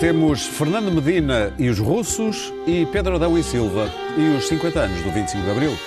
Temos 0.00 0.46
Fernando 0.46 0.90
Medina 0.90 1.52
e 1.58 1.68
os 1.68 1.78
russos 1.78 2.50
e 2.66 2.86
Pedro 2.86 3.16
Adão 3.16 3.36
e 3.36 3.42
Silva 3.42 3.86
e 4.16 4.34
os 4.34 4.48
50 4.48 4.80
anos 4.80 5.02
do 5.02 5.10
25 5.10 5.44
de 5.44 5.50
Abril. 5.50 5.78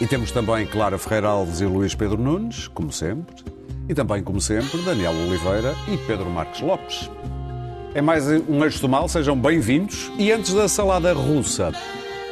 E 0.00 0.06
temos 0.08 0.32
também 0.32 0.66
Clara 0.66 0.98
Ferreira 0.98 1.28
Alves 1.28 1.60
e 1.60 1.64
Luís 1.64 1.94
Pedro 1.94 2.18
Nunes, 2.18 2.66
como 2.66 2.90
sempre. 2.90 3.36
E 3.88 3.94
também, 3.94 4.20
como 4.20 4.40
sempre, 4.40 4.82
Daniel 4.82 5.12
Oliveira 5.12 5.76
e 5.86 5.96
Pedro 6.08 6.28
Marques 6.28 6.60
Lopes. 6.60 7.08
É 7.94 8.02
mais 8.02 8.26
um 8.26 8.64
Eixo 8.64 8.80
do 8.80 8.88
Mal, 8.88 9.08
sejam 9.08 9.38
bem-vindos. 9.38 10.10
E 10.18 10.32
antes 10.32 10.52
da 10.52 10.66
salada 10.66 11.12
russa, 11.12 11.70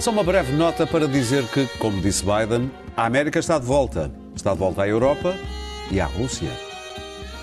só 0.01 0.11
uma 0.11 0.25
breve 0.25 0.53
nota 0.55 0.85
para 0.85 1.07
dizer 1.07 1.47
que, 1.47 1.65
como 1.79 2.01
disse 2.01 2.25
Biden, 2.25 2.69
a 2.97 3.07
América 3.07 3.39
está 3.39 3.57
de 3.57 3.67
volta. 3.67 4.11
Está 4.35 4.53
de 4.53 4.59
volta 4.59 4.83
à 4.83 4.89
Europa 4.89 5.37
e 5.93 6.01
à 6.01 6.07
Rússia. 6.07 6.51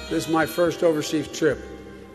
This 0.10 0.26
is 0.26 0.27
my 0.27 0.46
first 0.46 0.84
overseas 0.84 1.30
trip 1.30 1.58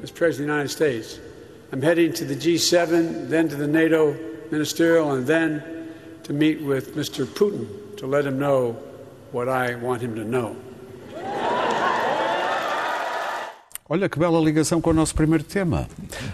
as 0.02 0.10
President 0.10 0.50
of 0.50 0.52
the 0.52 0.52
United 0.52 0.70
States. 0.70 1.31
I'm 1.72 1.80
heading 1.80 2.12
to 2.12 2.26
the 2.26 2.36
G7, 2.36 3.30
then 3.30 3.48
to 3.48 3.56
the 3.56 3.66
NATO 3.66 4.14
ministerial, 4.50 5.12
and 5.12 5.26
then 5.26 5.88
to 6.24 6.34
meet 6.34 6.60
with 6.60 6.94
Mr. 6.94 7.24
Putin 7.24 7.96
to 7.96 8.06
let 8.06 8.26
him 8.26 8.38
know 8.38 8.72
what 9.30 9.48
I 9.48 9.76
want 9.76 10.02
him 10.02 10.14
to 10.16 10.24
know. 10.24 10.54
Olha 13.88 14.08
que 14.08 14.16
bela 14.16 14.40
ligação 14.40 14.80
com 14.80 14.90
o 14.90 14.94
nosso 14.94 15.12
primeiro 15.12 15.42
tema. 15.42 15.88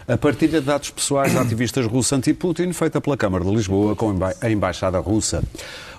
A 0.06 0.19
partilha 0.19 0.61
de 0.61 0.66
dados 0.66 0.91
pessoais 0.91 1.33
de 1.33 1.39
ativistas 1.39 1.87
russos 1.87 2.12
anti-Putin, 2.12 2.73
feita 2.75 3.01
pela 3.01 3.16
Câmara 3.16 3.42
de 3.42 3.50
Lisboa 3.50 3.97
com 3.97 4.14
a 4.42 4.50
Embaixada 4.50 4.98
Russa. 4.98 5.42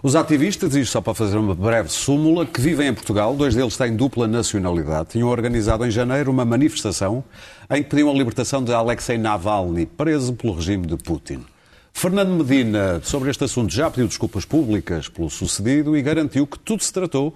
Os 0.03 0.15
ativistas, 0.15 0.75
isto 0.75 0.91
só 0.91 1.01
para 1.01 1.15
fazer 1.15 1.37
uma 1.37 1.55
breve 1.55 1.89
súmula, 1.89 2.45
que 2.45 2.61
vivem 2.61 2.87
em 2.87 2.93
Portugal, 2.93 3.35
dois 3.35 3.55
deles 3.55 3.75
têm 3.75 3.95
dupla 3.95 4.27
nacionalidade, 4.27 5.09
tinham 5.09 5.27
organizado 5.27 5.83
em 5.85 5.91
janeiro 5.91 6.29
uma 6.29 6.45
manifestação 6.45 7.23
em 7.69 7.81
que 7.81 7.89
pediam 7.89 8.11
a 8.11 8.13
libertação 8.13 8.63
de 8.63 8.71
Alexei 8.71 9.17
Navalny, 9.17 9.87
preso 9.87 10.33
pelo 10.33 10.53
regime 10.53 10.85
de 10.85 10.97
Putin. 10.97 11.43
Fernando 11.91 12.29
Medina, 12.29 13.01
sobre 13.03 13.29
este 13.29 13.43
assunto, 13.43 13.73
já 13.73 13.89
pediu 13.89 14.07
desculpas 14.07 14.45
públicas 14.45 15.09
pelo 15.09 15.29
sucedido 15.29 15.97
e 15.97 16.01
garantiu 16.01 16.47
que 16.47 16.57
tudo 16.57 16.81
se 16.83 16.93
tratou 16.93 17.35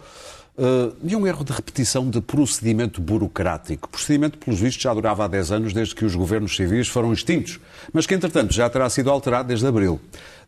de 1.01 1.15
um 1.15 1.25
erro 1.25 1.43
de 1.43 1.51
repetição 1.51 2.09
de 2.09 2.21
procedimento 2.21 3.01
burocrático. 3.01 3.89
Procedimento, 3.89 4.37
pelos 4.37 4.59
vistos, 4.59 4.83
já 4.83 4.93
durava 4.93 5.25
há 5.25 5.27
10 5.27 5.51
anos 5.51 5.73
desde 5.73 5.95
que 5.95 6.05
os 6.05 6.15
governos 6.15 6.55
civis 6.55 6.87
foram 6.87 7.11
extintos, 7.11 7.59
mas 7.91 8.05
que, 8.05 8.13
entretanto, 8.13 8.53
já 8.53 8.69
terá 8.69 8.87
sido 8.89 9.09
alterado 9.09 9.47
desde 9.47 9.65
abril. 9.65 9.99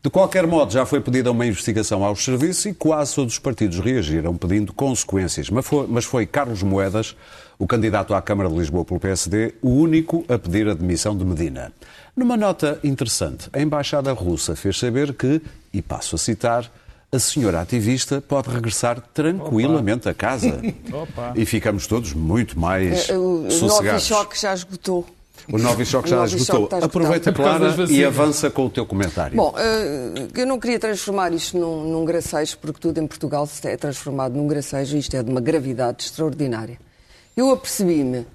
De 0.02 0.08
qualquer 0.08 0.46
modo, 0.46 0.72
já 0.72 0.86
foi 0.86 1.00
pedida 1.00 1.32
uma 1.32 1.44
investigação 1.44 2.04
aos 2.04 2.24
serviços 2.24 2.66
e 2.66 2.74
quase 2.74 3.14
todos 3.14 3.32
os 3.32 3.38
partidos 3.40 3.80
reagiram 3.80 4.36
pedindo 4.36 4.72
consequências. 4.72 5.50
Mas 5.50 5.66
foi, 5.66 5.86
mas 5.88 6.04
foi 6.04 6.24
Carlos 6.24 6.62
Moedas, 6.62 7.16
o 7.58 7.66
candidato 7.66 8.14
à 8.14 8.22
Câmara 8.22 8.48
de 8.48 8.54
Lisboa 8.54 8.84
pelo 8.84 9.00
PSD, 9.00 9.54
o 9.60 9.70
único 9.70 10.24
a 10.28 10.38
pedir 10.38 10.68
a 10.68 10.74
demissão 10.74 11.16
de 11.16 11.24
Medina. 11.24 11.72
Numa 12.16 12.36
nota 12.36 12.78
interessante, 12.84 13.48
a 13.52 13.60
Embaixada 13.60 14.12
Russa 14.12 14.54
fez 14.54 14.78
saber 14.78 15.14
que, 15.14 15.42
e 15.72 15.82
passo 15.82 16.14
a 16.14 16.18
citar, 16.18 16.70
a 17.16 17.18
senhora 17.18 17.60
ativista 17.60 18.20
pode 18.20 18.48
regressar 18.50 19.00
tranquilamente 19.12 20.08
Opa. 20.08 20.10
a 20.10 20.14
casa. 20.14 20.60
Opa. 20.92 21.32
E 21.34 21.44
ficamos 21.44 21.86
todos 21.86 22.12
muito 22.12 22.58
mais 22.58 23.08
uh, 23.08 23.46
o, 23.46 23.50
sossegados. 23.50 24.04
O 24.04 24.06
Choque 24.06 24.40
já 24.40 24.54
esgotou. 24.54 25.06
O 25.52 25.58
Novichok 25.58 26.08
já 26.08 26.24
esgotou. 26.24 26.68
Aproveita, 26.82 27.32
Clara, 27.32 27.74
e 27.88 28.04
avança 28.04 28.50
com 28.50 28.66
o 28.66 28.70
teu 28.70 28.84
comentário. 28.84 29.36
Bom, 29.36 29.50
uh, 29.50 30.28
eu 30.34 30.46
não 30.46 30.58
queria 30.58 30.78
transformar 30.78 31.32
isto 31.32 31.56
num, 31.56 31.84
num 31.84 32.04
gracejo, 32.04 32.58
porque 32.58 32.80
tudo 32.80 32.98
em 33.00 33.06
Portugal 33.06 33.46
se 33.46 33.66
é 33.68 33.76
transformado 33.76 34.34
num 34.34 34.46
gracejo 34.46 34.96
e 34.96 34.98
isto 34.98 35.16
é 35.16 35.22
de 35.22 35.30
uma 35.30 35.40
gravidade 35.40 36.04
extraordinária. 36.04 36.78
Eu 37.36 37.50
apercebi-me, 37.50 38.18
uh, 38.18 38.26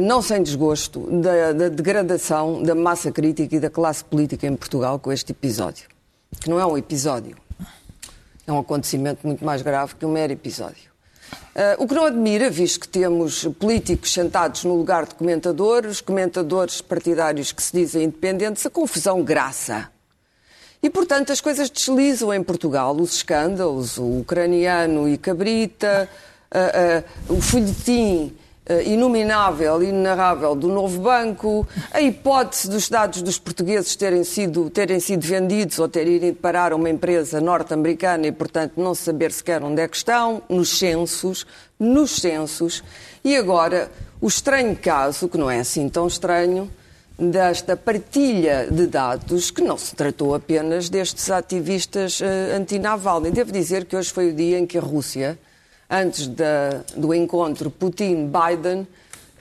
não 0.00 0.20
sem 0.20 0.42
desgosto, 0.42 1.08
da, 1.20 1.52
da 1.52 1.68
degradação 1.68 2.62
da 2.62 2.74
massa 2.74 3.12
crítica 3.12 3.56
e 3.56 3.60
da 3.60 3.70
classe 3.70 4.04
política 4.04 4.46
em 4.46 4.56
Portugal 4.56 4.98
com 4.98 5.12
este 5.12 5.30
episódio. 5.32 5.86
Que 6.40 6.50
não 6.50 6.58
é 6.58 6.66
um 6.66 6.76
episódio, 6.76 7.36
é 8.52 8.56
um 8.56 8.60
acontecimento 8.60 9.26
muito 9.26 9.44
mais 9.44 9.62
grave 9.62 9.94
que 9.94 10.04
um 10.04 10.12
mero 10.12 10.32
episódio. 10.32 10.92
Uh, 11.54 11.82
o 11.82 11.88
que 11.88 11.94
não 11.94 12.04
admira, 12.04 12.50
visto 12.50 12.80
que 12.80 12.88
temos 12.88 13.44
políticos 13.58 14.12
sentados 14.12 14.64
no 14.64 14.74
lugar 14.74 15.06
de 15.06 15.14
comentadores, 15.14 16.00
comentadores 16.00 16.80
partidários 16.80 17.52
que 17.52 17.62
se 17.62 17.72
dizem 17.72 18.04
independentes, 18.04 18.64
a 18.66 18.70
confusão 18.70 19.22
graça. 19.22 19.90
E, 20.82 20.90
portanto, 20.90 21.32
as 21.32 21.40
coisas 21.40 21.70
deslizam 21.70 22.32
em 22.34 22.42
Portugal, 22.42 22.94
os 22.96 23.16
escândalos, 23.16 23.98
o 23.98 24.20
ucraniano 24.20 25.08
e 25.08 25.16
cabrita, 25.16 26.08
uh, 26.54 27.32
uh, 27.32 27.36
o 27.36 27.40
folhetim 27.40 28.36
inominável, 28.84 29.82
inenarrável 29.82 30.54
do 30.54 30.68
novo 30.68 31.00
banco, 31.00 31.66
a 31.90 32.00
hipótese 32.00 32.70
dos 32.70 32.88
dados 32.88 33.20
dos 33.20 33.38
portugueses 33.38 33.96
terem 33.96 34.22
sido, 34.22 34.70
terem 34.70 35.00
sido 35.00 35.26
vendidos 35.26 35.78
ou 35.78 35.88
terem 35.88 36.16
ido 36.16 36.36
parar 36.36 36.72
a 36.72 36.76
uma 36.76 36.88
empresa 36.88 37.40
norte-americana 37.40 38.26
e, 38.26 38.32
portanto, 38.32 38.74
não 38.76 38.94
saber 38.94 39.32
sequer 39.32 39.62
onde 39.62 39.82
é 39.82 39.88
que 39.88 39.96
estão, 39.96 40.42
nos 40.48 40.78
censos, 40.78 41.44
nos 41.78 42.12
censos, 42.16 42.84
e 43.24 43.36
agora 43.36 43.90
o 44.20 44.28
estranho 44.28 44.76
caso, 44.76 45.28
que 45.28 45.36
não 45.36 45.50
é 45.50 45.58
assim 45.58 45.88
tão 45.88 46.06
estranho, 46.06 46.70
desta 47.18 47.76
partilha 47.76 48.68
de 48.70 48.86
dados, 48.86 49.50
que 49.50 49.62
não 49.62 49.76
se 49.76 49.94
tratou 49.94 50.34
apenas 50.34 50.88
destes 50.88 51.30
ativistas 51.30 52.20
uh, 52.20 52.56
anti-Navalny. 52.56 53.30
Devo 53.30 53.52
dizer 53.52 53.84
que 53.84 53.96
hoje 53.96 54.12
foi 54.12 54.30
o 54.30 54.32
dia 54.34 54.58
em 54.58 54.66
que 54.66 54.78
a 54.78 54.80
Rússia 54.80 55.38
antes 55.92 56.26
da, 56.26 56.82
do 56.96 57.12
encontro 57.12 57.70
Putin-Biden, 57.70 58.86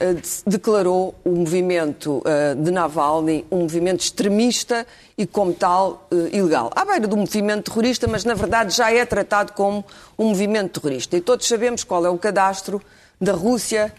eh, 0.01 0.16
declarou 0.45 1.16
o 1.23 1.29
movimento 1.29 2.22
eh, 2.25 2.56
de 2.56 2.72
Navalny 2.72 3.45
um 3.51 3.59
movimento 3.59 4.01
extremista 4.01 4.85
e, 5.16 5.28
como 5.28 5.53
tal, 5.53 6.07
eh, 6.11 6.35
ilegal. 6.35 6.72
À 6.75 6.84
beira 6.84 7.07
do 7.07 7.16
movimento 7.16 7.72
terrorista, 7.72 8.07
mas 8.07 8.25
na 8.25 8.34
verdade 8.34 8.75
já 8.75 8.91
é 8.91 9.06
tratado 9.06 9.53
como 9.53 9.85
um 10.17 10.29
movimento 10.29 10.81
terrorista. 10.81 11.16
E 11.16 11.22
todos 11.22 11.47
sabemos 11.47 11.84
qual 11.84 12.03
é 12.06 12.09
o 12.09 12.17
cadastro 12.17 12.81
da 13.19 13.31
Rússia 13.34 13.94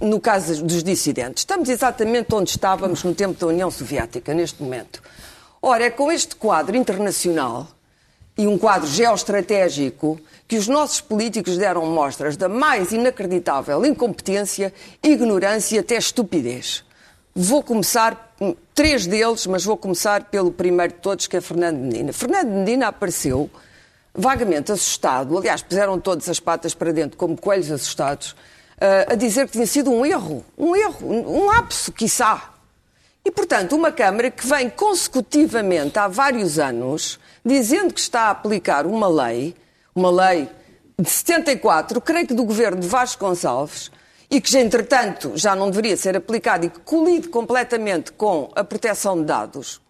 no 0.00 0.18
caso 0.18 0.64
dos 0.64 0.82
dissidentes. 0.82 1.42
Estamos 1.42 1.68
exatamente 1.68 2.34
onde 2.34 2.50
estávamos 2.50 3.04
no 3.04 3.14
tempo 3.14 3.38
da 3.38 3.46
União 3.46 3.70
Soviética, 3.70 4.32
neste 4.32 4.62
momento. 4.62 5.02
Ora, 5.60 5.84
é 5.84 5.90
com 5.90 6.10
este 6.10 6.34
quadro 6.34 6.74
internacional 6.74 7.68
e 8.36 8.46
um 8.46 8.56
quadro 8.56 8.88
geoestratégico 8.88 10.20
que 10.48 10.56
os 10.56 10.66
nossos 10.66 11.00
políticos 11.00 11.56
deram 11.56 11.86
mostras 11.86 12.36
da 12.36 12.48
mais 12.48 12.92
inacreditável 12.92 13.84
incompetência, 13.84 14.72
ignorância 15.02 15.76
e 15.76 15.78
até 15.78 15.96
estupidez. 15.96 16.84
Vou 17.34 17.62
começar, 17.62 18.34
hum, 18.40 18.54
três 18.74 19.06
deles, 19.06 19.46
mas 19.46 19.64
vou 19.64 19.76
começar 19.76 20.24
pelo 20.24 20.50
primeiro 20.50 20.94
de 20.94 20.98
todos, 20.98 21.26
que 21.26 21.36
é 21.36 21.40
Fernando 21.40 21.78
Medina. 21.78 22.12
Fernando 22.12 22.48
Medina 22.48 22.88
apareceu 22.88 23.48
vagamente 24.12 24.72
assustado, 24.72 25.38
aliás, 25.38 25.62
puseram 25.62 26.00
todas 26.00 26.28
as 26.28 26.40
patas 26.40 26.74
para 26.74 26.92
dentro 26.92 27.16
como 27.16 27.36
coelhos 27.36 27.70
assustados, 27.70 28.34
eh, 28.80 29.06
a 29.10 29.14
dizer 29.14 29.46
que 29.46 29.52
tinha 29.52 29.66
sido 29.66 29.90
um 29.90 30.04
erro, 30.04 30.44
um 30.58 30.74
erro, 30.74 31.06
um 31.08 31.46
lapso, 31.46 31.92
quiçá. 31.92 32.50
E, 33.24 33.30
portanto, 33.30 33.76
uma 33.76 33.92
Câmara 33.92 34.30
que 34.30 34.46
vem 34.46 34.70
consecutivamente 34.70 35.98
há 35.98 36.08
vários 36.08 36.58
anos 36.58 37.20
dizendo 37.44 37.92
que 37.94 38.00
está 38.00 38.22
a 38.22 38.30
aplicar 38.30 38.86
uma 38.86 39.08
lei 39.08 39.54
uma 39.94 40.10
lei 40.10 40.48
de 40.98 41.08
74, 41.08 42.00
creio 42.00 42.26
que 42.26 42.34
do 42.34 42.44
governo 42.44 42.80
de 42.80 42.86
Vasco 42.86 43.24
Gonçalves, 43.24 43.90
e 44.30 44.40
que, 44.40 44.56
entretanto, 44.56 45.32
já 45.34 45.56
não 45.56 45.70
deveria 45.70 45.96
ser 45.96 46.16
aplicado 46.16 46.66
e 46.66 46.70
que 46.70 46.78
colide 46.80 47.28
completamente 47.28 48.12
com 48.12 48.50
a 48.54 48.62
proteção 48.62 49.18
de 49.18 49.24
dados, 49.24 49.80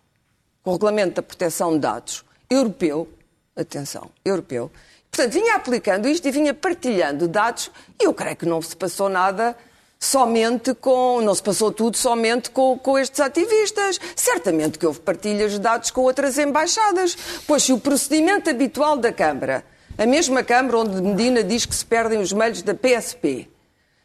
com 0.63 0.71
o 0.71 0.73
regulamento 0.75 1.17
da 1.17 1.23
proteção 1.23 1.75
de 1.75 1.81
dados 1.81 2.25
europeu, 2.49 3.07
atenção, 3.55 4.11
europeu, 4.25 4.71
portanto, 5.11 5.33
vinha 5.33 5.55
aplicando 5.55 6.09
isto 6.09 6.27
e 6.27 6.31
vinha 6.31 6.55
partilhando 6.55 7.29
dados, 7.29 7.71
e 8.01 8.07
eu 8.07 8.15
creio 8.15 8.37
que 8.37 8.47
não 8.47 8.63
se 8.63 8.75
passou 8.75 9.09
nada 9.09 9.57
somente 10.01 10.75
com. 10.75 11.21
Não 11.21 11.35
se 11.35 11.43
passou 11.43 11.71
tudo 11.71 11.97
somente 11.97 12.51
com, 12.51 12.79
com 12.79 12.99
estes 12.99 13.21
ativistas. 13.21 14.01
Certamente 14.17 14.79
que 14.79 14.87
houve 14.87 15.01
partilhas 15.01 15.53
de 15.53 15.59
dados 15.61 15.91
com 15.91 16.01
outras 16.01 16.39
embaixadas. 16.39 17.17
Pois 17.47 17.63
se 17.63 17.73
o 17.73 17.79
procedimento 17.79 18.49
habitual 18.49 18.97
da 18.97 19.13
Câmara 19.13 19.65
a 20.01 20.07
mesma 20.07 20.43
Câmara 20.43 20.79
onde 20.79 21.03
Medina 21.03 21.45
diz 21.45 21.67
que 21.67 21.75
se 21.75 21.85
perdem 21.85 22.21
os 22.21 22.33
meios 22.33 22.63
da 22.63 22.75
PSP. 22.75 23.47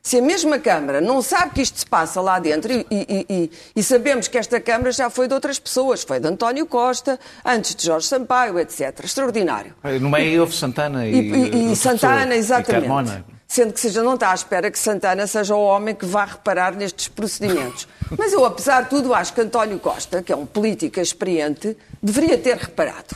Se 0.04 0.18
a 0.18 0.22
mesma 0.22 0.60
Câmara 0.60 1.00
não 1.00 1.22
sabe 1.22 1.54
que 1.54 1.62
isto 1.62 1.80
se 1.80 1.86
passa 1.86 2.20
lá 2.20 2.38
dentro, 2.38 2.72
e, 2.72 2.86
e, 2.92 3.26
e, 3.30 3.52
e, 3.78 3.82
sabemos 3.82 4.28
que 4.28 4.38
esta 4.38 4.60
Câmara 4.60 4.92
já 4.92 5.10
foi 5.10 5.28
de 5.28 5.34
outras 5.34 5.58
pessoas, 5.58 6.04
foi 6.04 6.20
de 6.20 6.28
António 6.28 6.66
Costa, 6.66 7.18
antes 7.46 7.74
de 7.74 7.86
Jorge 7.86 8.08
Sampaio, 8.08 8.60
etc. 8.60 9.06
Extraordinário. 9.06 9.74
No 10.02 10.10
meio 10.10 10.42
houve 10.42 10.54
Santana 10.54 11.08
e, 11.08 11.72
e 11.72 11.76
Santana, 11.78 12.36
exatamente. 12.36 13.35
Sendo 13.56 13.72
que 13.72 13.80
seja, 13.80 14.04
não 14.04 14.16
está 14.16 14.32
à 14.32 14.36
espera 14.36 14.70
que 14.70 14.78
Santana 14.78 15.26
seja 15.26 15.56
o 15.56 15.62
homem 15.62 15.96
que 15.96 16.06
vá 16.06 16.26
reparar 16.26 16.76
nestes 16.76 17.08
procedimentos. 17.08 17.88
Mas 18.18 18.34
eu, 18.34 18.44
apesar 18.44 18.82
de 18.82 18.90
tudo, 18.90 19.14
acho 19.14 19.34
que 19.34 19.40
António 19.40 19.80
Costa, 19.80 20.22
que 20.22 20.34
é 20.34 20.36
um 20.36 20.46
político 20.46 21.00
experiente, 21.00 21.78
deveria 22.04 22.38
ter 22.38 22.58
reparado. 22.58 23.16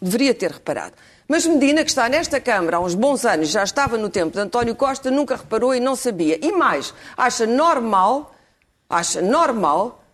Deveria 0.00 0.32
ter 0.32 0.52
reparado. 0.52 0.92
Mas 1.26 1.44
Medina, 1.44 1.82
que 1.82 1.90
está 1.90 2.08
nesta 2.08 2.40
Câmara 2.40 2.76
há 2.76 2.80
uns 2.80 2.94
bons 2.94 3.24
anos, 3.24 3.48
já 3.48 3.64
estava 3.64 3.98
no 3.98 4.08
tempo 4.08 4.34
de 4.34 4.38
António 4.38 4.76
Costa, 4.76 5.10
nunca 5.10 5.34
reparou 5.34 5.74
e 5.74 5.80
não 5.80 5.96
sabia. 5.96 6.38
E 6.40 6.52
mais, 6.52 6.94
acha 7.16 7.44
normal 7.44 8.32
acha 8.88 9.20
normal 9.20 10.04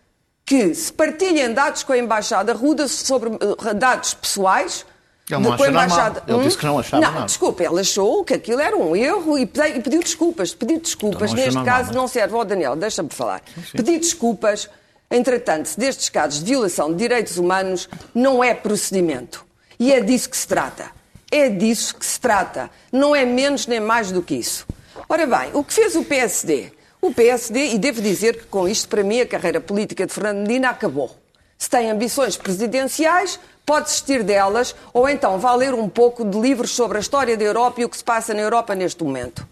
que 0.47 0.75
se 0.75 0.91
partilhem 0.91 1.53
dados 1.53 1.83
com 1.83 1.93
a 1.93 1.99
Embaixada 1.99 2.55
Ruda 2.55 2.89
sobre 2.89 3.29
uh, 3.29 3.75
dados 3.75 4.15
pessoais 4.15 4.87
ele 5.35 5.43
não 5.43 5.67
embaixada... 5.67 6.23
Ele 6.27 6.43
disse 6.43 6.59
que 6.59 6.67
não 6.67 6.79
achava 6.79 7.03
não, 7.03 7.13
nada. 7.13 7.27
desculpa, 7.27 7.63
ele 7.63 7.81
achou 7.81 8.25
que 8.25 8.35
aquilo 8.35 8.61
era 8.61 8.77
um 8.77 8.95
erro 8.95 9.39
e 9.39 9.47
pediu 9.47 10.01
desculpas. 10.01 10.55
Pediu 10.55 10.81
desculpas, 10.81 11.33
então 11.33 11.45
neste 11.45 11.63
caso 11.65 11.93
não 11.93 12.09
serve. 12.09 12.35
Ó 12.35 12.41
oh, 12.41 12.45
Daniel, 12.45 12.77
deixa-me 12.77 13.11
falar. 13.11 13.43
Sim, 13.55 13.63
sim. 13.63 13.77
Pedir 13.77 13.99
desculpas, 13.99 14.69
entretanto, 15.11 15.71
destes 15.77 16.09
casos 16.09 16.41
de 16.43 16.51
violação 16.51 16.91
de 16.91 16.99
direitos 16.99 17.39
humanos 17.39 17.89
não 18.15 18.43
é 18.43 18.55
procedimento. 18.55 19.45
E 19.79 19.93
é 19.93 20.01
disso 20.01 20.29
que 20.29 20.37
se 20.37 20.47
trata. 20.47 20.91
É 21.31 21.49
disso 21.49 21.97
que 21.97 22.05
se 22.05 22.21
trata. 22.21 22.69
Não 22.91 23.15
é 23.15 23.25
menos 23.25 23.67
nem 23.67 23.81
mais 23.81 24.11
do 24.11 24.21
que 24.21 24.35
isso. 24.35 24.67
Ora 25.09 25.27
bem, 25.27 25.51
o 25.55 25.65
que 25.65 25.73
fez 25.73 25.95
o 25.95 26.05
PSD? 26.05 26.73
O 27.01 27.15
PSD, 27.15 27.75
e 27.75 27.79
devo 27.79 28.03
dizer 28.03 28.37
que 28.37 28.45
com 28.45 28.69
isto, 28.69 28.89
para 28.89 29.03
mim, 29.03 29.21
a 29.21 29.27
carreira 29.27 29.61
política 29.61 30.07
de 30.07 30.13
Fernando 30.13 30.41
Medina 30.47 30.69
acabou. 30.69 31.17
Se 31.57 31.69
tem 31.69 31.91
ambições 31.91 32.37
presidenciais, 32.37 33.41
pode 33.71 33.85
desistir 33.85 34.25
delas, 34.25 34.75
ou 34.93 35.09
então 35.09 35.39
vá 35.39 35.55
ler 35.55 35.73
um 35.75 35.89
pouco 35.89 36.25
de 36.25 36.37
livros 36.37 36.73
sobre 36.73 36.99
a 36.99 37.01
história 37.01 37.37
da 37.37 37.45
Europa 37.45 37.81
e 37.81 37.85
o 37.85 37.89
que 37.89 37.97
se 37.97 38.03
passa 38.03 38.35
na 38.35 38.41
Europa 38.41 38.75
neste 38.75 39.05
momento. 39.05 39.47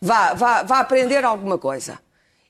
Vá, 0.00 0.32
vá, 0.32 0.62
vá 0.62 0.78
aprender 0.78 1.24
alguma 1.24 1.58
coisa. 1.58 1.98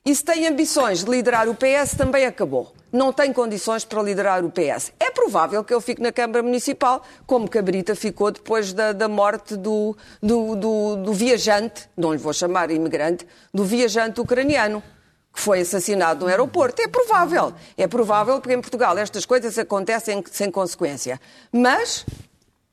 E 0.05 0.13
se 0.13 0.23
tem 0.23 0.45
ambições 0.45 1.03
de 1.03 1.09
liderar 1.09 1.49
o 1.49 1.55
PS, 1.55 1.95
também 1.97 2.27
acabou. 2.27 2.75
Não 2.91 3.11
tem 3.11 3.33
condições 3.33 3.83
para 3.83 4.03
liderar 4.03 4.45
o 4.45 4.51
PS. 4.51 4.93
É 4.99 5.09
provável 5.09 5.63
que 5.63 5.73
ele 5.73 5.81
fique 5.81 5.99
na 5.99 6.11
Câmara 6.11 6.43
Municipal, 6.43 7.01
como 7.25 7.49
Cabrita 7.49 7.95
ficou 7.95 8.29
depois 8.29 8.71
da, 8.71 8.93
da 8.93 9.07
morte 9.07 9.57
do, 9.57 9.97
do, 10.21 10.55
do, 10.55 10.95
do 10.97 11.11
viajante, 11.11 11.89
não 11.97 12.11
lhe 12.11 12.19
vou 12.19 12.33
chamar 12.33 12.69
imigrante, 12.69 13.25
do 13.51 13.63
viajante 13.63 14.21
ucraniano 14.21 14.83
que 15.33 15.39
foi 15.39 15.61
assassinado 15.61 16.25
no 16.25 16.29
aeroporto. 16.29 16.81
É 16.81 16.87
provável. 16.87 17.53
É 17.77 17.87
provável 17.87 18.39
porque 18.39 18.55
em 18.55 18.61
Portugal 18.61 18.97
estas 18.97 19.25
coisas 19.25 19.57
acontecem 19.57 20.23
sem 20.31 20.51
consequência. 20.51 21.19
Mas 21.51 22.05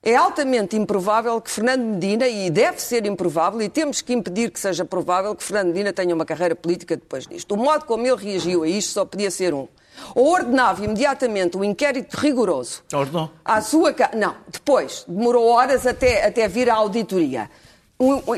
é 0.03 0.15
altamente 0.15 0.77
improvável 0.77 1.41
que 1.41 1.51
Fernando 1.51 1.83
Medina, 1.83 2.27
e 2.29 2.51
deve 2.51 2.81
ser 2.81 3.05
improvável, 3.05 3.61
e 3.61 3.69
temos 3.69 4.01
que 4.01 4.13
impedir 4.13 4.51
que 4.51 4.61
seja 4.61 4.85
provável 4.85 5.35
que 5.35 5.43
Fernando 5.43 5.69
Medina 5.69 5.93
tenha 5.93 6.15
uma 6.15 6.25
carreira 6.25 6.55
política 6.55 6.97
depois 6.97 7.27
disto. 7.27 7.53
O 7.55 7.57
modo 7.57 7.85
como 7.85 8.07
ele 8.07 8.17
reagiu 8.17 8.63
a 8.63 8.69
isto 8.69 8.93
só 8.93 9.05
podia 9.05 9.31
ser 9.31 9.53
um. 9.53 9.67
Ou 10.15 10.33
ordenava 10.33 10.85
imediatamente 10.85 11.57
um 11.57 11.65
inquérito 11.65 12.17
rigoroso. 12.17 12.85
Ordenou? 12.93 13.31
À 13.45 13.61
sua... 13.61 13.95
Não, 14.15 14.37
depois. 14.47 15.05
Demorou 15.09 15.49
horas 15.49 15.87
até, 15.87 16.25
até 16.25 16.47
vir 16.47 16.71
a 16.71 16.77
auditoria 16.77 17.51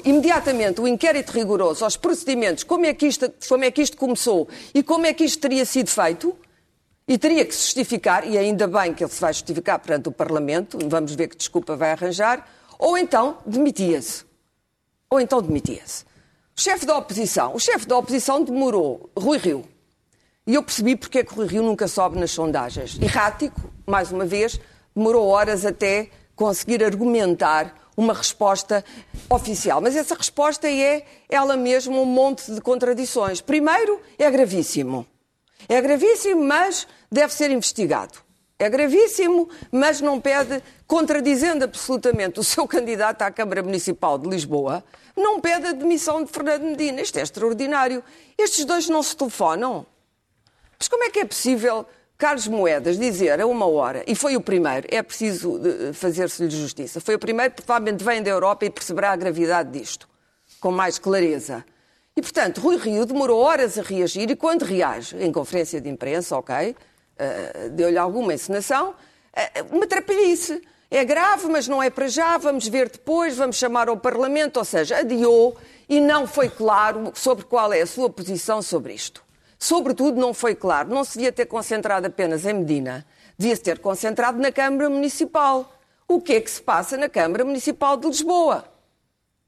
imediatamente 0.04 0.80
o 0.80 0.88
inquérito 0.88 1.32
rigoroso 1.32 1.84
aos 1.84 1.96
procedimentos, 1.96 2.64
como 2.64 2.86
é, 2.86 2.94
que 2.94 3.06
isto, 3.06 3.30
como 3.48 3.64
é 3.64 3.70
que 3.70 3.82
isto 3.82 3.96
começou 3.96 4.48
e 4.72 4.82
como 4.82 5.06
é 5.06 5.12
que 5.12 5.24
isto 5.24 5.40
teria 5.40 5.64
sido 5.64 5.90
feito, 5.90 6.36
e 7.06 7.18
teria 7.18 7.44
que 7.44 7.52
se 7.52 7.62
justificar, 7.62 8.24
e 8.24 8.38
ainda 8.38 8.68
bem 8.68 8.94
que 8.94 9.02
ele 9.02 9.10
se 9.10 9.20
vai 9.20 9.32
justificar 9.32 9.80
perante 9.80 10.08
o 10.08 10.12
Parlamento, 10.12 10.78
vamos 10.88 11.12
ver 11.14 11.26
que 11.26 11.36
desculpa 11.36 11.74
vai 11.74 11.90
arranjar, 11.90 12.48
ou 12.78 12.96
então 12.96 13.38
demitia-se. 13.44 14.24
Ou 15.10 15.20
então 15.20 15.42
demitia-se. 15.42 16.04
O 16.56 16.60
chefe 16.60 16.86
da 16.86 16.96
oposição, 16.96 17.52
o 17.54 17.58
chefe 17.58 17.84
da 17.84 17.98
oposição 17.98 18.44
demorou, 18.44 19.10
Rui 19.16 19.38
Rio, 19.38 19.64
e 20.46 20.54
eu 20.54 20.62
percebi 20.62 20.94
porque 20.94 21.18
é 21.18 21.24
que 21.24 21.34
Rui 21.34 21.48
Rio 21.48 21.64
nunca 21.64 21.88
sobe 21.88 22.16
nas 22.16 22.30
sondagens. 22.30 22.96
Errático, 23.02 23.60
mais 23.84 24.12
uma 24.12 24.24
vez, 24.24 24.60
demorou 24.94 25.26
horas 25.26 25.66
até 25.66 26.10
conseguir 26.36 26.84
argumentar 26.84 27.89
uma 28.00 28.14
resposta 28.14 28.82
oficial. 29.28 29.80
Mas 29.80 29.94
essa 29.94 30.14
resposta 30.14 30.68
é 30.68 31.04
ela 31.28 31.56
mesma 31.56 31.98
um 31.98 32.06
monte 32.06 32.50
de 32.52 32.60
contradições. 32.60 33.40
Primeiro, 33.40 34.00
é 34.18 34.30
gravíssimo. 34.30 35.06
É 35.68 35.80
gravíssimo, 35.80 36.42
mas 36.42 36.88
deve 37.12 37.34
ser 37.34 37.50
investigado. 37.50 38.18
É 38.58 38.68
gravíssimo, 38.68 39.48
mas 39.70 40.00
não 40.00 40.20
pede, 40.20 40.62
contradizendo 40.86 41.64
absolutamente 41.64 42.40
o 42.40 42.44
seu 42.44 42.66
candidato 42.68 43.22
à 43.22 43.30
Câmara 43.30 43.62
Municipal 43.62 44.18
de 44.18 44.28
Lisboa, 44.28 44.82
não 45.16 45.40
pede 45.40 45.66
a 45.66 45.72
demissão 45.72 46.24
de 46.24 46.30
Fernando 46.30 46.62
Medina. 46.62 47.02
Isto 47.02 47.18
é 47.18 47.22
extraordinário. 47.22 48.02
Estes 48.38 48.64
dois 48.64 48.88
não 48.88 49.02
se 49.02 49.14
telefonam. 49.14 49.86
Mas 50.78 50.88
como 50.88 51.04
é 51.04 51.10
que 51.10 51.20
é 51.20 51.24
possível 51.26 51.86
Carlos 52.20 52.46
Moedas 52.46 52.98
dizer 52.98 53.40
a 53.40 53.46
uma 53.46 53.66
hora, 53.66 54.04
e 54.06 54.14
foi 54.14 54.36
o 54.36 54.42
primeiro, 54.42 54.86
é 54.90 55.02
preciso 55.02 55.58
fazer-se-lhe 55.94 56.50
justiça, 56.50 57.00
foi 57.00 57.14
o 57.14 57.18
primeiro, 57.18 57.54
provavelmente 57.54 58.04
vem 58.04 58.22
da 58.22 58.28
Europa 58.28 58.66
e 58.66 58.68
perceberá 58.68 59.12
a 59.12 59.16
gravidade 59.16 59.70
disto, 59.70 60.06
com 60.60 60.70
mais 60.70 60.98
clareza. 60.98 61.64
E, 62.14 62.20
portanto, 62.20 62.60
Rui 62.60 62.76
Rio 62.76 63.06
demorou 63.06 63.40
horas 63.40 63.78
a 63.78 63.82
reagir 63.82 64.30
e 64.30 64.36
quando 64.36 64.64
reage, 64.64 65.16
em 65.16 65.32
conferência 65.32 65.80
de 65.80 65.88
imprensa, 65.88 66.36
ok, 66.36 66.76
uh, 66.76 67.70
deu-lhe 67.70 67.96
alguma 67.96 68.34
encenação, 68.34 68.90
uh, 68.90 69.74
uma 69.74 69.86
trapalhice. 69.86 70.60
É 70.90 71.02
grave, 71.04 71.46
mas 71.46 71.66
não 71.68 71.82
é 71.82 71.88
para 71.88 72.06
já, 72.06 72.36
vamos 72.36 72.68
ver 72.68 72.90
depois, 72.90 73.34
vamos 73.34 73.56
chamar 73.56 73.88
ao 73.88 73.96
Parlamento, 73.96 74.58
ou 74.58 74.64
seja, 74.64 74.98
adiou 74.98 75.56
e 75.88 76.00
não 76.00 76.26
foi 76.26 76.50
claro 76.50 77.12
sobre 77.14 77.46
qual 77.46 77.72
é 77.72 77.80
a 77.80 77.86
sua 77.86 78.10
posição 78.10 78.60
sobre 78.60 78.92
isto. 78.92 79.24
Sobretudo, 79.62 80.18
não 80.18 80.32
foi 80.32 80.54
claro, 80.54 80.88
não 80.88 81.04
se 81.04 81.18
devia 81.18 81.30
ter 81.30 81.44
concentrado 81.44 82.06
apenas 82.06 82.46
em 82.46 82.54
Medina, 82.54 83.04
devia-se 83.36 83.60
ter 83.60 83.78
concentrado 83.78 84.38
na 84.38 84.50
Câmara 84.50 84.88
Municipal. 84.88 85.70
O 86.08 86.18
que 86.18 86.32
é 86.32 86.40
que 86.40 86.50
se 86.50 86.62
passa 86.62 86.96
na 86.96 87.10
Câmara 87.10 87.44
Municipal 87.44 87.98
de 87.98 88.06
Lisboa? 88.06 88.64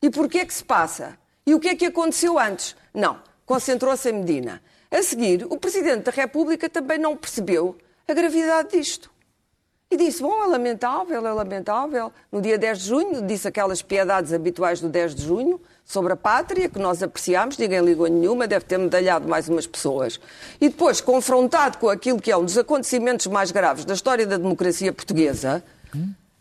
E 0.02 0.10
porquê 0.10 0.40
é 0.40 0.44
que 0.44 0.52
se 0.52 0.62
passa? 0.62 1.18
E 1.46 1.54
o 1.54 1.58
que 1.58 1.70
é 1.70 1.74
que 1.74 1.86
aconteceu 1.86 2.38
antes? 2.38 2.76
Não, 2.92 3.22
concentrou-se 3.46 4.10
em 4.10 4.12
Medina. 4.12 4.62
A 4.90 5.02
seguir, 5.02 5.46
o 5.48 5.56
Presidente 5.56 6.02
da 6.02 6.12
República 6.12 6.68
também 6.68 6.98
não 6.98 7.16
percebeu 7.16 7.78
a 8.06 8.12
gravidade 8.12 8.76
disto. 8.76 9.10
E 9.90 9.96
disse: 9.96 10.22
Bom, 10.22 10.44
é 10.44 10.46
lamentável, 10.46 11.26
é 11.26 11.32
lamentável. 11.32 12.12
No 12.30 12.42
dia 12.42 12.58
10 12.58 12.78
de 12.80 12.84
junho, 12.86 13.26
disse 13.26 13.48
aquelas 13.48 13.80
piedades 13.80 14.30
habituais 14.34 14.78
do 14.78 14.90
10 14.90 15.14
de 15.14 15.22
junho, 15.22 15.58
sobre 15.84 16.12
a 16.12 16.16
pátria, 16.16 16.68
que 16.68 16.78
nós 16.78 17.02
apreciámos, 17.02 17.58
ninguém 17.58 17.80
ligou 17.80 18.06
nenhuma, 18.06 18.46
deve 18.46 18.64
ter 18.64 18.78
medalhado 18.78 19.28
mais 19.28 19.48
umas 19.48 19.66
pessoas. 19.66 20.18
E 20.60 20.68
depois, 20.68 21.00
confrontado 21.00 21.78
com 21.78 21.88
aquilo 21.88 22.20
que 22.20 22.30
é 22.30 22.36
um 22.36 22.44
dos 22.44 22.56
acontecimentos 22.56 23.26
mais 23.26 23.50
graves 23.50 23.84
da 23.84 23.94
história 23.94 24.26
da 24.26 24.36
democracia 24.36 24.92
portuguesa, 24.92 25.62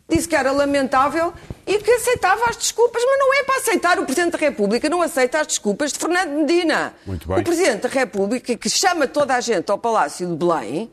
disse 0.08 0.28
que 0.28 0.36
era 0.36 0.52
lamentável 0.52 1.32
e 1.66 1.78
que 1.78 1.90
aceitava 1.90 2.44
as 2.48 2.56
desculpas, 2.56 3.02
mas 3.04 3.18
não 3.18 3.34
é 3.34 3.44
para 3.44 3.56
aceitar. 3.56 3.98
O 3.98 4.04
Presidente 4.04 4.32
da 4.32 4.38
República 4.38 4.88
não 4.88 5.02
aceita 5.02 5.40
as 5.40 5.46
desculpas 5.46 5.92
de 5.92 5.98
Fernando 5.98 6.30
Medina. 6.30 6.94
Muito 7.06 7.28
bem. 7.28 7.38
O 7.38 7.44
Presidente 7.44 7.82
da 7.82 7.88
República, 7.88 8.56
que 8.56 8.70
chama 8.70 9.06
toda 9.06 9.34
a 9.34 9.40
gente 9.40 9.70
ao 9.70 9.78
Palácio 9.78 10.26
de 10.26 10.34
Belém, 10.34 10.90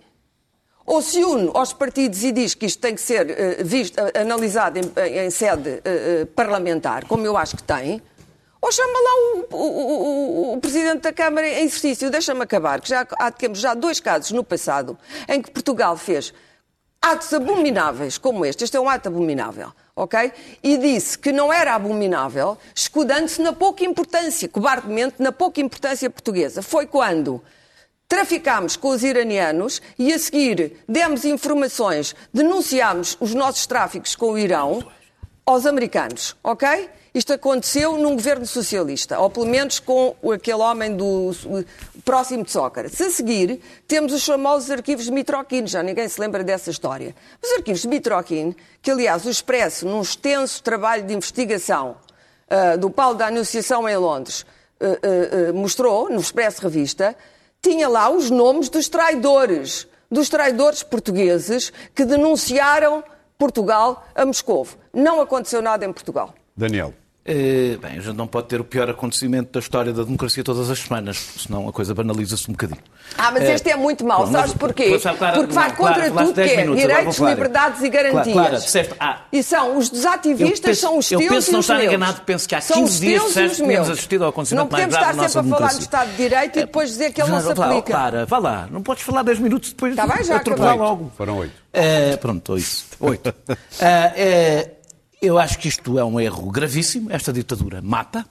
ou 0.85 1.01
se 1.03 1.23
une 1.23 1.51
aos 1.53 1.71
partidos 1.71 2.23
e 2.23 2.31
diz 2.31 2.55
que 2.55 2.65
isto 2.65 2.79
tem 2.79 2.95
que 2.95 3.01
ser 3.01 3.27
uh, 3.27 3.63
visto, 3.63 4.01
uh, 4.01 4.19
analisado 4.19 4.79
em, 4.79 5.25
em 5.25 5.29
sede 5.29 5.69
uh, 5.69 6.25
parlamentar, 6.27 7.05
como 7.05 7.23
eu 7.25 7.37
acho 7.37 7.55
que 7.55 7.63
tem, 7.63 8.01
ou 8.61 8.71
chama 8.71 8.93
lá 8.93 9.15
o, 9.15 9.55
o, 9.55 10.51
o, 10.51 10.53
o, 10.53 10.59
Presidente 10.59 11.01
da 11.01 11.13
Câmara 11.13 11.47
em 11.47 11.63
exercício. 11.63 12.09
Deixa-me 12.09 12.43
acabar, 12.43 12.81
que 12.81 12.89
já 12.89 13.07
há, 13.17 13.31
temos 13.31 13.59
já 13.59 13.73
dois 13.73 13.99
casos 13.99 14.31
no 14.31 14.43
passado 14.43 14.97
em 15.27 15.41
que 15.41 15.49
Portugal 15.49 15.95
fez 15.95 16.33
atos 17.01 17.33
abomináveis 17.33 18.17
como 18.17 18.45
este. 18.45 18.65
Este 18.65 18.75
é 18.75 18.79
um 18.79 18.89
ato 18.89 19.07
abominável, 19.07 19.71
ok? 19.95 20.31
E 20.61 20.77
disse 20.77 21.17
que 21.17 21.31
não 21.31 21.51
era 21.51 21.73
abominável, 21.73 22.57
escudando-se 22.75 23.41
na 23.41 23.53
pouca 23.53 23.85
importância, 23.85 24.49
cobardemente, 24.49 25.15
na 25.19 25.31
pouca 25.31 25.61
importância 25.61 26.09
portuguesa. 26.09 26.61
Foi 26.61 26.85
quando 26.85 27.41
traficámos 28.09 28.75
com 28.75 28.89
os 28.89 29.03
iranianos 29.03 29.81
e 29.97 30.11
a 30.11 30.19
seguir 30.19 30.83
demos 30.87 31.23
informações, 31.23 32.13
denunciámos 32.33 33.15
os 33.19 33.33
nossos 33.33 33.65
tráficos 33.65 34.15
com 34.15 34.31
o 34.31 34.37
Irão 34.37 34.83
aos 35.45 35.65
americanos, 35.65 36.35
ok? 36.43 36.89
Isto 37.19 37.33
aconteceu 37.33 37.97
num 37.97 38.13
governo 38.15 38.45
socialista, 38.45 39.19
ou 39.19 39.29
pelo 39.29 39.45
menos 39.45 39.77
com 39.77 40.15
aquele 40.33 40.61
homem 40.61 40.95
do, 40.95 41.31
próximo 42.05 42.45
de 42.45 42.51
Sócrates. 42.51 43.01
A 43.01 43.09
seguir, 43.09 43.59
temos 43.85 44.13
os 44.13 44.25
famosos 44.25 44.71
arquivos 44.71 45.03
de 45.03 45.11
Mitroquin, 45.11 45.67
já 45.67 45.83
ninguém 45.83 46.07
se 46.07 46.17
lembra 46.17 46.45
dessa 46.45 46.71
história. 46.71 47.13
Os 47.43 47.51
arquivos 47.51 47.81
de 47.81 47.89
Mitroquin, 47.89 48.55
que 48.81 48.89
aliás 48.89 49.25
o 49.25 49.29
Expresso, 49.29 49.85
num 49.85 50.01
extenso 50.01 50.63
trabalho 50.63 51.03
de 51.03 51.13
investigação 51.13 51.97
uh, 52.47 52.77
do 52.77 52.89
Paulo 52.89 53.17
da 53.17 53.27
Anunciação 53.27 53.89
em 53.89 53.97
Londres, 53.97 54.45
uh, 54.79 55.49
uh, 55.49 55.53
mostrou, 55.53 56.09
no 56.09 56.21
Expresso 56.21 56.61
Revista, 56.61 57.17
tinha 57.61 57.89
lá 57.89 58.09
os 58.09 58.29
nomes 58.29 58.69
dos 58.69 58.87
traidores, 58.87 59.85
dos 60.09 60.29
traidores 60.29 60.83
portugueses 60.83 61.73
que 61.93 62.05
denunciaram 62.05 63.03
Portugal 63.37 64.07
a 64.15 64.25
Moscou. 64.25 64.65
Não 64.93 65.19
aconteceu 65.19 65.61
nada 65.61 65.85
em 65.85 65.91
Portugal. 65.91 66.33
Daniel. 66.55 66.93
Uh, 67.29 67.77
bem, 67.77 67.99
a 67.99 68.01
gente 68.01 68.15
não 68.15 68.25
pode 68.25 68.47
ter 68.47 68.59
o 68.59 68.63
pior 68.63 68.89
acontecimento 68.89 69.51
da 69.51 69.59
história 69.59 69.93
da 69.93 70.01
democracia 70.01 70.43
todas 70.43 70.67
as 70.71 70.79
semanas, 70.79 71.15
senão 71.37 71.69
a 71.69 71.71
coisa 71.71 71.93
banaliza-se 71.93 72.49
um 72.49 72.53
bocadinho. 72.53 72.81
Ah, 73.15 73.29
mas 73.31 73.43
este 73.43 73.69
uh, 73.69 73.73
é 73.73 73.75
muito 73.75 74.03
mau, 74.03 74.25
bom, 74.25 74.31
sabes 74.31 74.53
porquê? 74.53 74.99
Porque 75.35 75.53
vai 75.53 75.75
contra 75.75 76.09
tudo 76.09 76.33
que 76.33 76.41
é 76.41 76.57
minutos, 76.57 76.81
direitos, 76.81 77.17
liberdades 77.19 77.83
e 77.83 77.89
garantias. 77.89 78.33
Clara, 78.33 78.57
disseste, 78.57 78.95
ah, 78.99 79.21
e 79.31 79.43
são 79.43 79.77
os 79.77 79.91
desativistas, 79.91 80.59
penso, 80.59 80.81
são 80.81 80.97
os 80.97 81.07
teus 81.07 81.21
Eu 81.21 81.29
penso 81.29 81.51
não 81.51 81.59
estar 81.59 81.83
enganado, 81.83 82.21
penso 82.25 82.49
que 82.49 82.55
há 82.55 82.61
15 82.61 82.99
dias 82.99 83.23
disseste 83.23 83.61
que 83.61 83.67
tínhamos 83.67 83.89
assistido 83.91 84.23
ao 84.23 84.29
acontecimento 84.31 84.71
mais 84.71 84.87
grave 84.87 85.05
da 85.05 85.13
nossa 85.13 85.43
democracia. 85.43 85.43
Não 85.43 85.43
podemos 85.43 85.43
estar 85.43 85.43
sempre 85.43 85.53
a 85.53 85.57
falar 85.57 85.73
do 85.73 85.81
Estado 85.81 86.09
de 86.09 86.17
Direito 86.17 86.57
e 86.57 86.61
depois 86.61 86.89
dizer 86.89 87.13
que 87.13 87.21
ele 87.21 87.29
não 87.29 87.41
se 87.41 87.51
aplica. 87.51 87.81
Clara, 87.83 88.25
vá 88.25 88.37
lá, 88.39 88.67
não 88.71 88.81
podes 88.81 89.03
falar 89.03 89.21
10 89.21 89.37
minutos 89.37 89.69
depois 89.69 89.91
Está 89.91 90.07
bem, 90.07 90.23
já 90.23 90.37
atropelar 90.37 90.75
logo. 90.75 91.11
Foram 91.15 91.37
8. 91.37 91.51
Uh, 91.51 92.17
pronto, 92.17 92.53
8. 92.53 92.65
8. 92.99 93.35
Eu 95.21 95.37
acho 95.37 95.59
que 95.59 95.67
isto 95.67 95.99
é 95.99 96.03
um 96.03 96.19
erro 96.19 96.49
gravíssimo. 96.51 97.11
Esta 97.11 97.33
ditadura 97.33 97.81
mata. 97.81 98.25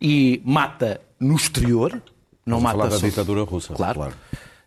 E 0.00 0.42
mata 0.44 1.00
no 1.18 1.36
exterior. 1.36 2.02
Não 2.44 2.60
mata 2.60 2.76
falar 2.76 2.90
da 2.90 2.98
ditadura 2.98 3.42
russa. 3.42 3.74
Claro. 3.74 4.00
claro. 4.00 4.14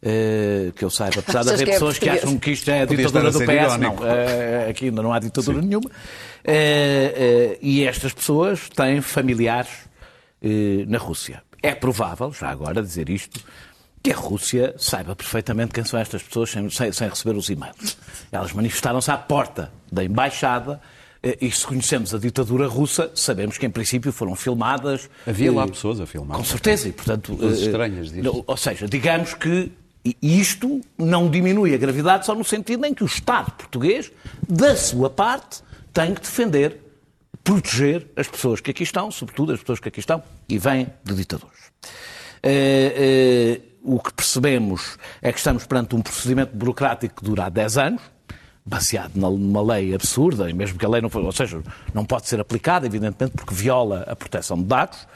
Uh, 0.02 0.72
que 0.72 0.86
eu 0.86 0.90
saiba, 0.90 1.20
apesar 1.20 1.44
de 1.44 1.50
haver 1.50 1.68
é 1.68 1.72
pessoas 1.74 2.00
que 2.00 2.10
acham 2.10 2.38
que 2.40 2.52
isto 2.52 2.72
é 2.72 2.84
a 2.84 2.86
ditadura 2.86 3.32
do 3.32 3.40
PS, 3.40 3.50
irónico. 3.50 4.02
não, 4.02 4.04
uh, 4.04 4.70
aqui 4.70 4.86
ainda 4.86 5.04
não 5.04 5.12
há 5.12 5.20
ditadura 5.20 5.62
Sim. 5.62 5.68
nenhuma. 5.68 5.90
Uh, 5.90 7.58
e 7.62 7.84
estas 7.84 8.14
pessoas 8.14 8.70
têm 8.70 9.02
familiares 9.02 9.90
na 10.88 10.98
Rússia. 10.98 11.44
É 11.62 11.76
provável, 11.76 12.32
já 12.32 12.50
agora, 12.50 12.82
dizer 12.82 13.10
isto, 13.10 13.42
que 14.02 14.12
a 14.12 14.16
Rússia 14.16 14.74
saiba 14.78 15.16
perfeitamente 15.16 15.74
quem 15.74 15.84
são 15.84 16.00
estas 16.00 16.24
pessoas 16.24 16.50
sem, 16.50 16.70
sem, 16.70 16.92
sem 16.92 17.10
receber 17.10 17.36
os 17.36 17.50
e-mails. 17.50 17.98
Elas 18.32 18.54
manifestaram-se 18.54 19.12
à 19.12 19.18
porta 19.18 19.72
da 19.92 20.04
embaixada 20.04 20.80
eh, 20.82 20.99
e 21.22 21.52
se 21.52 21.68
conhecemos 21.68 22.14
a 22.16 22.18
ditadura 22.18 22.68
russa, 22.68 23.12
sabemos 23.14 23.58
que 23.58 23.66
em 23.66 23.70
princípio 23.70 24.12
foram 24.12 24.36
filmadas. 24.36 25.10
Havia 25.28 25.52
lá 25.52 25.68
pessoas 25.68 26.00
a 26.00 26.06
filmar. 26.06 26.38
Com 26.38 26.46
certeza, 26.46 26.88
e 26.88 26.94
portanto. 26.94 27.36
Coisas 27.36 27.62
eh, 27.62 27.66
estranhas 27.66 28.12
disso. 28.12 28.44
Ou 28.48 28.58
seja, 28.58 28.88
digamos 28.88 29.34
que 29.34 29.72
isto 30.22 30.82
não 30.98 31.30
diminui 31.30 31.74
a 31.74 31.78
gravidade 31.78 32.26
só 32.26 32.34
no 32.34 32.44
sentido 32.44 32.86
em 32.86 32.94
que 32.94 33.04
o 33.04 33.06
Estado 33.06 33.52
português, 33.52 34.12
da 34.48 34.76
sua 34.76 35.10
parte, 35.10 35.62
tem 35.94 36.14
que 36.14 36.22
defender, 36.22 36.80
proteger 37.44 38.08
as 38.16 38.28
pessoas 38.28 38.62
que 38.62 38.72
aqui 38.72 38.84
estão, 38.84 39.12
sobretudo 39.12 39.52
as 39.52 39.60
pessoas 39.60 39.80
que 39.80 39.90
aqui 39.90 40.00
estão 40.00 40.24
e 40.48 40.58
vêm 40.58 40.88
de 41.04 41.14
ditadores. 41.14 41.60
Uh, 42.42 43.60
uh, 43.86 43.96
o 43.96 44.00
que 44.00 44.14
percebemos 44.14 44.98
é 45.22 45.32
que 45.32 45.38
estamos 45.38 45.66
perante 45.66 45.96
um 45.96 46.02
procedimento 46.02 46.56
burocrático 46.56 47.16
que 47.16 47.24
dura 47.24 47.46
há 47.46 47.50
10 47.50 47.78
anos, 47.78 48.02
baseado 48.66 49.16
numa 49.16 49.62
lei 49.62 49.94
absurda, 49.94 50.50
e 50.50 50.54
mesmo 50.54 50.78
que 50.78 50.86
a 50.86 50.90
lei 50.90 51.02
não 51.02 51.10
for, 51.10 51.24
ou 51.24 51.32
seja, 51.32 51.62
não 51.94 52.06
pode 52.06 52.28
ser 52.28 52.40
aplicada, 52.40 52.86
evidentemente, 52.86 53.36
porque 53.36 53.54
viola 53.54 54.06
a 54.08 54.16
proteção 54.16 54.58
de 54.58 54.66
dados. 54.66 55.08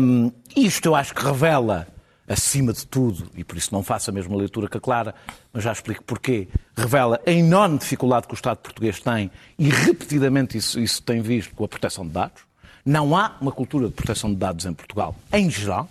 Um, 0.00 0.32
isto 0.56 0.86
eu 0.86 0.94
acho 0.94 1.14
que 1.14 1.22
revela, 1.22 1.86
acima 2.26 2.72
de 2.72 2.86
tudo, 2.86 3.30
e 3.36 3.44
por 3.44 3.58
isso 3.58 3.68
não 3.72 3.82
faço 3.82 4.10
a 4.10 4.12
mesma 4.12 4.34
leitura 4.36 4.68
que 4.68 4.78
a 4.78 4.80
Clara, 4.80 5.14
mas 5.52 5.62
já 5.62 5.72
explico 5.72 6.02
porquê, 6.04 6.48
revela 6.74 7.20
a 7.26 7.30
enorme 7.30 7.78
dificuldade 7.78 8.26
que 8.26 8.32
o 8.32 8.36
Estado 8.36 8.58
português 8.58 8.98
tem, 8.98 9.30
e 9.58 9.68
repetidamente 9.68 10.56
isso, 10.56 10.80
isso 10.80 11.02
tem 11.02 11.20
visto 11.20 11.54
com 11.54 11.64
a 11.64 11.68
proteção 11.68 12.06
de 12.06 12.12
dados. 12.12 12.42
Não 12.84 13.16
há 13.16 13.36
uma 13.40 13.52
cultura 13.52 13.88
de 13.88 13.94
proteção 13.94 14.30
de 14.30 14.36
dados 14.36 14.64
em 14.66 14.72
Portugal, 14.72 15.14
em 15.32 15.50
geral. 15.50 15.88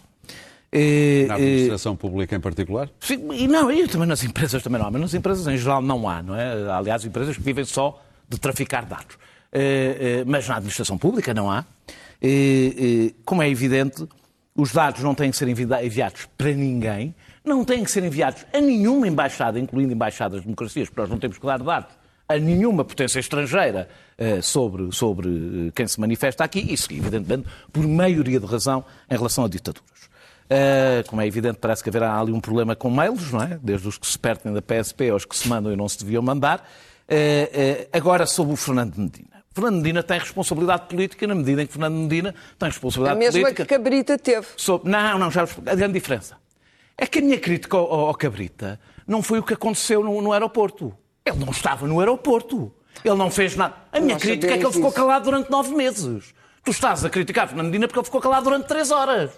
Eh, 0.75 1.25
na 1.27 1.35
administração 1.35 1.95
pública 1.95 2.35
em 2.35 2.39
particular? 2.39 2.89
Sim, 2.99 3.31
e 3.31 3.47
não, 3.47 3.71
e 3.71 3.87
também 3.87 4.07
nas 4.07 4.23
empresas 4.23 4.63
também 4.63 4.79
não 4.79 4.87
há, 4.87 4.91
mas 4.91 5.01
nas 5.01 5.13
empresas 5.13 5.45
em 5.45 5.55
geral 5.55 5.83
não 5.83 6.09
há, 6.09 6.23
não 6.23 6.35
é? 6.35 6.71
Aliás, 6.71 7.05
empresas 7.05 7.37
que 7.37 7.43
vivem 7.43 7.63
só 7.63 8.03
de 8.27 8.39
traficar 8.39 8.83
dados. 8.83 9.15
Eh, 9.51 9.97
eh, 9.99 10.23
mas 10.25 10.47
na 10.47 10.55
administração 10.55 10.97
pública 10.97 11.31
não 11.31 11.51
há. 11.51 11.63
Como 13.23 13.43
é 13.43 13.49
evidente, 13.49 14.07
os 14.55 14.71
dados 14.71 15.03
não 15.03 15.13
têm 15.13 15.29
que 15.29 15.37
ser 15.37 15.47
enviados 15.47 16.27
para 16.35 16.51
ninguém, 16.53 17.13
não 17.45 17.63
têm 17.63 17.83
que 17.83 17.91
ser 17.91 18.03
enviados 18.03 18.43
a 18.51 18.59
nenhuma 18.59 19.07
embaixada, 19.07 19.59
incluindo 19.59 19.93
embaixadas 19.93 20.39
de 20.39 20.45
democracias, 20.45 20.89
porque 20.89 21.01
nós 21.01 21.09
não 21.09 21.19
temos 21.19 21.37
que 21.37 21.45
dar 21.45 21.61
dados 21.61 21.93
a 22.27 22.39
nenhuma 22.39 22.85
potência 22.85 23.19
estrangeira 23.19 23.89
sobre, 24.41 24.89
sobre 24.95 25.71
quem 25.75 25.85
se 25.85 25.99
manifesta 25.99 26.45
aqui, 26.45 26.73
isso 26.73 26.87
evidentemente 26.93 27.47
por 27.71 27.85
maioria 27.85 28.39
de 28.39 28.45
razão 28.45 28.85
em 29.11 29.15
relação 29.15 29.43
a 29.43 29.49
ditaduras. 29.49 30.12
Uh, 30.45 31.07
como 31.07 31.21
é 31.21 31.27
evidente, 31.27 31.57
parece 31.59 31.81
que 31.81 31.89
haverá 31.89 32.19
ali 32.19 32.31
um 32.31 32.39
problema 32.39 32.75
com 32.75 32.89
mails, 32.89 33.31
não 33.31 33.41
é? 33.41 33.59
Desde 33.61 33.87
os 33.87 33.97
que 33.97 34.05
se 34.05 34.19
pertem 34.19 34.53
da 34.53 34.61
PSP 34.61 35.09
aos 35.09 35.25
que 35.25 35.35
se 35.35 35.47
mandam 35.47 35.71
e 35.71 35.75
não 35.75 35.87
se 35.87 35.99
deviam 35.99 36.21
mandar. 36.21 36.59
Uh, 37.07 37.13
uh, 37.13 37.87
agora, 37.91 38.25
sobre 38.25 38.53
o 38.53 38.55
Fernando 38.55 38.97
Medina. 38.97 39.33
Fernando 39.53 39.75
Medina 39.77 40.01
tem 40.01 40.19
responsabilidade 40.19 40.87
política 40.87 41.27
na 41.27 41.35
medida 41.35 41.61
em 41.61 41.67
que 41.67 41.73
Fernando 41.73 41.95
Medina 41.95 42.33
tem 42.57 42.69
responsabilidade 42.69 43.19
política. 43.19 43.37
A 43.37 43.41
mesma 43.41 43.41
política. 43.41 43.65
que 43.65 43.83
Cabrita 43.83 44.17
teve. 44.17 44.47
Não, 44.83 45.19
não, 45.19 45.31
já 45.31 45.43
a 45.43 45.75
grande 45.75 45.93
diferença. 45.93 46.37
É 46.97 47.05
que 47.05 47.19
a 47.19 47.21
minha 47.21 47.39
crítica 47.39 47.77
ao, 47.77 48.07
ao 48.07 48.15
Cabrita 48.15 48.79
não 49.07 49.21
foi 49.21 49.39
o 49.39 49.43
que 49.43 49.53
aconteceu 49.53 50.03
no, 50.03 50.21
no, 50.21 50.33
aeroporto. 50.33 50.95
Ele 51.25 51.37
não 51.37 51.51
estava 51.51 51.87
no 51.87 51.99
aeroporto. 51.99 52.73
Ele 53.03 53.15
não 53.15 53.29
fez 53.29 53.55
nada. 53.55 53.75
A 53.91 53.99
minha 53.99 54.17
crítica 54.17 54.53
é 54.53 54.57
que 54.57 54.65
ele 54.65 54.73
ficou 54.73 54.91
calado 54.91 55.25
durante 55.25 55.49
nove 55.49 55.73
meses. 55.75 56.33
Tu 56.63 56.71
estás 56.71 57.03
a 57.03 57.09
criticar 57.09 57.47
Fernando 57.47 57.67
Medina 57.67 57.87
porque 57.87 57.99
ele 57.99 58.05
ficou 58.05 58.21
calado 58.21 58.45
durante 58.45 58.67
três 58.67 58.89
horas. 58.91 59.31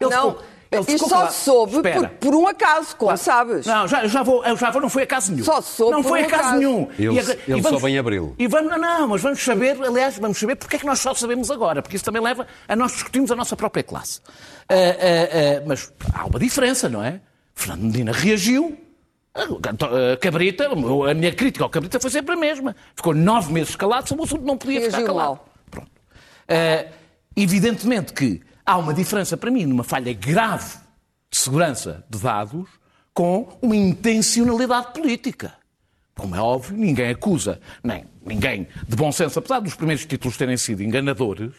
Ele 0.00 0.10
não, 0.10 0.30
ficou... 0.30 0.44
Ele 0.70 0.84
e 0.86 0.98
só 0.98 1.30
soube 1.30 1.80
por, 1.80 2.08
por, 2.20 2.34
um 2.34 2.46
acaso, 2.46 2.94
como 2.96 3.08
claro. 3.08 3.18
sabes. 3.18 3.66
Não, 3.66 3.88
já, 3.88 4.06
já, 4.06 4.22
vou, 4.22 4.44
já 4.54 4.70
vou, 4.70 4.82
não 4.82 4.90
foi 4.90 5.04
acaso 5.04 5.32
nenhum. 5.32 5.44
Só 5.44 5.62
soube 5.62 5.92
Não 5.92 6.02
foi 6.02 6.22
um 6.22 6.24
acaso, 6.26 6.42
acaso 6.42 6.58
nenhum. 6.58 6.88
Ele, 6.98 7.14
e, 7.14 7.18
ele 7.18 7.38
e 7.46 7.60
vamos, 7.60 7.68
só 7.68 7.86
vem 7.86 7.94
em 7.94 7.98
abril. 7.98 8.34
E 8.38 8.46
vamos, 8.46 8.70
não, 8.70 8.78
não, 8.78 9.08
mas 9.08 9.22
vamos 9.22 9.42
saber, 9.42 9.82
aliás, 9.82 10.18
vamos 10.18 10.38
saber 10.38 10.56
porque 10.56 10.76
é 10.76 10.78
que 10.78 10.84
nós 10.84 11.00
só 11.00 11.14
sabemos 11.14 11.50
agora, 11.50 11.80
porque 11.80 11.96
isso 11.96 12.04
também 12.04 12.20
leva 12.20 12.46
a 12.68 12.76
nós 12.76 12.92
discutirmos 12.92 13.30
a 13.30 13.36
nossa 13.36 13.56
própria 13.56 13.82
classe. 13.82 14.20
Uh, 14.70 14.74
uh, 14.74 15.64
uh, 15.64 15.68
mas 15.68 15.90
há 16.12 16.26
uma 16.26 16.38
diferença, 16.38 16.86
não 16.86 17.02
é? 17.02 17.18
Fernando 17.54 17.84
Medina 17.84 18.12
reagiu, 18.12 18.78
Cabrita, 20.20 20.68
a 20.68 21.14
minha 21.14 21.32
crítica 21.32 21.64
ao 21.64 21.70
Cabrita 21.70 21.98
foi 21.98 22.10
sempre 22.10 22.34
a 22.34 22.36
mesma. 22.36 22.76
Ficou 22.94 23.14
nove 23.14 23.50
meses 23.54 23.74
calado 23.74 24.06
sobre 24.06 24.22
o 24.22 24.26
assunto, 24.26 24.44
não 24.44 24.58
podia 24.58 24.80
Reagiu 24.80 25.00
ficar 25.00 25.12
calado. 25.12 25.28
Mal. 25.28 25.48
Pronto. 25.70 25.90
evidentemente 27.34 28.12
que 28.12 28.42
há 28.68 28.76
uma 28.76 28.92
diferença 28.92 29.34
para 29.34 29.50
mim, 29.50 29.64
numa 29.64 29.82
falha 29.82 30.12
grave 30.12 30.76
de 31.30 31.38
segurança 31.38 32.04
de 32.10 32.18
dados 32.18 32.68
com 33.14 33.58
uma 33.62 33.74
intencionalidade 33.74 34.92
política. 34.92 35.54
Como 36.14 36.36
é 36.36 36.40
óbvio, 36.40 36.76
ninguém 36.76 37.08
acusa, 37.08 37.60
nem 37.82 38.04
ninguém 38.26 38.68
de 38.86 38.94
bom 38.94 39.10
senso, 39.10 39.38
apesar 39.38 39.60
dos 39.60 39.74
primeiros 39.74 40.04
títulos 40.04 40.36
terem 40.36 40.58
sido 40.58 40.82
enganadores, 40.82 41.52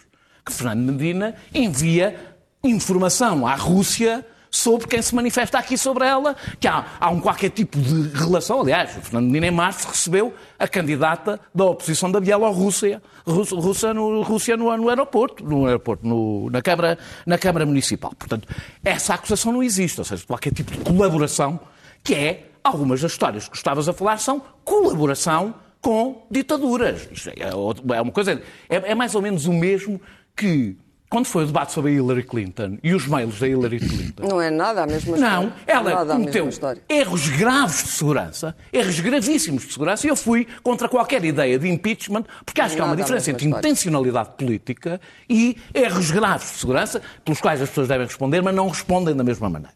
que 0.45 0.53
Fernando 0.53 0.93
Medina 0.93 1.33
envia 1.51 2.37
informação 2.63 3.47
à 3.47 3.55
Rússia 3.55 4.23
sobre 4.51 4.87
quem 4.87 5.01
se 5.01 5.13
manifesta 5.13 5.57
aqui 5.57 5.77
sobre 5.77 6.05
ela, 6.05 6.35
que 6.59 6.67
há, 6.67 6.85
há 6.99 7.09
um 7.09 7.19
qualquer 7.19 7.49
tipo 7.49 7.77
de 7.79 8.17
relação. 8.17 8.61
Aliás, 8.61 8.97
o 8.97 9.01
Fernando 9.01 9.25
Medina 9.25 9.47
em 9.47 9.51
março 9.51 9.87
recebeu 9.87 10.33
a 10.57 10.67
candidata 10.67 11.39
da 11.53 11.65
oposição 11.65 12.11
da 12.11 12.19
Bielorrússia 12.19 13.01
Rússia, 13.25 13.93
no, 13.93 14.21
Rússia 14.21 14.57
no, 14.57 14.75
no 14.75 14.89
aeroporto, 14.89 15.43
no 15.43 15.65
aeroporto 15.65 16.05
no, 16.07 16.49
na, 16.49 16.61
Câmara, 16.61 16.97
na 17.25 17.37
Câmara 17.37 17.65
Municipal. 17.65 18.13
Portanto, 18.17 18.47
essa 18.83 19.13
acusação 19.13 19.51
não 19.51 19.61
existe, 19.61 19.99
ou 19.99 20.05
seja, 20.05 20.23
qualquer 20.25 20.53
tipo 20.53 20.71
de 20.71 20.79
colaboração, 20.79 21.59
que 22.03 22.15
é, 22.15 22.49
algumas 22.63 23.01
das 23.01 23.11
histórias 23.11 23.47
que 23.47 23.55
estavas 23.55 23.87
a 23.87 23.93
falar 23.93 24.17
são 24.17 24.41
colaboração 24.63 25.53
com 25.81 26.25
ditaduras. 26.29 27.07
Isto 27.11 27.29
é, 27.29 27.49
é 27.49 28.01
uma 28.01 28.11
coisa, 28.11 28.41
é, 28.69 28.75
é 28.91 28.95
mais 28.95 29.15
ou 29.15 29.21
menos 29.21 29.45
o 29.45 29.53
mesmo 29.53 30.01
que 30.35 30.77
quando 31.09 31.25
foi 31.25 31.43
o 31.43 31.47
debate 31.47 31.71
sobre 31.71 31.91
a 31.91 31.93
Hillary 31.95 32.23
Clinton 32.23 32.77
e 32.83 32.93
os 32.93 33.07
mails 33.07 33.39
da 33.39 33.47
Hillary 33.47 33.79
Clinton. 33.79 34.27
Não 34.27 34.39
é 34.39 34.51
nada 34.51 34.83
a 34.83 34.87
mesma 34.87 35.15
história. 35.15 35.39
Não, 35.39 35.53
ela 35.65 36.05
cometeu 36.05 36.47
erros 36.87 37.29
graves 37.29 37.83
de 37.83 37.89
segurança, 37.89 38.55
erros 38.71 38.99
gravíssimos 38.99 39.65
de 39.65 39.73
segurança, 39.73 40.05
e 40.05 40.09
eu 40.09 40.15
fui 40.15 40.47
contra 40.61 40.87
qualquer 40.87 41.25
ideia 41.25 41.57
de 41.57 41.67
impeachment, 41.67 42.25
porque 42.45 42.61
acho 42.61 42.75
que 42.75 42.81
há 42.81 42.85
uma 42.85 42.95
diferença 42.95 43.31
entre 43.31 43.45
história. 43.45 43.67
intencionalidade 43.67 44.29
política 44.37 45.01
e 45.27 45.57
erros 45.73 46.11
graves 46.11 46.51
de 46.51 46.57
segurança, 46.59 47.01
pelos 47.25 47.41
quais 47.41 47.59
as 47.59 47.69
pessoas 47.69 47.87
devem 47.87 48.05
responder, 48.05 48.41
mas 48.41 48.53
não 48.53 48.67
respondem 48.67 49.15
da 49.15 49.23
mesma 49.23 49.49
maneira. 49.49 49.73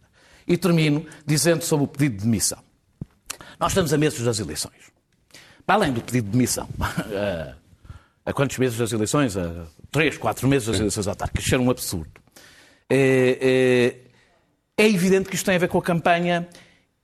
E 0.48 0.56
termino 0.56 1.04
dizendo 1.25 1.63
sobre 1.63 1.86
o 1.86 1.88
pedido 1.88 2.18
de 2.18 2.24
demissão. 2.25 2.60
Nós 3.60 3.72
estamos 3.72 3.92
a 3.92 3.98
meses 3.98 4.22
das 4.22 4.40
eleições. 4.40 4.94
Para 5.66 5.75
além 5.75 5.94
do 5.94 6.02
pedido 6.02 6.25
de 6.25 6.32
demissão, 6.32 6.68
eh, 7.10 7.54
a 8.25 8.34
quantos 8.34 8.58
meses 8.58 8.77
das 8.77 8.92
eleições? 8.92 9.38
A 9.38 9.65
três, 9.92 10.18
quatro 10.18 10.48
meses 10.48 10.68
das 10.68 10.80
eleições 10.80 11.08
autárquicas. 11.08 11.46
Isso 11.46 11.56
era 11.56 11.63
um 11.63 11.70
absurdo. 11.70 12.12
É, 12.89 13.98
é, 14.77 14.84
é, 14.84 14.89
evidente 14.89 15.30
que 15.30 15.36
isto 15.36 15.46
tem 15.46 15.56
a 15.56 15.60
ver 15.60 15.68
com 15.68 15.77
a 15.77 15.82
campanha 15.82 16.48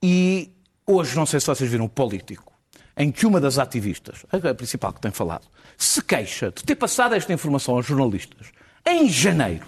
e 0.02 0.50
hoje, 0.86 1.16
não 1.16 1.26
sei 1.26 1.40
se 1.40 1.46
vocês 1.46 1.70
viram 1.70 1.84
o 1.84 1.88
político, 1.88 2.52
em 2.96 3.10
que 3.10 3.26
uma 3.26 3.40
das 3.40 3.58
ativistas, 3.58 4.24
a 4.30 4.54
principal 4.54 4.92
que 4.92 5.00
tem 5.00 5.10
falado, 5.10 5.46
se 5.76 6.02
queixa 6.02 6.50
de 6.50 6.62
ter 6.62 6.74
passado 6.74 7.14
esta 7.14 7.32
informação 7.32 7.76
aos 7.76 7.86
jornalistas 7.86 8.48
em 8.86 9.08
janeiro, 9.08 9.66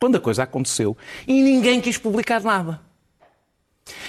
quando 0.00 0.16
a 0.16 0.20
coisa 0.20 0.42
aconteceu, 0.42 0.96
e 1.26 1.42
ninguém 1.42 1.80
quis 1.80 1.98
publicar 1.98 2.42
nada. 2.42 2.80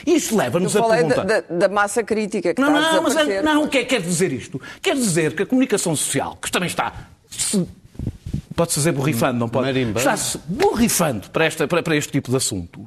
Isto 0.05 0.37
leva-nos 0.37 0.75
a 0.75 0.83
perguntar... 0.83 1.23
Da, 1.25 1.41
da, 1.41 1.69
massa 1.69 2.03
crítica 2.03 2.53
que 2.53 2.61
não, 2.61 2.77
está 2.77 2.91
não, 2.93 2.99
a 2.99 3.01
mas 3.01 3.15
é, 3.15 3.41
Não, 3.41 3.63
o 3.63 3.67
que 3.67 3.79
é 3.79 3.83
que 3.83 3.95
quer 3.95 4.01
dizer 4.01 4.31
isto? 4.31 4.61
Quer 4.81 4.95
dizer 4.95 5.35
que 5.35 5.43
a 5.43 5.45
comunicação 5.45 5.95
social, 5.95 6.37
que 6.41 6.49
também 6.49 6.67
está 6.67 7.09
Pode-se 8.55 8.79
dizer 8.79 8.93
borrifando, 8.93 9.37
não 9.37 9.49
pode? 9.49 9.77
Está-se 9.77 10.37
borrifando 10.47 11.29
para, 11.29 11.43
esta, 11.43 11.67
para, 11.67 11.83
para 11.83 11.95
este 11.97 12.13
tipo 12.13 12.31
de 12.31 12.37
assuntos. 12.37 12.85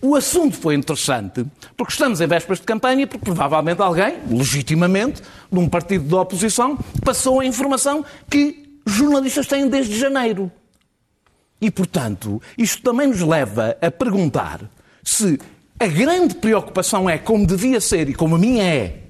O 0.00 0.14
assunto 0.14 0.56
foi 0.58 0.74
interessante 0.74 1.46
porque 1.74 1.92
estamos 1.92 2.20
em 2.20 2.26
vésperas 2.26 2.60
de 2.60 2.66
campanha 2.66 3.02
e 3.02 3.06
porque 3.06 3.24
provavelmente 3.24 3.80
alguém, 3.80 4.18
legitimamente, 4.30 5.22
de 5.50 5.58
um 5.58 5.70
partido 5.70 6.04
da 6.04 6.20
oposição, 6.20 6.78
passou 7.02 7.40
a 7.40 7.46
informação 7.46 8.04
que 8.28 8.78
jornalistas 8.86 9.46
têm 9.46 9.68
desde 9.68 9.98
janeiro. 9.98 10.52
E, 11.58 11.70
portanto, 11.70 12.40
isto 12.58 12.82
também 12.82 13.06
nos 13.06 13.22
leva 13.22 13.76
a 13.80 13.90
perguntar 13.90 14.60
se 15.02 15.38
a 15.80 15.86
grande 15.86 16.34
preocupação 16.34 17.08
é, 17.08 17.16
como 17.16 17.46
devia 17.46 17.80
ser 17.80 18.10
e 18.10 18.14
como 18.14 18.36
a 18.36 18.38
minha 18.38 18.62
é, 18.62 19.00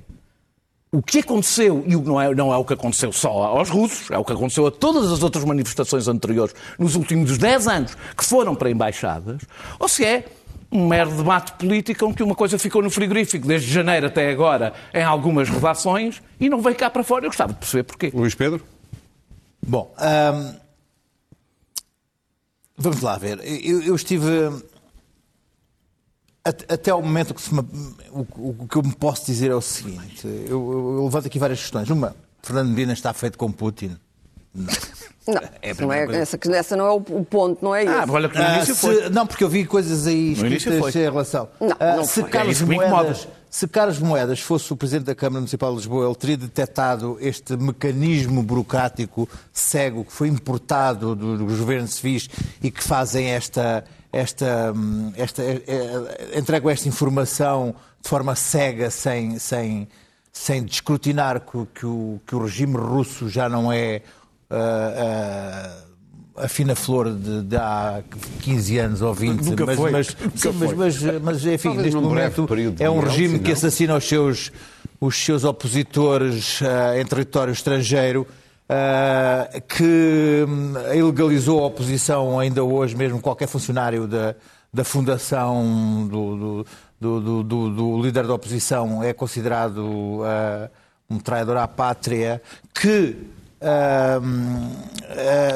o 0.92 1.02
que 1.02 1.18
aconteceu, 1.18 1.84
e 1.86 1.96
não 1.96 2.20
é, 2.20 2.34
não 2.34 2.52
é 2.52 2.56
o 2.56 2.64
que 2.64 2.74
aconteceu 2.74 3.12
só 3.12 3.28
aos 3.28 3.68
russos, 3.68 4.08
é 4.10 4.16
o 4.16 4.24
que 4.24 4.32
aconteceu 4.32 4.66
a 4.68 4.70
todas 4.70 5.10
as 5.10 5.22
outras 5.22 5.44
manifestações 5.44 6.06
anteriores 6.06 6.54
nos 6.78 6.94
últimos 6.94 7.36
10 7.36 7.68
anos 7.68 7.96
que 8.16 8.24
foram 8.24 8.54
para 8.54 8.70
embaixadas, 8.70 9.42
ou 9.80 9.88
se 9.88 10.04
é 10.04 10.24
um 10.70 10.86
mero 10.86 11.10
debate 11.10 11.52
político 11.52 12.06
em 12.06 12.12
que 12.12 12.22
uma 12.22 12.36
coisa 12.36 12.56
ficou 12.56 12.80
no 12.80 12.90
frigorífico 12.90 13.46
desde 13.46 13.72
janeiro 13.72 14.06
até 14.06 14.30
agora 14.30 14.72
em 14.94 15.02
algumas 15.02 15.48
redações 15.48 16.22
e 16.38 16.48
não 16.48 16.62
veio 16.62 16.76
cá 16.76 16.88
para 16.88 17.02
fora. 17.02 17.24
Eu 17.24 17.30
gostava 17.30 17.52
de 17.52 17.58
perceber 17.58 17.82
porquê. 17.82 18.12
Luís 18.14 18.36
Pedro? 18.36 18.64
Bom, 19.66 19.92
hum, 19.98 20.54
vamos 22.78 23.00
lá 23.00 23.18
ver. 23.18 23.40
Eu, 23.42 23.82
eu 23.82 23.96
estive. 23.96 24.24
At- 26.44 26.64
Até 26.72 26.90
ao 26.90 27.02
momento 27.02 27.34
que 27.34 27.42
se 27.42 27.54
me- 27.54 27.60
o, 28.12 28.20
o 28.62 28.66
que 28.68 28.76
eu 28.76 28.82
me 28.82 28.94
posso 28.94 29.26
dizer 29.26 29.50
é 29.50 29.54
o 29.54 29.60
seguinte: 29.60 30.26
eu, 30.26 30.50
eu- 30.50 30.94
eu 30.98 31.04
levanto 31.04 31.26
aqui 31.26 31.38
várias 31.38 31.60
questões. 31.60 31.88
Uma, 31.90 32.14
Fernando 32.42 32.68
Medina 32.70 32.92
está 32.92 33.12
feito 33.12 33.36
com 33.38 33.50
Putin. 33.52 33.96
Não, 34.52 34.64
É 35.62 35.70
isso 35.70 35.80
não 35.82 35.92
é, 35.92 36.04
primeira 36.04 36.06
coisa. 36.06 36.20
essa, 36.22 36.38
essa 36.56 36.76
não 36.76 36.86
é 36.86 36.90
o, 36.90 36.96
o 36.96 37.24
ponto, 37.24 37.62
não 37.64 37.72
é 37.74 37.84
esse. 37.84 37.92
Ah, 37.92 38.04
olha 38.08 38.28
que 38.28 38.36
no 38.36 38.42
Ah, 38.44 38.56
início 38.56 38.74
se- 38.74 38.80
foi. 38.80 39.08
Não, 39.10 39.26
porque 39.26 39.44
eu 39.44 39.48
vi 39.48 39.64
coisas 39.64 40.06
aí 40.06 40.34
No 40.36 40.46
início 40.46 40.70
escritas 40.70 40.92
foi. 40.92 41.00
em 41.00 41.04
relação. 41.04 41.48
Não, 41.60 41.76
Ah, 41.78 41.96
não 41.96 42.04
se, 42.04 42.20
foi. 42.22 42.30
Carlos 42.30 42.60
É 42.60 42.64
isso. 42.64 42.66
Moedas, 42.66 43.28
se 43.48 43.68
Carlos 43.68 43.98
Moedas 44.00 44.40
fosse 44.40 44.72
o 44.72 44.76
Presidente 44.76 45.06
da 45.06 45.14
Câmara 45.14 45.40
Municipal 45.40 45.70
de 45.70 45.76
Lisboa, 45.76 46.06
ele 46.06 46.14
teria 46.16 46.36
detectado 46.36 47.16
este 47.20 47.56
mecanismo 47.56 48.42
burocrático 48.42 49.28
cego 49.52 50.04
que 50.04 50.12
foi 50.12 50.26
importado 50.28 51.14
do- 51.14 51.38
dos 51.38 51.58
governos 51.60 51.94
civis 51.94 52.28
e 52.62 52.70
que 52.70 52.82
fazem 52.82 53.26
esta. 53.28 53.84
Esta, 54.12 54.72
hum, 54.74 55.12
esta 55.16 55.42
eh, 55.42 55.62
eh, 55.66 56.38
entregam 56.38 56.70
esta 56.70 56.88
informação 56.88 57.74
de 58.02 58.08
forma 58.08 58.34
cega, 58.34 58.90
sem, 58.90 59.38
sem, 59.38 59.86
sem 60.32 60.64
descrutinar 60.64 61.40
que, 61.40 61.56
o- 61.56 61.66
que 61.74 61.86
o, 61.86 62.20
que 62.26 62.34
o 62.34 62.42
regime 62.44 62.76
russo 62.76 63.28
já 63.28 63.48
não 63.48 63.72
é. 63.72 64.02
ah, 64.50 65.74
ah, 65.76 65.90
a 66.36 66.48
fina 66.48 66.74
flor 66.74 67.12
de, 67.12 67.42
de 67.42 67.56
há 67.56 68.02
15 68.40 68.78
anos 68.78 69.02
ou 69.02 69.12
20, 69.12 69.42
Nunca 69.44 69.66
mas, 69.66 69.76
foi. 69.76 69.90
mas, 69.90 70.16
Nunca 70.16 70.52
mas, 70.52 70.54
foi. 70.54 70.74
mas, 70.74 71.22
mas, 71.22 71.46
enfim, 71.46 71.68
Talvez 71.74 71.94
neste 71.94 72.00
momento 72.00 72.46
é 72.78 72.88
um 72.88 73.00
regime 73.00 73.38
que 73.40 73.52
assassina 73.52 73.94
os 73.96 74.08
seus, 74.08 74.50
os 74.98 75.16
seus 75.22 75.44
opositores 75.44 76.60
ah, 76.62 76.98
em 76.98 77.04
território 77.04 77.52
estrangeiro, 77.52 78.26
ah, 78.72 79.48
que 79.68 80.44
hum, 80.48 80.74
ilegalizou 80.94 81.58
a 81.62 81.66
oposição 81.66 82.38
ainda 82.38 82.62
hoje, 82.62 82.94
mesmo 82.96 83.20
qualquer 83.20 83.48
funcionário 83.48 84.06
da, 84.06 84.34
da 84.72 84.84
fundação 84.84 86.06
do, 86.08 86.64
do, 87.00 87.20
do, 87.42 87.42
do- 87.70 88.02
líder 88.02 88.26
da 88.28 88.34
oposição 88.34 89.02
é 89.02 89.12
considerado 89.12 90.20
ah, 90.24 90.70
um 91.10 91.18
traidor 91.18 91.56
à 91.56 91.66
pátria, 91.66 92.40
que 92.72 93.16
ah, 93.60 94.20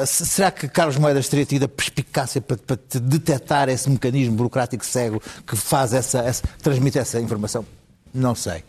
se- 0.05 0.25
será 0.25 0.51
que 0.51 0.67
Carlos 0.67 0.97
Moedas 0.97 1.29
teria 1.29 1.45
tido 1.45 1.63
a 1.63 1.67
perspicácia 1.69 2.41
para, 2.41 2.57
para 2.57 2.75
te 2.77 2.99
detectar 2.99 3.69
esse 3.69 3.89
mecanismo 3.89 4.35
burocrático 4.35 4.85
cego 4.85 5.21
que 5.47 5.55
faz 5.55 5.93
essa, 5.93 6.19
essa- 6.19 6.43
transmite 6.61 6.99
essa 6.99 7.19
informação? 7.21 7.65
Não 8.13 8.33
sei. 8.35 8.63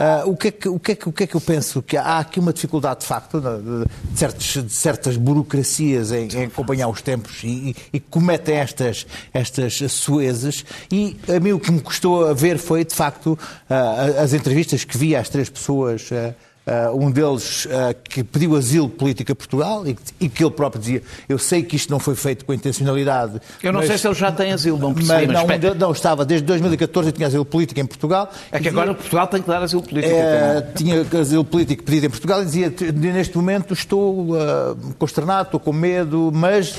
Ah, 0.00 0.22
o, 0.26 0.36
que 0.36 0.46
é 0.46 0.50
que, 0.52 0.68
o, 0.68 0.78
que 0.78 0.92
é 0.92 0.94
que, 0.94 1.08
o 1.08 1.12
que 1.12 1.24
é 1.24 1.26
que 1.26 1.34
eu 1.34 1.40
penso? 1.40 1.82
Que 1.82 1.96
há 1.96 2.18
aqui 2.20 2.38
uma 2.38 2.52
dificuldade 2.52 3.00
de 3.00 3.06
facto 3.06 3.40
de, 3.40 3.84
certos- 4.16 4.64
de 4.64 4.72
certas 4.72 5.16
burocracias 5.16 6.12
em, 6.12 6.28
em 6.28 6.44
acompanhar 6.44 6.86
os 6.88 7.02
tempos 7.02 7.40
e, 7.42 7.74
e, 7.92 7.98
cometem 7.98 8.54
estas, 8.58 9.04
estas 9.34 9.74
suezes. 9.90 10.64
E 10.92 11.16
a 11.28 11.40
mim 11.40 11.50
o 11.50 11.58
que 11.58 11.72
me 11.72 11.80
custou 11.80 12.26
a 12.28 12.32
ver 12.32 12.58
foi, 12.58 12.84
de 12.84 12.94
facto, 12.94 13.36
ah, 13.68 14.22
as 14.22 14.32
entrevistas 14.32 14.84
que 14.84 14.96
vi 14.96 15.16
às 15.16 15.28
três 15.28 15.48
pessoas. 15.50 16.08
ah, 16.12 16.32
Uh, 16.68 17.02
um 17.06 17.10
deles 17.10 17.64
uh, 17.64 17.68
que 18.04 18.22
pediu 18.22 18.54
asilo 18.54 18.90
político 18.90 19.32
a 19.32 19.34
Portugal 19.34 19.86
e 19.86 19.94
que, 19.94 20.02
e 20.20 20.28
que 20.28 20.44
ele 20.44 20.50
próprio 20.50 20.78
dizia: 20.78 21.02
Eu 21.26 21.38
sei 21.38 21.62
que 21.62 21.76
isto 21.76 21.88
não 21.90 21.98
foi 21.98 22.14
feito 22.14 22.44
com 22.44 22.52
intencionalidade. 22.52 23.40
Eu 23.62 23.72
não 23.72 23.80
mas- 23.80 23.88
sei 23.88 23.96
se 23.96 24.06
ele 24.06 24.14
já 24.14 24.30
tem 24.30 24.52
asilo, 24.52 24.76
não 24.76 24.92
percebi, 24.92 25.26
mas 25.28 25.46
mas 25.46 25.60
não, 25.62 25.74
não, 25.74 25.92
estava 25.92 26.26
desde 26.26 26.46
2014 26.46 27.08
e 27.08 27.12
tinha 27.12 27.26
asilo 27.26 27.44
político 27.46 27.80
em 27.80 27.86
Portugal. 27.86 28.30
É 28.52 28.58
que 28.58 28.66
E 28.66 28.68
agora 28.68 28.88
dizia- 28.88 29.00
Portugal 29.00 29.26
tem 29.28 29.40
que 29.40 29.48
dar 29.48 29.62
asilo 29.62 29.82
político. 29.82 30.14
é, 30.14 30.60
tinha 30.76 31.06
asilo 31.18 31.44
político 31.44 31.82
pedido 31.84 32.06
em 32.06 32.10
Portugal 32.10 32.42
e 32.42 32.44
dizia 32.44 32.70
neste 32.92 33.36
momento 33.36 33.72
estou 33.72 34.36
ah, 34.36 34.76
consternado, 34.98 35.44
estou 35.48 35.60
com 35.60 35.72
medo, 35.72 36.30
mas 36.34 36.78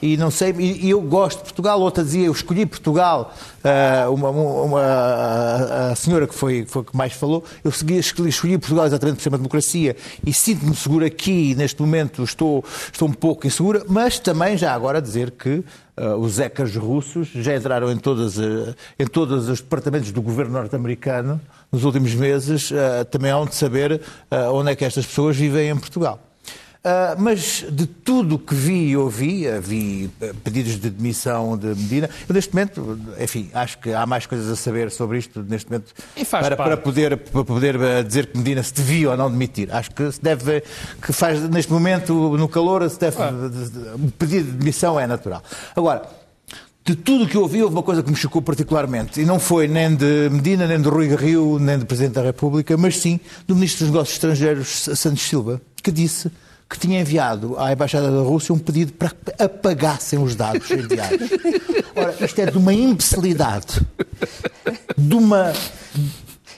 e 0.00 0.16
não 0.16 0.30
sei, 0.30 0.54
e, 0.58 0.86
e 0.86 0.90
eu 0.90 1.00
gosto 1.02 1.38
de 1.38 1.44
Portugal. 1.44 1.78
Outra 1.80 2.02
dizia 2.02 2.26
eu 2.26 2.32
escolhi 2.32 2.64
Portugal. 2.64 3.34
Ah, 3.66 4.08
uma, 4.10 4.30
uma- 4.30 5.90
a, 5.90 5.94
senhora 5.96 6.26
que 6.26 6.34
foi, 6.34 6.64
foi 6.66 6.84
que 6.84 6.96
mais 6.96 7.12
falou, 7.12 7.44
eu 7.64 7.72
segui, 7.72 7.98
escolhi, 7.98 8.58
Portugal 8.58 8.86
exatamente 8.86 9.16
por 9.16 9.22
ser 9.22 9.28
uma 9.30 9.38
democracia 9.38 9.96
e 10.24 10.32
sinto-me 10.32 10.74
seguro 10.74 11.04
aqui. 11.04 11.54
Neste 11.54 11.80
momento 11.80 12.22
estou, 12.22 12.64
estou 12.92 13.08
um 13.08 13.12
pouco 13.12 13.46
insegura, 13.46 13.84
mas 13.88 14.18
também 14.18 14.56
já 14.56 14.72
agora 14.72 15.02
dizer 15.02 15.32
que 15.32 15.64
ah, 15.96 16.14
os 16.16 16.38
ecas 16.38 16.76
russos 16.76 17.28
já 17.34 17.56
entraram 17.56 17.90
em 17.90 17.96
todas, 17.96 18.38
ah, 18.38 18.74
em 18.98 19.06
todos 19.06 19.48
os 19.48 19.60
departamentos 19.60 20.12
do 20.12 20.22
governo 20.22 20.52
norte-americano 20.52 21.40
nos 21.72 21.84
últimos 21.84 22.14
meses, 22.14 22.70
ah, 22.72 23.04
também 23.04 23.30
há 23.30 23.44
de 23.44 23.54
saber 23.54 24.00
onde 24.52 24.70
é 24.70 24.76
que 24.76 24.84
estas 24.84 25.06
pessoas 25.06 25.36
vivem 25.36 25.70
em 25.70 25.76
Portugal. 25.76 26.20
Ah, 26.88 27.16
mas 27.18 27.64
de 27.68 27.84
tudo 27.84 28.36
o 28.36 28.38
que 28.38 28.54
vi 28.54 28.90
e 28.90 28.96
ouvi, 28.96 29.48
ah, 29.48 29.58
vi 29.58 30.08
ah, 30.22 30.26
pedidos 30.44 30.78
de 30.78 30.88
demissão 30.88 31.58
de 31.58 31.66
Medina, 31.66 32.08
eu 32.28 32.32
neste 32.32 32.54
momento, 32.54 32.96
enfim, 33.18 33.50
acho 33.52 33.78
que 33.78 33.92
há 33.92 34.06
mais 34.06 34.24
coisas 34.24 34.48
a 34.48 34.54
saber 34.54 34.92
sobre 34.92 35.18
isto 35.18 35.42
neste 35.42 35.68
momento 35.68 35.92
para, 36.30 36.54
para 36.54 36.76
poder, 36.76 37.16
para 37.16 37.42
poder 37.42 37.76
ah, 37.82 38.02
dizer 38.02 38.26
que 38.26 38.38
Medina 38.38 38.62
se 38.62 38.72
devia 38.72 39.10
ou 39.10 39.16
não 39.16 39.28
demitir. 39.28 39.74
Acho 39.74 39.90
que 39.90 40.12
se 40.12 40.22
deve, 40.22 40.62
que 41.02 41.12
faz 41.12 41.42
neste 41.50 41.72
momento, 41.72 42.14
no 42.38 42.48
calor, 42.48 42.88
se 42.88 43.00
deve, 43.00 43.16
o 43.20 44.12
pedido 44.12 44.52
de 44.52 44.58
demissão 44.58 45.00
é 45.00 45.08
natural. 45.08 45.42
Agora, 45.74 46.08
de 46.84 46.94
tudo 46.94 47.24
o 47.24 47.28
que 47.28 47.36
eu 47.36 47.42
ouvi, 47.42 47.64
houve 47.64 47.74
uma 47.74 47.82
coisa 47.82 48.00
que 48.00 48.10
me 48.10 48.16
chocou 48.16 48.40
particularmente. 48.40 49.20
E 49.20 49.24
não 49.24 49.40
foi 49.40 49.66
nem 49.66 49.92
de 49.92 50.30
Medina, 50.30 50.68
nem 50.68 50.80
de 50.80 50.88
Rui 50.88 51.12
Rio, 51.16 51.58
nem 51.58 51.80
do 51.80 51.84
Presidente 51.84 52.14
da 52.14 52.22
República, 52.22 52.76
mas 52.76 52.96
sim 52.96 53.18
do 53.44 53.56
Ministro 53.56 53.86
dos 53.86 53.92
Negócios 53.92 54.14
Estrangeiros, 54.14 54.68
Santos 54.94 55.22
Silva, 55.22 55.60
que 55.82 55.90
disse 55.90 56.30
que 56.68 56.78
tinha 56.78 57.00
enviado 57.00 57.56
à 57.58 57.72
Embaixada 57.72 58.10
da 58.10 58.20
Rússia 58.22 58.52
um 58.54 58.58
pedido 58.58 58.92
para 58.92 59.10
que 59.10 59.42
apagassem 59.42 60.18
os 60.18 60.34
dados 60.34 60.68
enviados. 60.70 61.30
Ora, 61.94 62.14
isto 62.20 62.38
é 62.40 62.46
de 62.46 62.58
uma 62.58 62.72
imbecilidade, 62.74 63.80
de 64.96 65.14
uma 65.14 65.50
é 65.50 65.54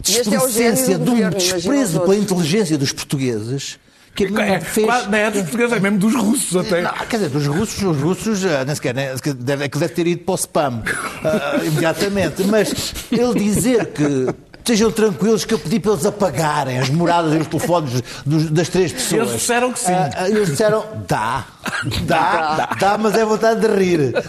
displicência, 0.02 0.98
do 0.98 1.14
de 1.14 1.24
um 1.24 1.30
desprezo 1.30 2.00
pela 2.00 2.16
inteligência 2.16 2.78
dos 2.78 2.92
portugueses, 2.92 3.78
que 4.14 4.24
a 4.36 4.46
É, 4.46 4.60
fez... 4.60 4.86
quase- 4.86 5.08
não 5.10 5.18
é 5.18 5.30
dos 5.30 5.42
portugueses, 5.42 5.72
é 5.76 5.80
mesmo 5.80 5.98
dos 5.98 6.14
russos 6.14 6.56
até. 6.56 6.80
Não, 6.82 6.92
quer 6.92 7.16
dizer, 7.18 7.28
dos 7.28 7.46
russos, 7.46 7.82
os 7.82 7.96
russos, 8.00 8.44
ah, 8.46 8.64
nem 8.64 8.74
sequer, 8.74 8.94
nem 8.94 9.08
deve, 9.36 9.64
aquilo 9.64 9.80
deve 9.80 9.94
ter 9.94 10.06
ido 10.06 10.22
para 10.24 10.32
o 10.32 10.36
spam 10.36 10.82
ah, 11.22 11.60
imediatamente. 11.64 12.42
Mas 12.44 12.94
ele 13.12 13.34
dizer 13.38 13.86
que 13.92 14.26
estejam 14.68 14.90
tranquilos 14.92 15.44
que 15.46 15.54
eu 15.54 15.58
pedi 15.58 15.80
para 15.80 15.92
eles 15.92 16.04
apagarem 16.04 16.78
as 16.78 16.90
moradas 16.90 17.32
e 17.34 17.38
os 17.38 17.46
telefones 17.46 18.02
dos- 18.26 18.50
das 18.50 18.68
três 18.68 18.92
pessoas. 18.92 19.22
Eles 19.28 19.32
disseram 19.40 19.72
que 19.72 19.78
sim. 19.78 19.92
Ah, 19.92 20.10
ah, 20.14 20.28
eles 20.28 20.50
disseram, 20.50 20.84
dá, 21.08 21.46
dá, 22.02 22.68
dá, 22.78 22.98
mas 22.98 23.14
é 23.14 23.24
vontade 23.24 23.60
de 23.60 23.66
rir. 23.74 24.12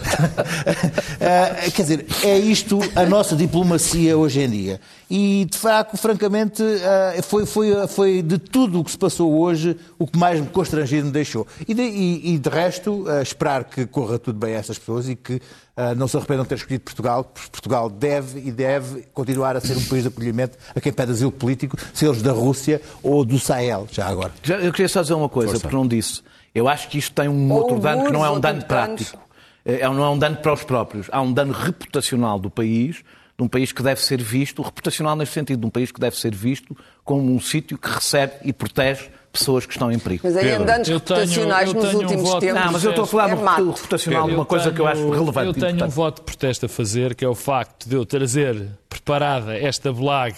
Ah, 1.22 1.70
quer 1.70 1.82
dizer, 1.82 2.06
é 2.24 2.38
isto 2.38 2.80
a 2.96 3.04
nossa 3.04 3.36
diplomacia 3.36 4.16
hoje 4.16 4.40
em 4.40 4.48
dia. 4.48 4.80
E, 5.10 5.44
de 5.50 5.58
facto, 5.58 5.96
francamente, 5.96 6.62
ah, 6.62 7.20
foi, 7.22 7.44
foi, 7.44 7.88
foi 7.88 8.22
de 8.22 8.38
tudo 8.38 8.78
o 8.80 8.84
que 8.84 8.92
se 8.92 8.98
passou 8.98 9.40
hoje 9.40 9.76
o 9.98 10.06
que 10.06 10.16
mais 10.16 10.40
me 10.40 10.46
constrangido 10.46 11.06
me 11.06 11.12
deixou. 11.12 11.46
E 11.66 11.74
de, 11.74 11.82
e- 11.82 12.34
e, 12.34 12.38
de 12.38 12.48
resto, 12.48 13.04
ah, 13.08 13.20
esperar 13.20 13.64
que 13.64 13.84
corra 13.86 14.18
tudo 14.20 14.38
bem 14.38 14.54
a 14.54 14.58
estas 14.58 14.78
pessoas 14.78 15.08
e 15.08 15.16
que 15.16 15.40
ah, 15.76 15.94
não 15.96 16.06
se 16.06 16.16
arrependam 16.16 16.44
de 16.44 16.50
ter 16.50 16.54
escolhido 16.54 16.84
Portugal, 16.84 17.24
porque 17.24 17.48
Portugal 17.50 17.90
deve 17.90 18.38
e 18.38 18.52
deve 18.52 19.02
continuar 19.12 19.56
a 19.56 19.60
ser 19.60 19.76
um 19.76 19.84
país 19.84 20.02
de 20.02 20.08
acolhimento 20.08 20.56
a 20.76 20.80
quem 20.80 20.92
pede 20.92 21.10
asilo 21.10 21.32
político, 21.32 21.76
se 21.92 22.06
eles 22.06 22.22
da 22.22 22.30
Rússia 22.32 22.80
ou 23.02 23.24
do 23.24 23.38
Sahel, 23.38 23.88
já 23.90 24.06
agora. 24.06 24.32
Já- 24.44 24.58
Eu 24.58 24.70
queria 24.70 24.88
só 24.88 25.02
dizer 25.02 25.14
uma 25.14 25.28
coisa, 25.28 25.50
Força. 25.50 25.62
porque 25.62 25.76
não 25.76 25.88
disse. 25.88 26.22
Eu 26.54 26.68
acho 26.68 26.88
que 26.88 26.98
isto 26.98 27.12
tem 27.14 27.28
um 27.28 27.50
Ou 27.52 27.62
outro 27.62 27.80
dano 27.80 28.04
que 28.04 28.12
não 28.12 28.24
é 28.24 28.30
um 28.30 28.38
dano 28.38 28.64
prático. 28.64 29.18
É, 29.64 29.84
não 29.88 30.02
é 30.04 30.08
um 30.10 30.18
dano 30.18 30.36
para 30.36 30.52
os 30.52 30.62
próprios. 30.64 31.06
Há 31.12 31.20
um 31.20 31.32
dano 31.32 31.52
reputacional 31.52 32.38
do 32.38 32.48
país, 32.50 33.02
de 33.40 33.44
um 33.44 33.48
país 33.48 33.72
que 33.72 33.82
deve 33.82 34.02
ser 34.02 34.22
visto, 34.22 34.60
reputacional 34.60 35.16
neste 35.16 35.32
sentido, 35.32 35.60
de 35.60 35.66
um 35.66 35.70
país 35.70 35.90
que 35.90 35.98
deve 35.98 36.14
ser 36.14 36.34
visto 36.34 36.76
como 37.02 37.34
um 37.34 37.40
sítio 37.40 37.78
que 37.78 37.88
recebe 37.88 38.34
e 38.44 38.52
protege 38.52 39.08
pessoas 39.32 39.64
que 39.64 39.72
estão 39.72 39.90
em 39.90 39.98
perigo. 39.98 40.20
Mas 40.24 40.36
aí 40.36 40.44
tenho- 40.44 40.64
reputacionais 40.98 41.72
nos 41.72 41.84
tenho 41.84 41.96
um 41.98 42.02
últimos 42.02 42.22
voto- 42.28 42.40
tempos. 42.40 42.60
Não, 42.64 42.72
mas 42.72 42.84
eu 42.84 42.90
estou 42.90 43.04
a 43.04 43.06
falar 43.06 43.30
é 43.30 43.34
do 43.62 43.70
reputacional, 43.70 44.28
de 44.28 44.34
uma 44.34 44.44
coisa 44.44 44.70
que 44.70 44.78
eu 44.80 44.86
acho 44.86 45.00
tenho- 45.00 45.10
relevante. 45.12 45.46
Eu 45.46 45.54
tenho 45.54 45.84
um 45.86 45.88
voto 45.88 46.16
de 46.16 46.22
protesto 46.26 46.66
a 46.66 46.68
fazer, 46.68 47.14
que 47.14 47.24
é 47.24 47.28
o 47.28 47.34
facto 47.34 47.88
de 47.88 47.94
eu 47.96 48.04
trazer 48.04 48.68
preparada 48.90 49.56
esta 49.56 49.90
blague 49.92 50.36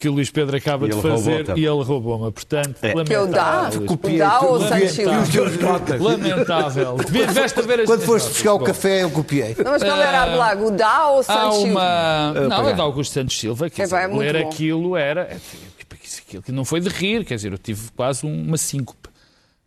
que 0.00 0.08
o 0.08 0.12
Luís 0.12 0.30
Pedro 0.30 0.56
acaba 0.56 0.88
de 0.88 1.00
fazer 1.00 1.46
e 1.58 1.64
ele 1.66 1.82
roubou-me. 1.84 2.32
Portanto, 2.32 2.76
É. 2.82 3.04
Que 3.04 3.12
é 3.14 3.20
o 3.20 3.26
dá, 3.26 3.70
lamentável. 3.70 3.82
O 3.86 4.18
dá 4.18 4.40
ou 4.40 4.54
o 4.54 4.58
Santos 4.60 4.96
Lamentável. 4.96 5.50
Silva? 5.50 5.98
Lamentável. 6.10 6.96
Deveste 6.96 7.62
ver 7.62 7.80
as 7.80 7.86
Quando 7.86 8.00
foste 8.00 8.24
notas. 8.24 8.32
buscar 8.32 8.54
o 8.54 8.58
café, 8.60 9.02
eu 9.02 9.10
copiei. 9.10 9.54
Não, 9.62 9.70
mas 9.72 9.82
qual 9.82 10.00
era 10.00 10.22
a 10.22 10.26
blaga? 10.26 10.64
O 10.66 10.70
dá 10.70 11.08
ou 11.10 11.16
o 11.18 11.20
Há 11.20 11.22
Santos 11.24 11.56
Silva? 11.58 11.70
uma. 11.70 12.32
Não, 12.48 12.68
é 12.68 12.72
de 12.72 12.80
Augusto 12.80 13.12
Santos 13.12 13.38
Silva. 13.38 13.68
Quer 13.68 13.82
É, 13.82 13.84
dizer, 13.84 13.96
é 13.98 14.06
ler 14.06 14.42
bom. 14.42 14.48
aquilo 14.48 14.96
era. 14.96 15.20
é, 15.22 15.36
Aquilo 16.26 16.42
que 16.42 16.50
não 16.52 16.64
foi 16.64 16.80
de 16.80 16.88
rir, 16.88 17.24
quer 17.24 17.34
dizer, 17.36 17.52
eu 17.52 17.58
tive 17.58 17.90
quase 17.94 18.24
uma 18.24 18.56
síncope. 18.56 19.08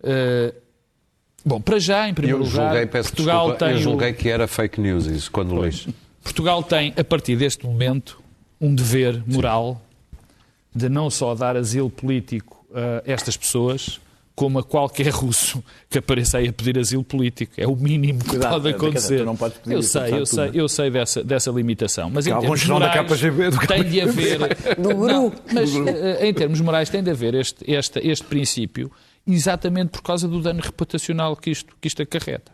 Uh, 0.01 0.53
bom, 1.45 1.61
para 1.61 1.77
já, 1.77 2.07
em 2.09 2.13
primeiro 2.13 2.39
Eu 2.39 2.45
lugar, 2.45 2.67
julguei, 2.69 2.85
peço 2.87 3.09
Portugal 3.09 3.47
desculpa, 3.51 3.65
tem. 3.65 3.73
eu 3.73 3.79
o- 3.79 3.81
julguei 3.81 4.13
que 4.13 4.29
era 4.29 4.47
fake 4.47 4.81
news 4.81 5.05
isso, 5.05 5.29
quando 5.31 5.61
li. 5.63 5.93
Portugal 6.23 6.63
tem, 6.63 6.93
a 6.97 7.03
partir 7.03 7.35
deste 7.35 7.65
momento, 7.65 8.19
um 8.59 8.73
dever 8.73 9.21
moral 9.27 9.81
de 10.75 10.89
não 10.89 11.09
só 11.09 11.35
dar 11.35 11.55
asilo 11.55 11.89
político 11.89 12.65
a 12.73 13.03
estas 13.05 13.37
pessoas, 13.37 13.99
como 14.35 14.59
a 14.59 14.63
qualquer 14.63 15.09
russo 15.09 15.63
que 15.89 15.99
apareça 15.99 16.39
aí 16.39 16.49
a 16.49 16.53
pedir 16.53 16.77
asilo 16.79 17.03
político. 17.03 17.53
É 17.57 17.67
o 17.67 17.75
mínimo 17.75 18.19
que 18.19 18.29
Cuidado, 18.31 18.51
pode 18.53 18.63
dizer, 18.63 18.75
acontecer. 18.75 19.25
não 19.25 19.35
podes 19.35 19.57
pedir 19.59 19.75
eu 19.75 19.83
sei, 19.83 20.13
eu 20.13 20.23
de 20.23 20.29
sei, 20.29 20.45
tudo. 20.47 20.57
eu 20.57 20.69
sei 20.69 20.89
dessa, 20.89 21.23
dessa 21.23 21.51
limitação. 21.51 22.09
Mas 22.09 22.25
em 22.25 22.31
alguns 22.31 22.61
termos 22.61 22.61
serão 22.61 22.79
da 22.79 22.87
morais, 22.87 23.21
KGB, 23.21 23.49
do 23.51 23.67
tem 23.67 23.83
de 23.83 24.01
haver... 24.01 24.39
Do 24.77 24.95
Guru. 24.95 25.13
Não, 25.13 25.33
mas 25.53 25.75
eh, 25.75 26.27
em 26.27 26.33
termos 26.33 26.59
morais 26.61 26.89
tem 26.89 27.03
de 27.03 27.11
haver 27.11 27.35
este, 27.35 27.63
este, 27.71 27.99
este 27.99 28.25
princípio 28.25 28.91
exatamente 29.27 29.91
por 29.91 30.01
causa 30.01 30.27
do 30.27 30.41
dano 30.41 30.61
reputacional 30.61 31.35
que 31.35 31.51
isto, 31.51 31.75
que 31.79 31.87
isto 31.87 32.01
acarreta. 32.01 32.51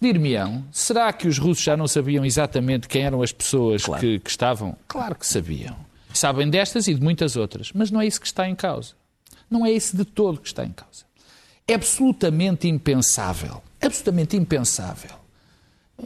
Dir-me-ão, 0.00 0.64
será 0.72 1.12
que 1.12 1.28
os 1.28 1.38
russos 1.38 1.62
já 1.62 1.76
não 1.76 1.86
sabiam 1.86 2.24
exatamente 2.24 2.88
quem 2.88 3.02
eram 3.02 3.22
as 3.22 3.32
pessoas 3.32 3.84
que, 4.00 4.18
que 4.18 4.30
estavam? 4.30 4.76
Claro 4.88 5.14
que 5.14 5.26
sabiam. 5.26 5.76
Sabem 6.14 6.48
destas 6.50 6.86
e 6.88 6.94
de 6.94 7.00
muitas 7.02 7.36
outras, 7.36 7.72
mas 7.74 7.90
não 7.90 8.00
é 8.00 8.06
isso 8.06 8.20
que 8.20 8.26
está 8.26 8.48
em 8.48 8.54
causa. 8.54 8.92
Não 9.50 9.64
é 9.66 9.70
isso 9.72 9.96
de 9.96 10.04
todo 10.04 10.40
que 10.40 10.46
está 10.48 10.64
em 10.64 10.72
causa. 10.72 11.04
É 11.66 11.74
absolutamente 11.74 12.66
impensável, 12.68 13.62
absolutamente 13.80 14.36
impensável, 14.36 15.10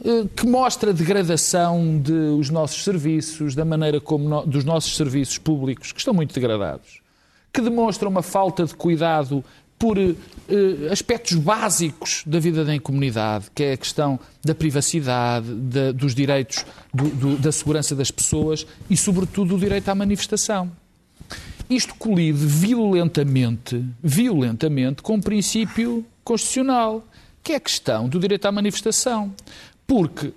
eh, 0.03 0.27
que 0.35 0.45
mostra 0.45 0.91
a 0.91 0.93
degradação 0.93 1.97
dos 1.97 2.49
nossos 2.49 2.83
serviços, 2.83 3.55
da 3.55 3.65
maneira 3.65 3.99
como 3.99 4.27
no- 4.29 4.45
dos 4.45 4.63
nossos 4.63 4.95
serviços 4.95 5.37
públicos, 5.37 5.91
que 5.91 5.99
estão 5.99 6.13
muito 6.13 6.33
degradados, 6.33 7.01
que 7.51 7.61
demonstra 7.61 8.07
uma 8.07 8.21
falta 8.21 8.65
de 8.65 8.75
cuidado 8.75 9.43
por 9.79 9.97
eh, 9.99 10.15
aspectos 10.91 11.33
básicos 11.35 12.23
da 12.25 12.39
vida 12.39 12.65
da 12.65 12.79
comunidade, 12.79 13.45
que 13.53 13.63
é 13.63 13.73
a 13.73 13.77
questão 13.77 14.19
da 14.43 14.55
privacidade, 14.55 15.47
da- 15.53 15.91
dos 15.91 16.15
direitos, 16.15 16.65
do- 16.93 17.09
do- 17.09 17.37
da 17.37 17.51
segurança 17.51 17.95
das 17.95 18.09
pessoas 18.09 18.65
e, 18.89 18.97
sobretudo, 18.97 19.55
o 19.55 19.59
direito 19.59 19.87
à 19.89 19.93
manifestação. 19.95 20.71
Isto 21.69 21.93
colide 21.95 22.45
violentamente, 22.45 23.83
violentamente 24.03 25.01
com 25.01 25.15
o 25.15 25.21
princípio 25.21 26.05
constitucional, 26.23 27.05
que 27.43 27.53
é 27.53 27.55
a 27.57 27.59
questão 27.59 28.07
do 28.09 28.19
direito 28.19 28.45
à 28.45 28.51
manifestação. 28.51 29.33
Porque 29.85 30.31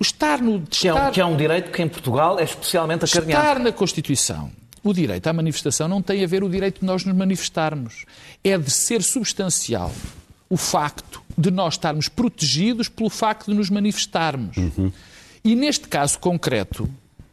estar 0.00 0.40
no. 0.40 0.62
Que 0.68 0.88
é, 0.88 0.92
um, 0.92 0.96
estar- 0.96 1.10
que 1.12 1.20
é 1.20 1.24
um 1.26 1.36
direito 1.36 1.70
que 1.72 1.82
em 1.82 1.88
Portugal 1.88 2.38
é 2.38 2.44
especialmente 2.44 3.04
acarinhado. 3.04 3.42
Estar 3.48 3.58
na 3.58 3.72
Constituição, 3.72 4.50
o 4.88 4.94
direito 4.94 5.26
à 5.26 5.32
manifestação 5.32 5.88
não 5.88 6.02
tem 6.02 6.22
a 6.22 6.26
ver 6.26 6.42
o 6.42 6.48
direito 6.48 6.80
de 6.80 6.86
nós 6.86 7.04
nos 7.04 7.14
manifestarmos. 7.14 8.04
É 8.42 8.56
de 8.56 8.70
ser 8.70 9.02
substancial 9.02 9.92
o 10.48 10.56
facto 10.56 11.22
de 11.36 11.50
nós 11.50 11.74
estarmos 11.74 12.08
protegidos 12.08 12.88
pelo 12.88 13.10
facto 13.10 13.50
de 13.50 13.56
nos 13.56 13.68
manifestarmos. 13.68 14.56
E 15.44 15.54
neste 15.54 15.88
caso 15.88 16.18
concreto, 16.18 16.88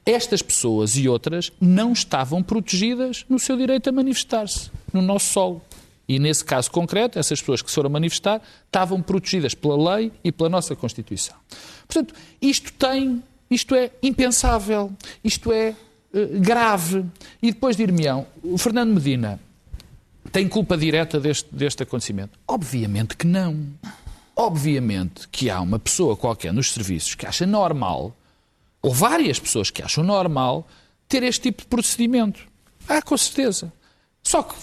estas 0.05 0.41
pessoas 0.41 0.97
e 0.97 1.07
outras 1.07 1.51
não 1.61 1.93
estavam 1.93 2.43
protegidas 2.43 3.25
no 3.29 3.39
seu 3.39 3.55
direito 3.55 3.89
a 3.89 3.91
manifestar-se, 3.91 4.69
no 4.91 5.01
nosso 5.01 5.31
solo. 5.31 5.61
E 6.07 6.19
nesse 6.19 6.43
caso 6.43 6.69
concreto, 6.69 7.17
essas 7.17 7.39
pessoas 7.39 7.61
que 7.61 7.69
se 7.69 7.75
foram 7.75 7.89
manifestar 7.89 8.41
estavam 8.65 9.01
protegidas 9.01 9.53
pela 9.55 9.95
lei 9.95 10.11
e 10.23 10.31
pela 10.31 10.49
nossa 10.49 10.75
Constituição. 10.75 11.35
Portanto, 11.87 12.13
isto 12.41 12.73
tem, 12.73 13.23
isto 13.49 13.73
é 13.73 13.91
impensável, 14.01 14.91
isto 15.23 15.51
é 15.53 15.73
grave. 16.39 17.05
E 17.41 17.51
depois 17.51 17.75
dir-me-ão, 17.75 18.27
o 18.43 18.57
Fernando 18.57 18.93
Medina 18.93 19.39
tem 20.31 20.47
culpa 20.47 20.77
direta 20.77 21.19
deste, 21.19 21.53
deste 21.53 21.83
acontecimento? 21.83 22.37
Obviamente 22.47 23.17
que 23.17 23.27
não. 23.27 23.67
Obviamente 24.35 25.27
que 25.29 25.49
há 25.49 25.61
uma 25.61 25.77
pessoa 25.77 26.15
qualquer 26.15 26.53
nos 26.53 26.71
serviços 26.71 27.15
que 27.15 27.25
acha 27.25 27.45
normal, 27.45 28.15
ou 28.81 28.91
várias 28.91 29.39
pessoas 29.39 29.69
que 29.69 29.81
acham 29.81 30.03
normal, 30.03 30.67
ter 31.07 31.23
este 31.23 31.43
tipo 31.43 31.61
de 31.61 31.67
procedimento. 31.67 32.41
Ah, 32.87 33.01
com 33.01 33.17
certeza. 33.17 33.71
Só 34.23 34.41
que 34.43 34.55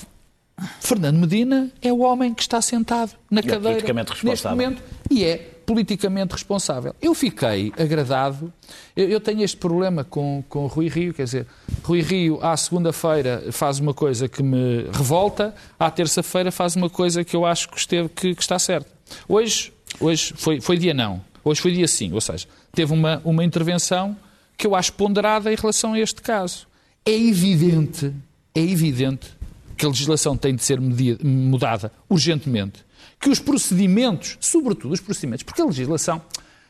Fernando 0.81 1.19
Medina 1.19 1.71
é 1.81 1.93
o 1.93 2.01
homem 2.01 2.35
que 2.35 2.43
está 2.43 2.61
sentado 2.61 3.13
na 3.31 3.43
cadeira 3.43 3.61
politicamente 3.61 4.25
neste 4.25 4.49
momento 4.49 4.83
e 5.09 5.25
é 5.25 5.50
politicamente 5.71 6.33
responsável. 6.33 6.97
Eu 7.01 7.15
fiquei 7.15 7.73
agradado, 7.79 8.53
eu, 8.97 9.09
eu 9.09 9.21
tenho 9.21 9.41
este 9.45 9.57
problema 9.57 10.03
com, 10.03 10.43
com 10.49 10.67
Rui 10.67 10.89
Rio, 10.89 11.15
quer 11.15 11.23
dizer, 11.23 11.47
Rui 11.85 12.01
Rio 12.01 12.41
à 12.43 12.57
segunda-feira 12.57 13.45
faz 13.53 13.79
uma 13.79 13.95
coisa 13.95 14.29
que 14.29 14.43
me 14.43 14.83
revolta, 14.93 15.55
à 15.79 15.89
terça-feira 15.89 16.51
faz 16.51 16.75
uma 16.75 16.91
coisa 16.91 17.23
que 17.23 17.37
eu 17.37 17.47
acho 17.47 17.69
que, 17.69 17.79
esteve, 17.79 18.09
que, 18.09 18.35
que 18.35 18.43
está 18.43 18.59
certa. 18.59 18.91
Hoje, 19.29 19.73
hoje 20.01 20.35
foi, 20.37 20.61
foi 20.61 20.77
dia 20.77 20.93
não, 20.93 21.21
hoje 21.45 21.61
foi 21.61 21.71
dia 21.71 21.87
sim, 21.87 22.13
ou 22.13 22.21
seja, 22.21 22.49
teve 22.73 22.93
uma, 22.93 23.23
uma 23.25 23.45
intervenção 23.45 24.17
que 24.59 24.67
eu 24.67 24.75
acho 24.75 24.93
ponderada 24.95 25.53
em 25.53 25.57
relação 25.57 25.93
a 25.93 26.01
este 26.01 26.21
caso. 26.21 26.67
É 27.07 27.13
evidente, 27.15 28.13
é 28.57 28.61
evidente 28.61 29.29
que 29.77 29.87
a 29.87 29.89
legislação 29.89 30.37
tem 30.37 30.53
de 30.53 30.65
ser 30.65 30.81
medi- 30.81 31.17
mudada 31.25 31.93
urgentemente, 32.09 32.85
que 33.21 33.29
os 33.29 33.39
procedimentos, 33.39 34.39
sobretudo 34.41 34.93
os 34.95 35.01
procedimentos, 35.01 35.43
porque 35.43 35.61
a 35.61 35.67
legislação, 35.67 36.21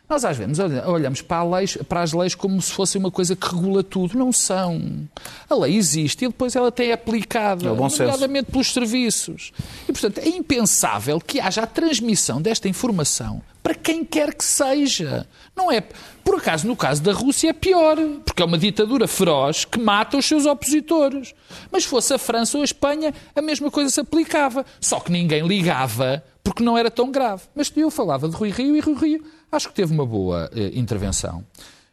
nós 0.08 0.24
às 0.24 0.36
vezes 0.36 0.58
olha- 0.58 0.88
olhamos 0.88 1.22
para, 1.22 1.44
leis- 1.44 1.78
para 1.88 2.02
as 2.02 2.12
leis 2.12 2.34
como 2.34 2.60
se 2.60 2.72
fosse 2.72 2.98
uma 2.98 3.12
coisa 3.12 3.36
que 3.36 3.46
regula 3.46 3.84
tudo. 3.84 4.18
Não 4.18 4.32
são. 4.32 5.08
A 5.48 5.54
lei 5.54 5.76
existe 5.76 6.24
e 6.24 6.28
depois 6.28 6.56
ela 6.56 6.72
tem 6.72 6.90
aplicada, 6.90 7.68
É 7.68 7.72
bom 7.72 7.88
senso. 7.88 8.02
nomeadamente 8.02 8.50
pelos 8.50 8.72
serviços. 8.72 9.52
E, 9.88 9.92
portanto, 9.92 10.18
é 10.18 10.28
impensável 10.28 11.20
que 11.20 11.38
haja 11.38 11.62
a 11.62 11.66
transmissão 11.66 12.42
desta 12.42 12.68
informação 12.68 13.40
para 13.62 13.72
quem 13.74 14.04
quer 14.04 14.34
que 14.34 14.44
seja. 14.44 15.28
Não 15.54 15.70
é. 15.70 15.80
Por 16.24 16.34
acaso, 16.38 16.66
no 16.66 16.74
caso 16.74 17.00
da 17.02 17.12
Rússia 17.12 17.50
é 17.50 17.52
pior, 17.52 17.96
porque 18.24 18.42
é 18.42 18.44
uma 18.44 18.58
ditadura 18.58 19.06
feroz 19.06 19.64
que 19.64 19.78
mata 19.78 20.16
os 20.16 20.24
seus 20.26 20.44
opositores. 20.44 21.34
Mas 21.70 21.84
fosse 21.84 22.12
a 22.14 22.18
França 22.18 22.56
ou 22.58 22.62
a 22.62 22.64
Espanha, 22.64 23.14
a 23.36 23.40
mesma 23.40 23.70
coisa 23.70 23.90
se 23.90 24.00
aplicava. 24.00 24.66
Só 24.80 24.98
que 24.98 25.12
ninguém 25.12 25.46
ligava 25.46 26.24
porque 26.42 26.62
não 26.62 26.76
era 26.76 26.90
tão 26.90 27.10
grave. 27.10 27.42
Mas 27.54 27.72
eu 27.76 27.90
falava 27.90 28.28
de 28.28 28.34
Rui 28.36 28.50
Rio 28.50 28.76
e 28.76 28.80
Rui 28.80 28.94
Rio 28.94 29.24
acho 29.52 29.68
que 29.68 29.74
teve 29.74 29.92
uma 29.92 30.06
boa 30.06 30.50
eh, 30.54 30.70
intervenção. 30.74 31.44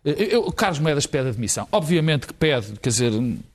Eh, 0.05 0.29
eu- 0.36 0.51
Carlos 0.51 0.79
Moedas 0.79 1.05
pede 1.05 1.29
admissão. 1.29 1.67
Obviamente 1.71 2.27
que 2.27 2.33
pede, 2.33 2.73
quer 2.79 2.89
dizer, 2.89 3.12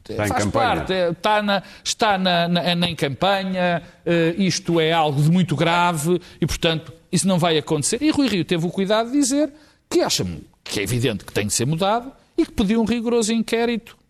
Está 0.09 0.27
faz 0.27 0.45
campanha. 0.45 0.77
parte, 0.77 0.93
é, 0.93 1.11
está, 1.11 1.43
na, 1.43 1.63
está 1.85 2.19
na, 2.19 2.49
na- 2.49 2.75
na- 2.75 2.89
em 2.91 2.97
campanha, 2.97 3.83
eh, 4.05 4.35
isto 4.39 4.79
é 4.81 4.93
algo 4.93 5.23
de 5.23 5.31
muito 5.31 5.55
grave 5.57 6.21
e, 6.41 6.47
portanto, 6.47 6.93
isso 7.11 7.27
não 7.29 7.39
vai 7.39 7.57
acontecer. 7.59 8.03
E 8.03 8.11
Rui 8.11 8.29
Rio 8.29 8.45
teve 8.45 8.67
o 8.67 8.71
cuidado 8.71 9.11
de 9.11 9.19
dizer 9.19 9.51
que 9.89 10.01
acha 10.01 10.27
que 10.65 10.81
é 10.81 10.83
evidente 10.83 11.25
que 11.25 11.33
tem 11.33 11.47
de 11.47 11.53
ser 11.53 11.67
mudado 11.67 12.11
e 12.37 12.45
que 12.47 12.53
pediu 12.53 12.81
um 12.81 12.85
rigoroso 12.85 13.33
inquérito, 13.33 13.97
eh, 13.97 14.02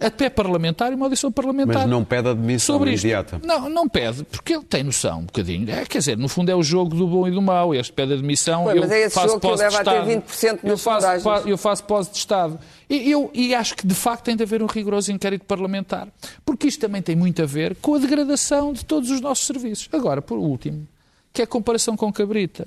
até 0.00 0.28
parlamentar, 0.28 0.92
e 0.92 0.94
uma 0.94 1.06
audição 1.06 1.32
parlamentar. 1.32 1.82
Mas 1.82 1.88
não 1.88 2.04
pede 2.04 2.28
admissão 2.28 2.76
sobre 2.76 2.92
isto. 2.92 3.04
imediata. 3.04 3.40
Não, 3.42 3.68
não 3.68 3.88
pede, 3.88 4.22
porque 4.24 4.54
ele 4.54 4.64
tem 4.64 4.84
noção 4.84 5.20
um 5.20 5.24
bocadinho. 5.24 5.68
É, 5.70 5.84
quer 5.86 5.98
dizer, 5.98 6.18
no 6.18 6.28
fundo 6.28 6.50
é 6.50 6.54
o 6.54 6.62
jogo 6.62 6.94
do 6.94 7.06
bom 7.06 7.26
e 7.26 7.30
do 7.30 7.40
mau. 7.40 7.74
Este 7.74 7.92
pede 7.92 8.12
admissão, 8.12 8.64
Ué, 8.64 8.76
eu 8.76 8.80
mas 8.80 8.90
é 8.90 9.00
esse 9.00 9.14
faço 9.14 9.28
jogo 9.28 9.40
que 9.40 9.46
leva 9.46 9.70
de 9.70 9.88
a 9.88 10.04
ter 10.04 10.14
Estado. 10.14 10.58
20% 10.58 10.58
nas 10.62 10.70
eu 10.70 10.78
faço, 10.78 11.48
eu 11.48 11.58
faço 11.58 11.84
pose 11.84 12.10
de 12.10 12.18
Estado. 12.18 12.58
E, 12.88 13.10
eu, 13.10 13.30
e 13.32 13.54
acho 13.54 13.74
que, 13.74 13.86
de 13.86 13.94
facto, 13.94 14.24
tem 14.24 14.36
de 14.36 14.42
haver 14.42 14.62
um 14.62 14.66
rigoroso 14.66 15.10
inquérito 15.10 15.44
parlamentar. 15.44 16.08
Porque 16.44 16.68
isto 16.68 16.80
também 16.80 17.00
tem 17.00 17.16
muito 17.16 17.42
a 17.42 17.46
ver 17.46 17.76
com 17.76 17.94
a 17.94 17.98
degradação 17.98 18.72
de 18.72 18.84
todos 18.84 19.10
os 19.10 19.20
nossos 19.20 19.46
serviços. 19.46 19.88
Agora, 19.90 20.20
por 20.20 20.38
último, 20.38 20.86
que 21.32 21.40
é 21.40 21.44
a 21.44 21.48
comparação 21.48 21.96
com 21.96 22.12
Cabrita. 22.12 22.66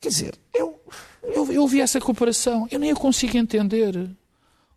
Quer 0.00 0.08
dizer, 0.08 0.34
eu, 0.54 0.80
eu, 1.22 1.52
eu 1.52 1.66
vi 1.66 1.82
essa 1.82 2.00
comparação, 2.00 2.66
eu 2.70 2.78
nem 2.78 2.90
a 2.90 2.94
consigo 2.94 3.36
entender. 3.36 4.10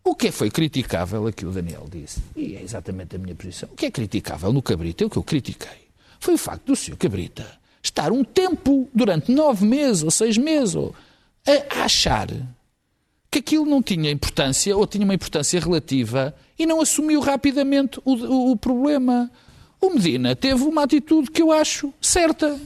O 0.04 0.14
que 0.14 0.30
foi 0.30 0.50
criticável, 0.50 1.26
aqui 1.26 1.46
o 1.46 1.50
Daniel 1.50 1.86
disse, 1.90 2.20
e 2.36 2.54
é 2.56 2.62
exatamente 2.62 3.16
a 3.16 3.18
minha 3.18 3.34
posição, 3.34 3.70
o 3.72 3.74
que 3.76 3.86
é 3.86 3.90
criticável 3.90 4.52
no 4.52 4.60
Cabrita, 4.60 5.02
é 5.02 5.06
o 5.06 5.10
que 5.10 5.16
eu 5.16 5.22
critiquei, 5.22 5.88
foi 6.20 6.34
o 6.34 6.38
facto 6.38 6.66
do 6.66 6.76
Sr. 6.76 6.96
Cabrita 6.96 7.46
estar 7.82 8.12
um 8.12 8.22
tempo, 8.24 8.88
durante 8.94 9.30
nove 9.32 9.64
meses 9.66 10.02
ou 10.02 10.10
seis 10.10 10.36
meses, 10.38 10.74
ou, 10.74 10.94
a 11.70 11.84
achar 11.84 12.28
que 13.30 13.38
aquilo 13.40 13.66
não 13.66 13.82
tinha 13.82 14.10
importância 14.10 14.76
ou 14.76 14.86
tinha 14.86 15.04
uma 15.04 15.14
importância 15.14 15.58
relativa 15.60 16.34
e 16.58 16.64
não 16.66 16.80
assumiu 16.80 17.20
rapidamente 17.20 18.00
o, 18.04 18.14
o- 18.14 18.50
o 18.52 18.56
problema. 18.56 19.30
O 19.80 19.90
Medina 19.90 20.34
teve 20.36 20.62
uma 20.64 20.84
atitude 20.84 21.30
que 21.30 21.42
eu 21.42 21.50
acho 21.52 21.92
certa. 22.00 22.58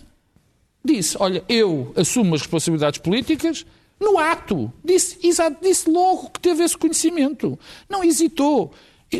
Disse: 0.85 1.17
Olha, 1.19 1.43
eu 1.49 1.93
assumo 1.97 2.35
as 2.37 2.43
responsabilidades 2.43 3.01
políticas 3.01 3.67
no 4.01 4.19
ato. 4.19 4.73
Disse, 4.85 5.19
exato, 5.23 5.57
disse 5.63 5.91
logo 5.91 6.31
que 6.31 6.41
teve 6.41 6.63
esse 6.65 6.77
conhecimento. 6.77 7.59
Não 7.89 8.03
hesitou. 8.05 8.73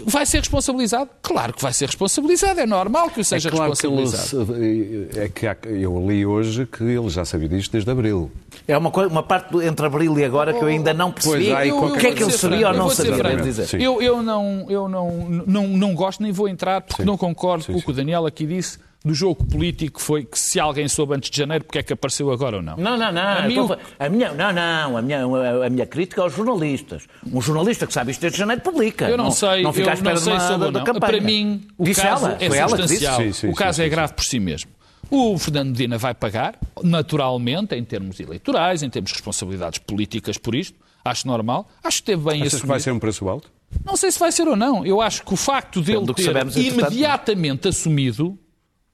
Vai 0.05 0.27
ser 0.27 0.41
responsabilizado? 0.41 1.09
Claro 1.23 1.55
que 1.55 1.63
vai 1.63 1.73
ser 1.73 1.87
responsabilizado. 1.87 2.61
É 2.61 2.67
normal 2.67 3.09
que 3.09 3.21
o 3.21 3.25
seja 3.25 3.49
é 3.49 3.51
claro 3.51 3.71
responsabilizado. 3.71 4.53
Que 4.53 4.61
ele, 4.61 5.11
é 5.17 5.29
que 5.31 5.47
há- 5.47 5.57
eu 5.65 6.07
li 6.07 6.27
hoje 6.27 6.67
que 6.67 6.85
ele 6.85 7.09
já 7.09 7.25
sabia 7.25 7.49
disto 7.49 7.73
desde 7.73 7.91
abril. 7.91 8.31
É 8.67 8.77
uma, 8.77 8.91
coisa, 8.91 9.09
uma 9.11 9.23
parte 9.23 9.51
do- 9.51 9.63
entre 9.63 9.87
abril 9.87 10.19
e 10.19 10.25
agora 10.27 10.53
que 10.53 10.63
eu 10.63 10.69
ainda 10.69 10.93
não 10.93 11.11
percebi. 11.11 11.47
Pois, 11.51 11.73
o 11.73 11.97
que 11.97 12.07
é 12.07 12.13
que 12.13 12.23
ele 12.23 12.33
sabia 12.33 12.59
franco, 12.59 12.67
ou 12.67 12.73
eu 12.75 12.79
não 12.79 12.91
sabia. 12.91 13.65
Sim. 13.67 13.77
Eu, 13.83 14.03
eu, 14.03 14.23
não, 14.23 14.67
eu 14.69 14.89
não, 14.91 15.11
não, 15.47 15.67
não 15.69 15.95
gosto 15.95 16.23
nem 16.23 16.33
vou 16.33 16.49
entrar 16.51 16.83
porque 16.83 17.03
não 17.03 17.17
concordo 17.17 17.65
com 17.65 17.73
o 17.79 17.83
que 17.83 17.91
o 17.91 17.95
Daniel 17.95 18.27
aqui 18.27 18.45
disse 18.45 18.79
do 19.05 19.15
jogo 19.15 19.45
político 19.47 20.01
foi 20.03 20.25
que 20.25 20.39
se 20.39 20.59
alguém 20.59 20.89
soube 20.89 21.15
antes 21.15 21.31
de 21.31 21.37
janeiro 21.37 21.65
porque 21.65 21.79
é 21.79 21.83
que 21.83 21.93
apareceu 21.93 22.31
agora 22.33 22.57
ou 22.57 22.63
não. 22.63 22.77
Não, 22.77 22.97
não, 22.97 23.13
não. 23.13 23.23
A 23.23 23.43
mim 23.43 23.53
Então, 23.55 23.79
a 23.99 24.09
minha, 24.09 24.33
não, 24.33 24.53
não. 24.53 24.97
A 24.97 25.03
minha, 25.03 25.25
a 25.67 25.71
minha 25.71 25.87
crítica 25.87 26.21
aos 26.23 26.35
jornalistas. 26.35 27.07
Um 27.33 27.41
jornalista 27.41 27.87
que 27.87 27.93
sabe 27.93 28.11
isto 28.11 28.21
desde 28.21 28.39
janeiro 28.39 28.61
publica. 28.61 29.09
Eu 29.09 29.17
não, 29.17 29.31
sei, 29.31 29.63
Não 29.63 29.73
fica 29.73 29.91
à 29.91 29.95
espera 29.95 30.15
não 30.15 30.21
sei 30.21 30.33
de 30.33 30.39
uma, 30.39 30.49
sobre 30.49 30.71
da 30.73 30.79
não. 30.81 30.85
campanha. 30.85 31.13
Para 31.13 31.21
mim, 31.21 31.67
o 31.79 31.85
Disse 31.85 32.03
caso 32.03 32.27
ela, 32.27 32.37
é 32.41 32.49
foi 32.49 32.59
ela 32.59 32.77
que 32.77 32.83
disse. 32.83 32.95
substancial. 32.97 33.21
Sim, 33.27 33.33
sim, 33.33 33.49
o 33.49 33.55
caso 33.55 33.77
sim, 33.77 33.83
é 33.83 33.85
sim, 33.85 33.91
grave 33.91 34.13
por 34.15 34.25
si 34.25 34.41
mesmo. 34.41 34.71
O 35.11 35.39
Fernando 35.39 35.69
Medina 35.69 35.97
vai 35.97 36.13
pagar, 36.13 36.59
naturalmente, 36.83 37.75
em 37.75 37.85
termos 37.85 38.19
eleitorais, 38.21 38.83
em 38.83 38.91
termos 38.91 39.11
de 39.11 39.15
responsabilidades 39.15 39.79
políticas 39.79 40.37
por 40.37 40.55
isto. 40.55 40.77
Acho 41.05 41.27
normal. 41.27 41.67
Acho 41.83 41.99
que 41.99 42.07
teve 42.07 42.23
bem 42.25 42.43
Achas 42.43 42.61
que 42.61 42.67
vai 42.67 42.81
ser 42.81 42.91
um 42.91 42.99
preço 42.99 43.27
alto? 43.29 43.51
Não 43.85 43.97
sei 43.97 44.11
se 44.11 44.19
vai 44.19 44.31
ser 44.33 44.47
ou 44.49 44.57
não. 44.57 44.85
Eu 44.85 45.01
acho 45.01 45.23
que 45.25 45.33
o 45.33 45.37
facto 45.37 45.81
dele 45.81 46.13
ter 46.13 46.25
sabemos, 46.25 46.57
imediatamente 46.57 47.69
assumido, 47.69 48.39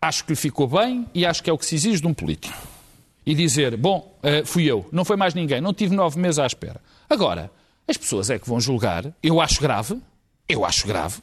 acho 0.07 0.25
que 0.25 0.33
lhe 0.33 0.37
ficou 0.37 0.67
bem 0.67 1.07
e 1.15 1.25
acho 1.25 1.43
que 1.43 1.51
é 1.51 1.53
o 1.53 1.59
que 1.59 1.67
se 1.67 1.75
exige 1.75 2.01
de 2.01 2.07
um 2.07 2.15
político. 2.15 2.55
E 3.27 3.35
dizer, 3.35 3.77
bom, 3.77 4.15
eh, 4.23 4.43
fui 4.45 4.65
eu, 4.65 4.87
não 4.93 5.05
foi 5.05 5.17
mais 5.17 5.33
ninguém, 5.35 5.61
não 5.61 5.73
tive 5.73 5.95
nove 5.97 6.19
meses 6.21 6.39
à 6.39 6.47
espera. 6.47 6.81
Agora, 7.09 7.51
as 7.89 7.97
pessoas 7.97 8.29
é 8.29 8.39
que 8.39 8.49
vão 8.49 8.61
julgar, 8.61 9.05
eu 9.23 9.41
acho 9.41 9.61
grave, 9.63 9.99
eu 10.47 10.63
acho 10.63 10.87
grave, 10.87 11.17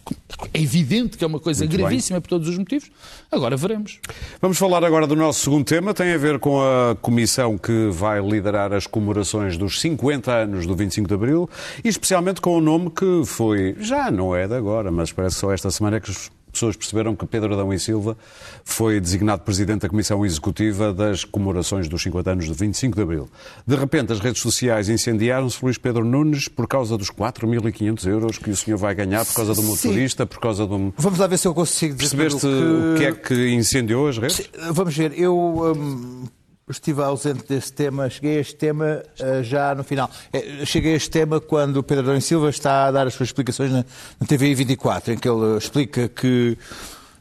é 0.52 0.60
evidente 0.60 1.16
que 1.16 1.24
é 1.24 1.28
uma 1.28 1.40
coisa 1.40 1.64
Muito 1.64 1.78
bem. 1.78 1.86
gravíssima 1.86 2.20
por 2.20 2.28
todos 2.28 2.50
os 2.50 2.58
motivos, 2.58 2.90
agora 3.32 3.56
veremos. 3.56 4.00
Vamos 4.42 4.58
falar 4.58 4.84
agora 4.84 5.06
do 5.06 5.16
nosso 5.16 5.42
segundo 5.42 5.64
tema, 5.64 5.94
tem 5.94 6.12
a 6.12 6.18
ver 6.18 6.40
com 6.40 6.60
a 6.60 6.96
comissão 6.96 7.56
que 7.56 7.90
vai 7.92 8.20
liderar 8.20 8.74
as 8.74 8.88
comemorações 8.88 9.58
dos 9.58 9.80
50 9.80 10.32
anos 10.32 10.66
do 10.66 10.76
25 10.76 11.08
de 11.08 11.14
Abril 11.14 11.48
e 11.84 11.88
especialmente 11.88 12.42
com 12.42 12.58
o 12.58 12.62
nome 12.62 12.90
que 12.90 13.22
foi, 13.28 13.76
já 13.80 14.10
não 14.10 14.36
é 14.36 14.48
de 14.48 14.56
agora, 14.56 14.92
mas 14.92 15.12
parece 15.12 15.36
só 15.36 15.52
esta 15.54 15.70
semana 15.70 16.00
que 16.00 16.10
as 16.10 16.32
pessoas 16.52 16.76
perceberam 16.76 17.16
que 17.16 17.26
Pedro 17.26 17.54
Adão 17.54 17.74
e 17.74 17.80
Silva 17.80 18.18
foi 18.64 19.00
designado 19.00 19.42
Presidente 19.44 19.82
da 19.82 19.90
Comissão 19.90 20.26
Executiva 20.26 20.94
das 20.94 21.24
comemorações 21.24 21.88
dos 21.88 22.02
50 22.04 22.32
anos 22.32 22.48
do 22.48 22.54
25 22.54 22.96
de 22.96 23.02
Abril. 23.02 23.30
De 23.66 23.76
repente 23.76 24.12
as 24.12 24.20
redes 24.20 24.42
sociais 24.42 24.90
incendiaram-se 24.90 25.64
Luís 25.64 25.78
Pedro 25.78 26.04
Nunes 26.04 26.48
por 26.48 26.68
causa 26.68 26.98
dos 26.98 27.10
4.500 27.10 28.08
euros 28.08 28.38
que 28.38 28.50
o 28.50 28.56
senhor 28.56 28.78
vai 28.78 28.94
ganhar 28.94 29.26
por 29.26 29.36
causa 29.36 29.54
do 29.54 29.64
motorista, 29.64 30.26
por 30.26 30.40
causa 30.40 30.68
de 30.68 30.74
um... 30.74 30.92
Vamos 30.98 31.20
lá 31.20 31.28
ver 31.28 31.38
se 31.38 31.48
eu 31.48 31.54
consigo 31.54 31.96
dizer 31.96 32.18
Percebeste 32.18 32.42
tudo 32.42 32.94
o 32.94 32.98
que 32.98 33.06
é 33.06 33.12
que 33.12 33.50
incendiou 33.50 34.08
as 34.08 34.18
redes? 34.18 34.50
Vamos 34.72 34.96
ver, 34.96 35.18
eu 35.18 35.36
hum, 35.76 36.26
estive 36.72 37.04
ausente 37.04 37.44
desse 37.48 37.72
tema, 37.72 38.10
cheguei 38.10 38.38
a 38.38 38.42
este 38.42 38.56
tema 38.56 39.04
eh, 39.20 39.44
já 39.44 39.76
no 39.76 39.84
final. 39.84 40.10
Eh, 40.34 40.66
cheguei 40.66 40.94
a 40.94 40.96
este 40.96 41.10
tema 41.10 41.40
quando 41.40 41.78
o 41.78 41.84
Pedro 41.84 42.10
Adão 42.10 42.22
Silva 42.22 42.50
está 42.50 42.88
a 42.88 42.92
dar 42.92 43.08
as 43.08 43.14
suas 43.14 43.30
explicações 43.30 43.72
na, 43.72 43.86
na 44.20 44.28
TVI 44.28 44.56
24, 44.56 45.14
em 45.14 45.18
que 45.18 45.30
ele 45.30 45.58
explica 45.58 46.08
que 46.08 46.58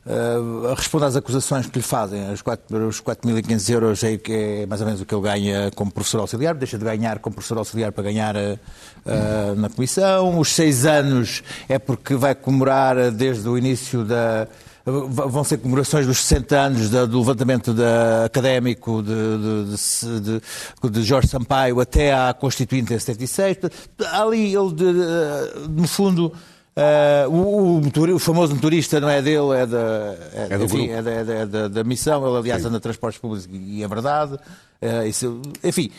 eh, 0.07 0.75
responde 0.75 1.05
às 1.05 1.15
acusações 1.15 1.67
que 1.67 1.79
lhe 1.79 1.85
fazem. 1.85 2.33
Os 2.33 2.41
4 2.41 2.89
os 2.89 3.01
4.500 3.03 3.71
euros 3.71 4.03
é, 4.03 4.19
é 4.29 4.67
mais 4.67 4.81
ou 4.81 4.87
menos 4.87 5.01
o 5.03 5.07
que 5.07 5.15
ele 5.15 5.23
ganha 5.23 5.71
como 5.75 5.91
professor 5.91 6.21
auxiliar, 6.21 6.55
deixa 6.55 6.79
de 6.79 6.85
ganhar 6.85 7.19
como 7.19 7.35
professor 7.35 7.59
auxiliar 7.59 7.93
para 7.93 8.05
ganhar 8.05 8.35
eh, 8.37 8.59
na 9.57 9.69
comissão. 9.69 10.39
Os 10.39 10.49
seis 10.55 10.87
anos 10.87 11.43
é 11.69 11.79
porque 11.79 12.15
vai 12.15 12.35
comemorar 12.35 13.11
desde 13.11 13.49
o 13.49 13.59
início 13.59 14.05
da 14.05 14.49
vão 14.85 15.45
ser 15.45 15.59
comemorações 15.59 16.07
dos 16.07 16.19
60 16.23 16.57
anos 16.59 16.89
do 16.91 17.19
levantamento 17.19 17.73
da- 17.75 18.25
académico 18.25 19.03
de, 19.03 19.11
de- 19.77 20.21
de- 20.21 20.91
de- 20.91 21.03
Jorge 21.03 21.29
Sampaio 21.29 21.81
até 21.81 22.13
à 22.15 22.33
Constituinte 22.33 22.93
em 22.95 22.99
76. 22.99 23.57
Portanto, 23.59 23.79
Ali 24.13 24.55
ele, 24.55 24.75
no 25.69 25.87
fundo, 25.87 26.33
eh, 26.75 27.27
o, 27.29 27.77
o 27.77 27.81
motor- 27.83 28.11
o 28.11 28.19
famoso 28.19 28.55
motorista 28.55 28.99
não 29.01 29.09
é 29.11 29.21
dele, 29.21 29.53
é 29.57 29.67
da, 29.67 30.17
É 30.55 30.59
do 30.59 30.65
enfim, 30.65 30.89
é 30.89 31.03
da, 31.03 31.11
é 31.11 31.25
da- 31.25 31.35
é 31.35 31.47
da- 31.47 31.69
da 31.69 31.85
missão. 31.85 32.27
Ele, 32.27 32.39
aliás, 32.39 32.65
anda 32.65 32.79
de 32.79 32.83
transportes 32.83 33.21
públicos 33.21 33.49
e 33.53 33.83
é 33.83 33.89
verdade. 33.89 34.39
Eh, 34.81 35.09
isso- 35.09 35.43
enfim, 35.63 35.91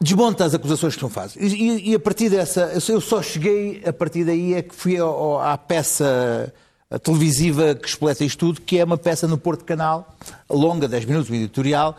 desmonta 0.00 0.44
as 0.44 0.54
acusações 0.54 0.94
que 0.94 1.00
são 1.00 1.08
fazem. 1.08 1.42
E, 1.42 1.46
e- 1.46 1.90
e 1.90 1.94
a 1.94 1.98
partir 2.00 2.28
dessa, 2.28 2.70
eu 2.88 3.00
só 3.00 3.22
cheguei 3.22 3.82
a 3.86 3.92
partir 3.92 4.24
daí 4.24 4.52
é 4.54 4.60
que 4.62 4.74
fui 4.74 4.98
ao- 4.98 5.08
ao- 5.08 5.40
à 5.40 5.56
peça 5.56 6.52
televisiva 7.02 7.74
que 7.74 7.88
expleta 7.88 8.24
isto 8.24 8.38
tudo, 8.38 8.60
que 8.60 8.78
é 8.78 8.84
uma 8.84 8.96
peça 8.96 9.26
no 9.26 9.36
Porto 9.36 9.64
Canal, 9.64 10.16
longa, 10.48 10.86
10 10.88 11.04
minutos, 11.04 11.30
um 11.30 11.34
editorial, 11.34 11.96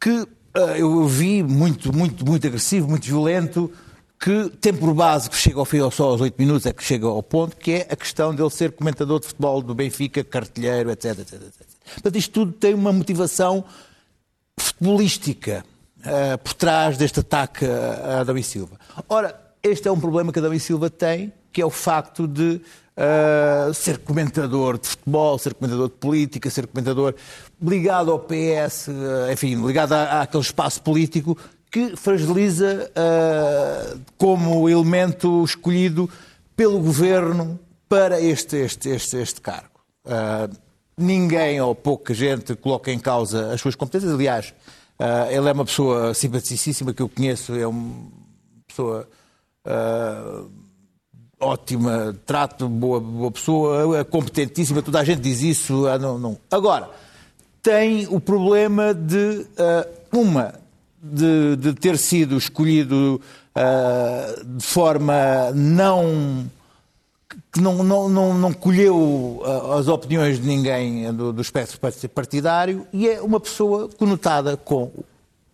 que 0.00 0.26
ah, 0.54 0.78
eu 0.78 1.06
vi 1.06 1.42
muito, 1.42 1.94
muito, 1.94 2.24
muito 2.24 2.46
agressivo, 2.46 2.88
muito 2.88 3.06
violento, 3.06 3.72
que 4.18 4.50
tem 4.60 4.72
por 4.72 4.94
base 4.94 5.28
que 5.28 5.36
chega 5.36 5.58
ao 5.58 5.64
fim 5.64 5.78
só 5.90 6.10
aos 6.10 6.20
8 6.20 6.34
minutos, 6.38 6.66
é 6.66 6.72
que 6.72 6.82
chega 6.82 7.06
ao 7.06 7.22
ponto, 7.22 7.56
que 7.56 7.72
é 7.72 7.86
a 7.90 7.96
questão 7.96 8.34
dele 8.34 8.50
ser 8.50 8.72
comentador 8.72 9.20
de 9.20 9.26
futebol 9.26 9.60
do 9.60 9.74
Benfica, 9.74 10.24
cartilheiro, 10.24 10.90
etc, 10.90 11.18
etc, 11.18 11.34
etc. 11.34 11.66
Portanto, 11.94 12.16
isto 12.16 12.32
tudo 12.32 12.52
tem 12.52 12.74
uma 12.74 12.92
motivação 12.92 13.64
futebolística 14.58 15.64
eh, 16.04 16.36
por 16.36 16.54
trás 16.54 16.96
deste 16.96 17.20
ataque 17.20 17.66
a, 17.66 18.16
a 18.16 18.20
Adão 18.20 18.38
e 18.38 18.42
Silva. 18.42 18.78
Ora, 19.08 19.38
este 19.62 19.88
é 19.88 19.92
um 19.92 20.00
problema 20.00 20.32
que 20.32 20.38
Adão 20.38 20.54
e 20.54 20.60
Silva 20.60 20.88
tem, 20.88 21.32
que 21.52 21.60
é 21.60 21.66
o 21.66 21.70
facto 21.70 22.26
de 22.26 22.60
eh, 22.96 23.72
ser 23.74 23.98
comentador 23.98 24.78
de 24.78 24.88
futebol, 24.88 25.38
ser 25.38 25.52
comentador 25.52 25.88
de 25.88 25.94
política, 25.96 26.48
ser 26.48 26.66
comentador 26.66 27.14
ligado 27.60 28.10
ao 28.10 28.18
PS, 28.18 28.88
eh, 28.88 29.32
enfim, 29.32 29.54
ligado 29.66 29.92
àquele 29.92 30.42
espaço 30.42 30.80
político 30.82 31.36
que 31.70 31.94
fragiliza 31.94 32.90
eh, 32.94 33.96
como 34.16 34.66
elemento 34.66 35.44
escolhido 35.44 36.08
pelo 36.56 36.80
governo 36.80 37.60
para 37.86 38.18
este, 38.18 38.56
este, 38.56 38.88
este, 38.88 39.18
este 39.18 39.40
cargo. 39.42 39.80
Uh, 40.04 40.56
ninguém 40.96 41.60
ou 41.60 41.74
pouca 41.74 42.14
gente 42.14 42.54
coloca 42.56 42.90
em 42.90 42.98
causa 42.98 43.52
as 43.52 43.60
suas 43.60 43.74
competências. 43.74 44.12
Aliás, 44.12 44.54
uh, 44.98 45.30
ele 45.30 45.48
é 45.48 45.52
uma 45.52 45.64
pessoa 45.64 46.14
simpaticíssima 46.14 46.94
que 46.94 47.02
eu 47.02 47.08
conheço, 47.08 47.54
é 47.54 47.66
uma 47.66 48.10
pessoa 48.66 49.08
uh, 49.66 50.50
ótima, 51.40 52.16
trato, 52.24 52.68
boa, 52.68 53.00
boa 53.00 53.30
pessoa, 53.30 53.98
é 53.98 54.04
competentíssima, 54.04 54.82
toda 54.82 55.00
a 55.00 55.04
gente 55.04 55.20
diz 55.20 55.42
isso. 55.42 55.86
ah, 55.86 55.98
não, 55.98 56.18
não. 56.18 56.38
Agora, 56.50 56.90
tem 57.62 58.06
o 58.08 58.20
problema 58.20 58.94
de, 58.94 59.46
uh, 59.58 60.18
uma, 60.18 60.54
de, 61.02 61.56
de 61.56 61.74
ter 61.74 61.98
sido 61.98 62.36
escolhido 62.36 63.20
uh, 63.56 64.44
de 64.44 64.64
forma 64.64 65.50
não 65.54 66.50
que 67.52 67.60
não, 67.60 67.82
não, 67.82 68.08
não, 68.08 68.34
não 68.34 68.52
colheu 68.52 68.96
uh, 68.96 69.72
as 69.72 69.88
opiniões 69.88 70.40
de 70.40 70.46
ninguém 70.46 71.12
do, 71.12 71.32
do 71.32 71.42
espectro 71.42 71.78
partidário 72.08 72.86
e 72.92 73.08
é 73.08 73.20
uma 73.20 73.40
pessoa 73.40 73.88
conotada 73.88 74.56
com 74.56 74.90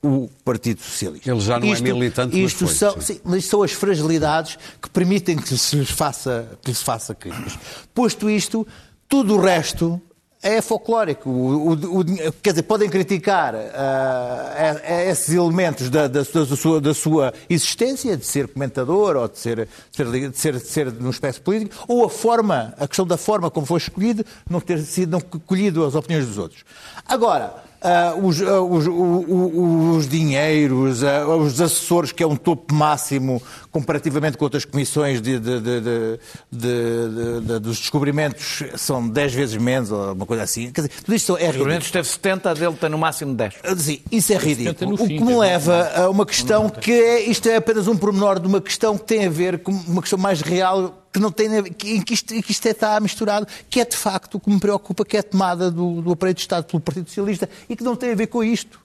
o 0.03 0.29
Partido 0.45 0.81
Socialista. 0.83 1.31
Ele 1.31 1.41
já 1.41 1.61
não 1.61 1.73
é 1.73 1.81
militante, 1.81 2.35
mas 2.37 2.53
isto 2.53 2.67
foi, 2.67 2.75
são, 2.75 2.93
sim. 2.95 3.01
sim, 3.15 3.21
mas 3.25 3.37
isto 3.39 3.51
são 3.51 3.63
as 3.63 3.73
fragilidades 3.73 4.59
que 4.81 4.91
permitem 4.91 5.37
que 5.37 5.57
se 5.57 5.77
lhes 5.77 5.91
faça, 5.91 6.49
que 6.61 6.71
lhes 6.71 6.83
faça 6.83 7.15
críticas. 7.15 7.59
Posto 7.95 8.29
isto, 8.29 8.67
tudo 9.09 9.37
o 9.37 9.41
resto 9.41 10.01
é 10.43 10.61
folclórico. 10.61 11.31
O, 11.31 11.69
o- 11.75 12.01
o- 12.01 12.33
quer 12.43 12.51
dizer, 12.51 12.65
podem 12.65 12.89
criticar 12.91 13.55
é- 13.55 14.81
é 14.83 15.11
esses 15.11 15.33
elementos 15.33 15.89
da, 15.89 16.09
da 16.09 16.25
sua- 16.25 16.45
da 16.47 16.57
sua, 16.57 16.81
da 16.81 16.95
sua 16.95 17.33
existência, 17.49 18.17
de 18.17 18.27
ser 18.27 18.49
comentador 18.49 19.15
ou 19.17 19.29
de 19.29 19.39
ser, 19.39 19.69
de 19.93 19.97
ser, 19.97 20.31
de 20.31 20.37
ser, 20.39 20.53
de 20.55 20.67
ser 20.67 20.93
num 20.95 21.11
espécie 21.11 21.41
político, 21.41 21.85
ou 21.87 22.05
a 22.05 22.11
forma, 22.11 22.75
a 22.77 22.89
questão 22.89 23.07
da 23.07 23.17
forma 23.17 23.51
como 23.53 23.65
foi 23.67 23.79
escolhido, 23.79 24.25
não 24.51 24.61
ter 24.61 24.79
sido 24.81 25.13
não 25.13 25.21
colhido 25.21 25.85
as 25.87 25.95
opiniões 25.95 26.27
dos 26.27 26.39
outros. 26.39 26.65
Agora, 27.07 27.55
ah, 27.83 28.15
os, 28.21 28.41
ah, 28.43 28.61
os- 28.61 28.87
o- 28.87 28.91
o- 28.93 29.97
os 29.97 30.09
dinheiros, 30.09 31.03
ah, 31.05 31.27
os 31.27 31.61
assessores, 31.61 32.13
que 32.13 32.23
é 32.23 32.27
um 32.27 32.37
topo 32.37 32.75
máximo 32.75 33.43
comparativamente 33.71 34.37
com 34.37 34.45
outras 34.45 34.65
comissões 34.65 35.21
de- 35.21 35.39
de- 35.39 35.61
de- 35.61 35.81
de- 35.81 36.19
de- 36.53 37.41
de- 37.47 37.59
dos 37.59 37.79
descobrimentos, 37.79 38.63
são 38.77 39.09
10 39.09 39.33
vezes 39.33 39.57
menos, 39.57 39.91
ou 39.91 40.13
uma 40.13 40.27
coisa 40.27 40.43
assim. 40.43 40.71
Quer 40.71 40.83
dizer, 40.83 40.93
tudo 41.05 41.15
isto 41.15 41.37
é 41.37 41.41
ridículo. 41.47 41.65
Governo 41.65 41.87
teve 41.91 42.09
70, 42.09 42.51
a 42.51 42.55
dele 42.55 42.75
tem 42.81 42.91
no 42.91 42.99
máximo 42.99 43.35
10. 43.35 43.55
Sim, 43.79 44.01
isso 44.11 44.33
é 44.33 44.37
ridículo. 44.37 44.95
O 44.95 45.07
que 45.07 45.21
me 45.21 45.37
leva 45.37 45.91
a 45.97 46.11
uma 46.11 46.27
questão 46.27 46.69
que 46.69 46.93
é, 46.93 47.21
isto 47.29 47.49
é 47.49 47.57
apenas 47.57 47.89
um 47.89 47.97
pormenor 47.97 48.39
de 48.39 48.47
uma 48.47 48.61
questão 48.61 48.97
que 48.97 49.05
tem 49.05 49.27
a 49.27 49.31
ver 49.31 49.59
com 49.61 49.73
uma 49.73 50.01
questão 50.03 50.19
mais 50.19 50.41
real 50.41 51.02
que 51.13 51.21
não 51.21 51.31
tem 51.31 51.59
a 51.59 51.63
que, 51.63 51.97
em 51.97 52.01
que 52.03 52.15
isto, 52.15 52.35
que 52.43 52.53
isto 52.53 52.67
está 52.67 52.99
misturado, 53.01 53.47
que 53.69 53.81
é 53.81 53.85
de 53.85 53.97
facto 53.97 54.37
o 54.37 54.41
que 54.41 54.49
me 54.51 54.59
preocupa, 54.59 55.05
que 55.05 55.17
é 55.17 55.21
a 55.21 55.23
tomada 55.23 55.71
do, 55.71 56.01
do 56.01 56.13
aparelho 56.13 56.35
de 56.35 56.41
Estado 56.41 56.65
pelo 56.65 56.81
Partido 56.81 57.09
Socialista 57.09 57.49
e 57.69 57.77
que 57.77 57.85
não 57.85 57.95
tem 57.97 58.13
a 58.13 58.15
ver 58.15 58.29
com 58.29 58.43
isto. 58.43 58.81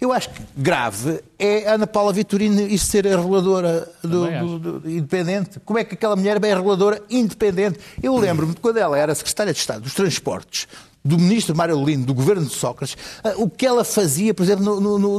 Eu 0.00 0.12
acho 0.12 0.30
que 0.30 0.42
grave 0.56 1.20
é 1.38 1.68
a 1.68 1.74
Ana 1.74 1.86
Paula 1.86 2.12
Vitorino 2.12 2.60
isso 2.62 2.86
ser 2.86 3.06
a 3.06 3.16
reguladora 3.16 3.88
do, 4.02 4.24
acho. 4.24 4.58
do- 4.58 4.80
do- 4.80 4.90
independente. 4.90 5.60
Como 5.64 5.78
é 5.78 5.84
que 5.84 5.94
aquela 5.94 6.16
mulher 6.16 6.42
é 6.44 6.54
reguladora 6.54 7.00
independente? 7.08 7.78
Eu 8.02 8.16
lembro-me 8.16 8.52
de 8.54 8.60
quando 8.60 8.78
ela 8.78 8.98
era 8.98 9.14
secretária 9.14 9.52
de 9.52 9.58
Estado 9.60 9.82
dos 9.82 9.94
Transportes, 9.94 10.66
do 11.04 11.16
ministro 11.18 11.54
Mário 11.54 11.84
Lino, 11.84 12.04
do 12.04 12.14
governo 12.14 12.44
de 12.44 12.52
Sócrates, 12.52 12.96
ah, 13.22 13.34
o 13.36 13.48
que 13.48 13.64
ela 13.66 13.84
fazia, 13.84 14.32
por 14.34 14.42
exemplo, 14.44 14.80
no, 14.80 14.98
no, 14.98 15.18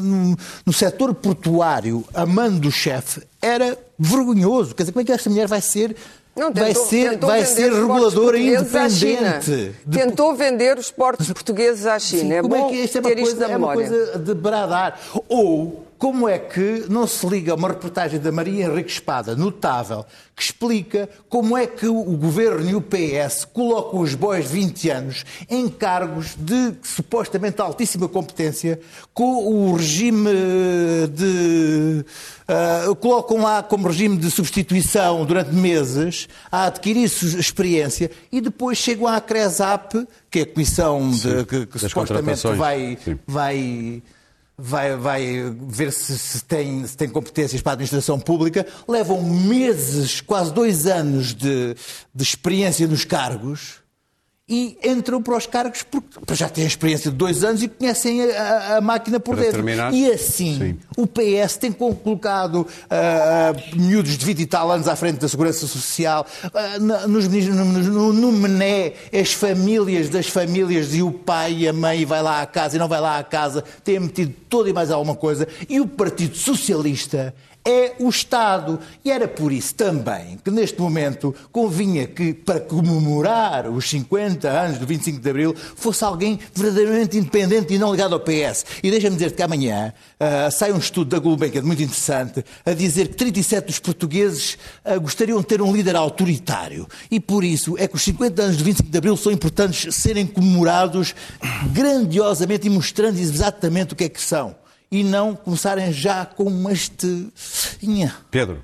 no- 0.00 0.36
no 0.66 0.72
setor 0.72 1.14
portuário, 1.14 2.04
a 2.14 2.24
mando 2.26 2.58
do 2.60 2.72
chefe, 2.72 3.22
era 3.40 3.78
vergonhoso. 3.98 4.74
Quer 4.74 4.82
dizer, 4.84 4.92
como 4.92 5.02
é 5.02 5.04
que 5.04 5.12
esta 5.12 5.30
mulher 5.30 5.46
vai 5.46 5.60
ser, 5.60 5.94
Não, 6.36 6.52
vai 6.52 6.66
tentou- 6.72 6.84
ser, 6.86 7.10
tentou 7.10 7.28
vai 7.28 7.44
ser 7.44 7.72
os 7.72 7.78
portos 7.86 8.12
reguladora 8.12 8.38
independente? 8.38 9.72
De- 9.86 9.98
Tentou 9.98 10.34
vender 10.34 10.78
os 10.78 10.90
portos 10.90 11.28
portugueses 11.32 11.86
à 11.86 11.98
China. 11.98 12.22
Sim, 12.22 12.32
é 12.32 12.42
como 12.42 12.56
bom 12.56 12.66
é 12.66 12.70
que 12.70 12.76
isto 12.76 12.96
é 12.98 13.00
uma, 13.00 13.14
coisa, 13.14 13.44
é 13.46 13.56
uma 13.56 13.72
coisa 13.74 14.18
de 14.18 14.34
bradar? 14.34 15.00
Ou 15.28 15.83
como 16.04 16.28
é 16.28 16.38
que 16.38 16.84
não 16.90 17.06
se 17.06 17.26
liga 17.26 17.54
uma 17.54 17.68
reportagem 17.68 18.20
da 18.20 18.30
Maria 18.30 18.66
Henrique 18.66 18.90
Espada, 18.90 19.34
notável, 19.34 20.04
que 20.36 20.42
explica 20.42 21.08
como 21.30 21.56
é 21.56 21.66
que 21.66 21.86
o 21.86 22.14
governo 22.18 22.68
e 22.68 22.74
o 22.74 22.82
PS 22.82 23.46
colocam 23.46 24.00
os 24.00 24.14
bois 24.14 24.44
de 24.44 24.52
20 24.52 24.90
anos 24.90 25.24
em 25.48 25.66
cargos 25.66 26.34
de 26.36 26.74
supostamente 26.82 27.58
altíssima 27.62 28.06
competência, 28.06 28.78
com 29.14 29.46
o 29.46 29.76
regime 29.76 30.28
de. 31.10 32.04
ah, 32.48 32.94
colocam 33.00 33.38
lá 33.38 33.62
como 33.62 33.88
regime 33.88 34.18
de 34.18 34.30
substituição 34.30 35.24
durante 35.24 35.54
meses, 35.54 36.28
a 36.52 36.66
adquirir 36.66 37.04
experiência 37.04 38.10
e 38.30 38.42
depois 38.42 38.76
chegam 38.76 39.06
à 39.06 39.22
CRESAP, 39.22 40.06
que 40.30 40.40
é 40.40 40.42
a 40.42 40.46
comissão 40.52 41.10
de, 41.10 41.46
que, 41.46 41.64
que 41.64 41.78
supostamente 41.78 42.46
vai, 42.48 42.98
Sim. 43.02 43.18
vai, 43.26 44.02
vai, 44.56 44.96
vai 44.96 45.54
ver 45.68 45.92
se, 45.92 46.18
se 46.18 46.44
tem, 46.44 46.86
se 46.86 46.96
tem 46.96 47.08
competências 47.08 47.60
para 47.60 47.72
a 47.72 47.74
administração 47.74 48.18
pública, 48.18 48.66
levam 48.88 49.22
meses, 49.22 50.20
quase 50.20 50.52
dois 50.52 50.86
anos 50.86 51.34
de, 51.34 51.74
de 52.14 52.22
experiência 52.22 52.86
nos 52.86 53.04
cargos 53.04 53.83
e 54.46 54.76
entram 54.84 55.22
para 55.22 55.38
os 55.38 55.46
cargos 55.46 55.82
porque 55.82 56.34
já 56.34 56.50
têm 56.50 56.66
experiência 56.66 57.10
de 57.10 57.16
dois 57.16 57.42
anos 57.42 57.62
e 57.62 57.68
conhecem 57.68 58.22
a, 58.30 58.76
a- 58.76 58.80
máquina 58.82 59.18
por 59.18 59.34
Para 59.36 59.44
dentro. 59.44 59.62
terminar, 59.62 59.94
E 59.94 60.10
assim, 60.12 60.58
sim. 60.58 60.78
o 60.98 61.06
PS 61.06 61.56
tem 61.56 61.72
colocado 61.72 62.66
ah, 62.90 63.54
miúdos 63.74 64.18
de 64.18 64.22
20 64.26 64.40
e 64.40 64.46
tal 64.46 64.70
anos 64.70 64.86
à 64.86 64.94
frente 64.96 65.18
da 65.18 65.28
Segurança 65.28 65.66
Social, 65.66 66.26
na- 66.78 67.06
nos, 67.06 67.26
no, 67.26 68.12
no 68.12 68.32
Mené, 68.32 68.92
as 69.18 69.32
famílias 69.32 70.10
das 70.10 70.26
famílias 70.26 70.94
e 70.94 71.00
o 71.02 71.10
pai 71.10 71.54
e 71.60 71.68
a 71.68 71.72
mãe 71.72 72.04
vai 72.04 72.22
lá 72.22 72.42
à 72.42 72.46
casa 72.46 72.76
e 72.76 72.78
não 72.78 72.86
vai 72.88 73.00
lá 73.00 73.18
à 73.18 73.24
casa, 73.24 73.64
têm 73.82 73.98
metido 73.98 74.34
toda 74.50 74.68
e 74.68 74.74
mais 74.74 74.90
alguma 74.90 75.16
coisa, 75.16 75.48
e 75.70 75.80
o 75.80 75.86
Partido 75.86 76.36
Socialista 76.36 77.34
é 77.64 77.94
o 77.98 78.08
Estado. 78.08 78.78
E 79.04 79.10
era 79.10 79.26
por 79.26 79.52
isso 79.52 79.74
também 79.74 80.38
que 80.44 80.50
neste 80.50 80.78
momento 80.80 81.34
convinha 81.50 82.06
que, 82.06 82.34
para 82.34 82.60
comemorar 82.60 83.68
os 83.68 83.88
50 83.88 84.48
anos 84.48 84.78
do 84.78 84.86
25 84.86 85.20
de 85.20 85.30
Abril, 85.30 85.54
fosse 85.54 86.04
alguém 86.04 86.38
verdadeiramente 86.54 87.16
independente 87.16 87.72
e 87.72 87.78
não 87.78 87.90
ligado 87.90 88.14
ao 88.14 88.20
PS. 88.20 88.66
E 88.82 88.90
deixa-me 88.90 89.16
dizer 89.16 89.32
que 89.32 89.42
amanhã 89.42 89.92
ah, 90.20 90.50
sai 90.50 90.72
um 90.72 90.78
estudo 90.78 91.10
da 91.10 91.18
Gulbenkian 91.18 91.62
muito 91.62 91.82
interessante 91.82 92.44
a 92.64 92.72
dizer 92.72 93.08
que 93.08 93.16
37 93.16 93.66
dos 93.66 93.78
portugueses 93.78 94.58
ah, 94.84 94.98
gostariam 94.98 95.40
de 95.40 95.46
ter 95.46 95.62
um 95.62 95.72
líder 95.72 95.96
autoritário. 95.96 96.86
E 97.10 97.18
por 97.18 97.42
isso 97.42 97.76
é 97.78 97.88
que 97.88 97.96
os 97.96 98.02
50 98.02 98.42
anos 98.42 98.56
do 98.58 98.64
25 98.64 98.90
de 98.90 98.98
Abril 98.98 99.16
são 99.16 99.32
importantes 99.32 99.94
serem 99.94 100.26
comemorados 100.26 101.14
grandiosamente 101.72 102.66
e 102.66 102.70
mostrando 102.70 103.18
exatamente 103.18 103.94
o 103.94 103.96
que 103.96 104.04
é 104.04 104.08
que 104.08 104.20
são. 104.20 104.54
E 104.94 105.02
não 105.02 105.34
começarem 105.34 105.92
já 105.92 106.24
com 106.24 106.70
este. 106.70 107.28
Inha. 107.82 108.14
Pedro, 108.30 108.62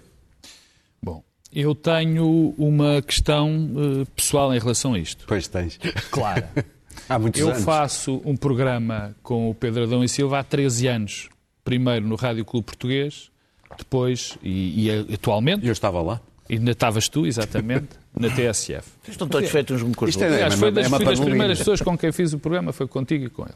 Bom, 1.03 1.25
eu 1.53 1.75
tenho 1.75 2.55
uma 2.57 3.03
questão 3.03 3.69
eh, 4.03 4.07
pessoal 4.15 4.55
em 4.55 4.59
relação 4.61 4.95
a 4.95 4.99
isto. 5.01 5.25
pois 5.27 5.49
tens. 5.49 5.77
Claro. 6.11 6.45
Há 7.09 7.19
muitos 7.19 7.41
Eu 7.41 7.49
anos. 7.51 7.65
faço 7.65 8.23
um 8.25 8.37
programa 8.37 9.17
com 9.25 9.51
o 9.51 9.55
Pedro 9.57 9.83
Adão 9.83 10.05
e 10.05 10.09
Silva 10.09 10.39
há 10.39 10.45
13 10.45 10.87
anos. 10.87 11.29
Primeiro 11.65 12.07
no 12.07 12.15
Rádio 12.15 12.45
Clube 12.45 12.67
Português, 12.67 13.31
depois, 13.77 14.39
e, 14.43 14.87
e 14.89 15.15
atualmente, 15.15 15.67
eu 15.67 15.73
estava 15.73 16.01
lá. 16.01 16.21
Ainda 16.51 16.73
estavas 16.73 17.09
tu, 17.09 17.27
exatamente, 17.27 17.89
na 18.19 18.29
TSF. 18.29 18.89
Estão 19.09 19.29
todos 19.29 19.49
feitos 19.51 19.83
uns 19.83 19.95
com 19.95 20.05
os 20.05 20.11
Isto 20.11 20.23
é- 20.23 20.27
outros. 20.27 20.43
Aliás, 20.43 20.55
foi 20.61 20.71
das, 20.73 20.87
é 20.87 20.89
fui 20.97 21.05
das 21.05 21.21
primeiras 21.21 21.59
pessoas 21.59 21.81
com 21.81 21.97
quem 21.97 22.11
fiz 22.13 22.33
o 22.33 22.39
programa, 22.39 22.73
foi 22.73 22.87
contigo 22.89 23.25
e 23.27 23.31
com 23.31 23.43
ele. 23.45 23.55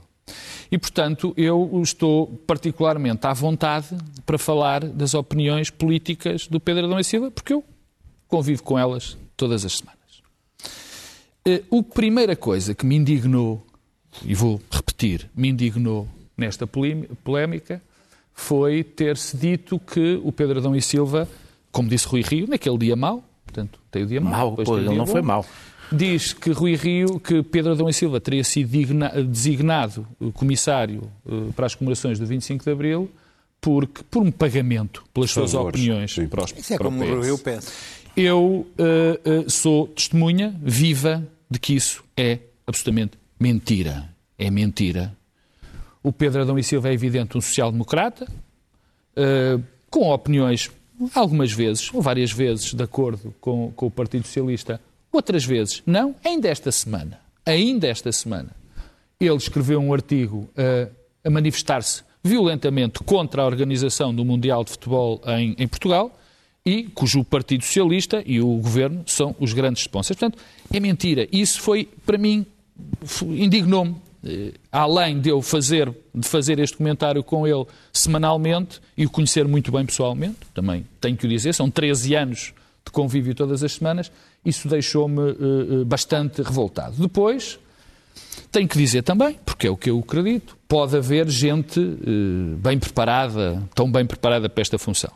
E, 0.70 0.78
portanto, 0.78 1.32
eu 1.36 1.70
estou 1.82 2.26
particularmente 2.46 3.26
à 3.26 3.32
vontade 3.32 3.88
para 4.24 4.38
falar 4.38 4.84
das 4.84 5.14
opiniões 5.14 5.70
políticas 5.70 6.46
do 6.46 6.58
Pedro 6.58 6.86
Adão 6.86 6.98
e 6.98 7.04
Silva, 7.04 7.30
porque 7.30 7.52
eu 7.52 7.62
convivo 8.28 8.62
com 8.62 8.78
elas 8.78 9.16
todas 9.36 9.64
as 9.64 9.74
semanas. 9.78 9.98
Eh, 11.46 11.62
A 11.70 11.82
primeira 11.94 12.34
coisa 12.34 12.74
que 12.74 12.86
me 12.86 12.96
indignou, 12.96 13.64
e 14.24 14.34
vou 14.34 14.60
repetir, 14.70 15.28
me 15.36 15.48
indignou 15.48 16.08
nesta 16.36 16.66
polém- 16.66 17.04
polémica, 17.22 17.82
foi 18.32 18.82
ter-se 18.82 19.36
dito 19.36 19.78
que 19.78 20.20
o 20.24 20.32
Pedro 20.32 20.58
Adão 20.58 20.74
e 20.74 20.80
Silva, 20.82 21.28
como 21.74 21.88
disse 21.88 22.06
Rui 22.06 22.22
Rio, 22.22 22.46
naquele 22.48 22.78
dia 22.78 22.96
mau, 22.96 23.22
portanto, 23.44 23.78
tem 23.90 24.04
o 24.04 24.06
dia 24.06 24.20
mau. 24.20 24.32
Mau, 24.32 24.64
pô, 24.64 24.72
o 24.72 24.78
ele 24.78 24.94
não 24.94 25.06
foi 25.06 25.20
bom, 25.20 25.26
mau. 25.26 25.46
Diz 25.92 26.32
que 26.32 26.50
Rui 26.50 26.76
Rio, 26.76 27.20
que 27.20 27.42
Pedro 27.42 27.72
Adão 27.72 27.88
e 27.88 27.92
Silva 27.92 28.20
teria 28.20 28.42
sido 28.42 28.70
designado 29.28 30.06
eh, 30.20 30.30
comissário 30.32 31.02
eh, 31.26 31.50
para 31.54 31.66
as 31.66 31.74
comemorações 31.74 32.18
do 32.18 32.26
25 32.26 32.64
de 32.64 32.70
Abril 32.70 33.10
porque, 33.64 34.02
por 34.10 34.22
um 34.22 34.30
pagamento 34.30 35.02
pelas 35.14 35.30
suas 35.30 35.52
Favores, 35.52 35.80
opiniões 35.80 36.14
sim. 36.14 36.28
para, 36.28 36.44
os, 36.44 36.52
Isso 36.52 36.74
é 36.74 36.76
para 36.76 36.86
o 36.86 36.90
como 36.90 37.02
PS. 37.02 37.26
eu 37.26 37.38
penso. 37.38 37.72
Eu 38.14 38.66
eh, 38.76 39.20
eh, 39.24 39.44
sou 39.48 39.88
testemunha 39.88 40.54
viva 40.62 41.26
de 41.50 41.58
que 41.58 41.74
isso 41.74 42.04
é 42.14 42.40
absolutamente 42.66 43.18
mentira. 43.40 44.08
É 44.38 44.50
mentira. 44.50 45.16
O 46.02 46.12
Pedro 46.12 46.42
Adão 46.42 46.58
e 46.58 46.62
Silva 46.62 46.90
é 46.90 46.92
evidente 46.92 47.38
um 47.38 47.40
social-democrata, 47.40 48.30
eh, 49.16 49.58
com 49.88 50.10
opiniões, 50.10 50.70
algumas 51.14 51.52
vezes, 51.52 51.92
ou 51.92 52.00
várias 52.00 52.32
vezes, 52.32 52.72
de 52.74 52.82
acordo 52.82 53.34
com, 53.40 53.72
com 53.74 53.86
o 53.86 53.90
Partido 53.90 54.26
Socialista, 54.26 54.80
outras 55.12 55.44
vezes 55.44 55.82
não. 55.86 56.14
Ainda 56.24 56.48
esta 56.48 56.70
semana, 56.72 57.20
ainda 57.44 57.86
esta 57.86 58.10
semana, 58.12 58.50
ele 59.20 59.36
escreveu 59.36 59.80
um 59.80 59.92
artigo 59.92 60.48
eh, 60.56 60.88
a 61.24 61.30
manifestar-se 61.30 62.02
violentamente 62.22 63.00
contra 63.00 63.42
a 63.42 63.46
organização 63.46 64.14
do 64.14 64.24
Mundial 64.24 64.64
de 64.64 64.70
Futebol 64.70 65.20
em, 65.26 65.54
em 65.58 65.68
Portugal 65.68 66.18
e 66.64 66.84
cujo 66.84 67.22
Partido 67.22 67.64
Socialista 67.64 68.22
e 68.24 68.40
o 68.40 68.56
Governo 68.56 69.04
são 69.06 69.36
os 69.38 69.52
grandes 69.52 69.82
sponsors. 69.82 70.18
Portanto, 70.18 70.42
é 70.72 70.80
mentira. 70.80 71.28
Isso 71.30 71.60
foi, 71.60 71.88
para 72.06 72.16
mim, 72.16 72.46
indignou-me. 73.22 73.96
Eh, 74.24 74.52
Além 74.72 75.20
de 75.20 75.28
eu 75.28 75.42
fazer, 75.42 75.92
de 76.14 76.26
fazer 76.26 76.58
este 76.58 76.76
comentário 76.76 77.22
com 77.22 77.46
ele 77.46 77.64
semanalmente 77.92 78.80
e 78.96 79.06
o 79.06 79.10
conhecer 79.10 79.46
muito 79.46 79.70
bem 79.70 79.84
pessoalmente, 79.84 80.38
também 80.52 80.86
tenho 81.00 81.16
que 81.16 81.26
o 81.26 81.28
dizer, 81.28 81.52
são 81.52 81.70
13 81.70 82.14
anos 82.14 82.52
de 82.84 82.90
convívio 82.90 83.34
todas 83.34 83.62
as 83.62 83.72
semanas, 83.72 84.10
isso 84.44 84.68
deixou-me 84.68 85.20
eh, 85.20 85.34
eh, 85.80 85.84
bastante 85.84 86.42
revoltado. 86.42 86.96
Depois, 87.00 87.58
tenho 88.50 88.68
que 88.68 88.76
dizer 88.76 89.02
também, 89.02 89.38
porque 89.44 89.66
é 89.66 89.70
o 89.70 89.76
que 89.76 89.90
eu 89.90 89.98
acredito, 89.98 90.56
pode 90.68 90.96
haver 90.96 91.28
gente 91.28 91.80
bem 92.58 92.78
preparada, 92.78 93.62
tão 93.74 93.90
bem 93.90 94.04
preparada 94.06 94.48
para 94.48 94.62
esta 94.62 94.78
função. 94.78 95.12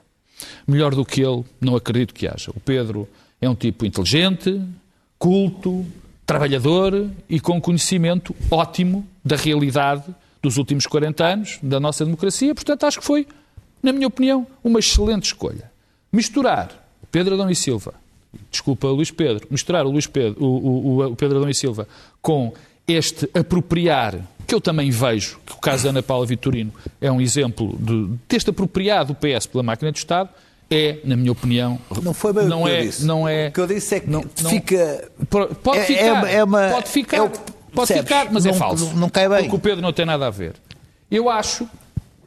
Melhor 0.66 0.94
do 0.94 1.05
que 1.05 1.21
ele, 1.21 1.44
não 1.61 1.77
acredito 1.77 2.14
que 2.14 2.27
haja. 2.27 2.51
O 2.55 2.61
Pedro 2.61 3.09
é 3.40 3.49
um 3.49 3.55
tipo 3.55 3.85
inteligente, 3.85 4.61
culto, 5.18 5.85
trabalhador 6.29 7.09
e 7.27 7.41
com 7.41 7.59
conhecimento 7.59 8.37
ótimo 8.51 9.07
da 9.25 9.35
realidade 9.35 10.05
dos 10.43 10.59
últimos 10.59 10.87
40 10.87 11.25
anos 11.25 11.59
da 11.62 11.81
nossa 11.81 12.05
democracia. 12.05 12.55
Portanto, 12.55 12.85
acho 12.85 12.99
que 12.99 13.05
foi, 13.05 13.26
na 13.83 13.95
minha 13.95 14.07
opinião, 14.07 14.47
uma 14.62 14.79
excelente 14.79 15.24
escolha. 15.24 15.70
Misturar 16.12 16.68
Pedro 17.11 17.33
Adão 17.35 17.49
e 17.51 17.57
Silva, 17.57 17.95
desculpa, 18.51 18.89
Luís 18.89 19.11
Pedro, 19.11 19.47
misturar 19.51 19.87
o, 19.87 19.91
Luís 19.91 20.07
Pedro, 20.07 20.45
o, 20.45 20.99
o- 21.01 21.07
o 21.12 21.16
Pedro 21.16 21.39
Adão 21.39 21.49
e 21.49 21.55
Silva 21.55 21.89
com 22.20 22.53
este 22.87 23.26
apropriar, 23.33 24.20
que 24.47 24.55
eu 24.55 24.61
também 24.61 24.91
vejo, 24.91 25.39
que 25.47 25.55
o 25.55 25.57
caso 25.59 25.85
da 25.85 25.91
Ana 25.91 26.03
Paula 26.03 26.26
Vitorino 26.26 26.72
é 27.01 27.11
um 27.11 27.22
exemplo 27.22 27.74
de, 27.81 28.07
deste 28.29 28.51
apropriar 28.51 29.07
do 29.07 29.14
PS 29.14 29.47
pela 29.47 29.62
máquina 29.62 29.91
do 29.91 29.97
Estado, 29.97 30.29
é, 30.71 30.99
na 31.05 31.16
minha 31.16 31.33
opinião, 31.33 31.79
Não 32.03 32.12
foi 32.12 32.33
bem 32.33 32.47
não 32.47 32.62
o 32.62 32.64
que 32.66 32.71
é, 32.71 32.81
eu 32.81 32.87
disse. 32.87 33.05
Não 33.07 33.27
é, 33.29 33.49
O 33.49 33.53
que 33.53 33.61
eu 33.61 33.66
disse 33.66 33.95
é 33.95 34.01
que 34.01 34.11
não- 34.11 34.23
fica. 34.51 35.11
Pode 35.62 35.79
É- 35.79 35.85
ficar, 35.85 36.29
é- 36.29 36.35
é 36.37 36.45
uma- 36.45 36.69
pode 36.71 36.89
ficar, 36.91 37.16
é 37.16 37.23
o 37.23 37.31
pode 37.31 37.43
percebes? 37.75 38.03
ficar, 38.03 38.33
mas 38.33 38.45
é 38.47 38.51
Não- 38.51 38.59
falso. 38.59 38.85
não- 38.87 38.95
não 38.97 39.09
cai 39.09 39.29
bem. 39.29 39.43
Porque 39.45 39.57
o 39.57 39.59
Pedro 39.59 39.81
não 39.83 39.93
tem 39.93 40.05
nada 40.05 40.27
a 40.27 40.31
ver. 40.31 40.55
Eu 41.11 41.29
acho 41.31 41.66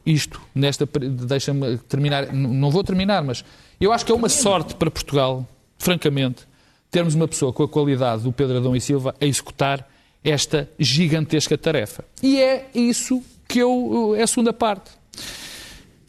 isto, 0.04 0.40
nesta, 0.54 0.88
deixa-me 1.26 1.78
terminar, 1.78 2.32
não 2.32 2.70
vou 2.70 2.82
terminar, 2.82 3.22
mas 3.22 3.44
eu 3.80 3.92
acho 3.92 4.04
que 4.04 4.10
é 4.10 4.14
uma 4.14 4.28
sorte 4.28 4.74
para 4.74 4.90
Portugal 4.90 5.46
francamente, 5.78 6.42
termos 6.90 7.14
uma 7.14 7.26
pessoa 7.28 7.52
com 7.52 7.62
a 7.62 7.68
qualidade 7.68 8.22
do 8.22 8.32
Pedro 8.32 8.56
Adão 8.58 8.74
e 8.74 8.80
Silva 8.80 9.14
a 9.20 9.24
executar 9.24 9.88
esta 10.24 10.68
gigantesca 10.78 11.56
tarefa. 11.56 12.04
E 12.22 12.40
é 12.40 12.66
isso 12.74 13.22
que 13.48 13.58
eu, 13.60 14.14
é 14.16 14.22
a 14.22 14.26
segunda 14.26 14.52
parte, 14.52 14.90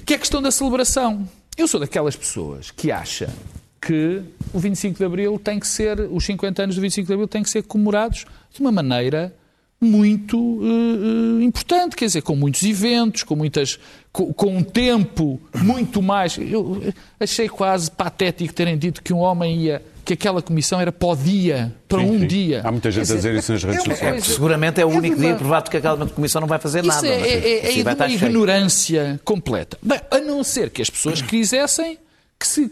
que 0.05 0.13
é 0.13 0.15
a 0.15 0.19
questão 0.19 0.41
da 0.41 0.51
celebração. 0.51 1.27
Eu 1.57 1.67
sou 1.67 1.79
daquelas 1.79 2.15
pessoas 2.15 2.71
que 2.71 2.91
acha 2.91 3.29
que 3.79 4.21
o 4.53 4.59
25 4.59 4.97
de 4.97 5.05
Abril 5.05 5.39
tem 5.39 5.59
que 5.59 5.67
ser, 5.67 5.99
os 5.99 6.25
50 6.25 6.63
anos 6.63 6.75
do 6.75 6.81
25 6.81 7.05
de 7.05 7.13
Abril 7.13 7.27
têm 7.27 7.43
que 7.43 7.49
ser 7.49 7.63
comemorados 7.63 8.25
de 8.51 8.59
uma 8.61 8.71
maneira 8.71 9.33
muito 9.79 10.37
uh, 10.37 11.41
importante, 11.41 11.95
quer 11.95 12.05
dizer, 12.05 12.21
com 12.21 12.35
muitos 12.35 12.63
eventos, 12.63 13.23
com 13.23 13.35
muitas, 13.35 13.77
com, 14.11 14.33
com, 14.33 14.57
um 14.57 14.63
tempo 14.63 15.39
muito 15.53 16.01
mais. 16.01 16.37
Eu 16.37 16.81
achei 17.19 17.49
quase 17.49 17.91
patético 17.91 18.53
terem 18.53 18.77
dito 18.77 19.03
que 19.03 19.13
um 19.13 19.19
homem 19.19 19.63
ia 19.63 19.83
que 20.03 20.13
aquela 20.13 20.41
comissão 20.41 20.79
era 20.79 20.91
para 20.91 21.07
o 21.07 21.15
dia, 21.15 21.73
para 21.87 21.99
sim, 21.99 22.05
um 22.05 22.19
sim. 22.19 22.27
dia. 22.27 22.61
Há 22.63 22.71
muita 22.71 22.91
gente 22.91 23.03
dizer, 23.03 23.13
a 23.13 23.17
dizer 23.17 23.35
isso 23.35 23.51
nas 23.53 23.63
redes 23.63 23.79
é 23.79 23.89
sociais. 23.89 24.25
Seguramente 24.25 24.81
é 24.81 24.85
o 24.85 24.91
é 24.91 24.95
único 24.95 25.15
dia 25.17 25.35
provado 25.35 25.69
que 25.69 25.77
aquela 25.77 26.05
comissão 26.07 26.41
não 26.41 26.47
vai 26.47 26.59
fazer 26.59 26.79
isso 26.79 26.87
nada. 26.87 27.07
É, 27.07 27.11
é, 27.11 27.77
é, 27.77 27.79
é 27.79 27.83
uma 27.83 28.07
ignorância 28.09 29.19
completa. 29.23 29.77
Bem, 29.81 29.99
a 30.11 30.19
não 30.19 30.43
ser 30.43 30.69
que 30.69 30.81
as 30.81 30.89
pessoas 30.89 31.21
quisessem 31.21 31.97
que 32.37 32.47
se 32.47 32.67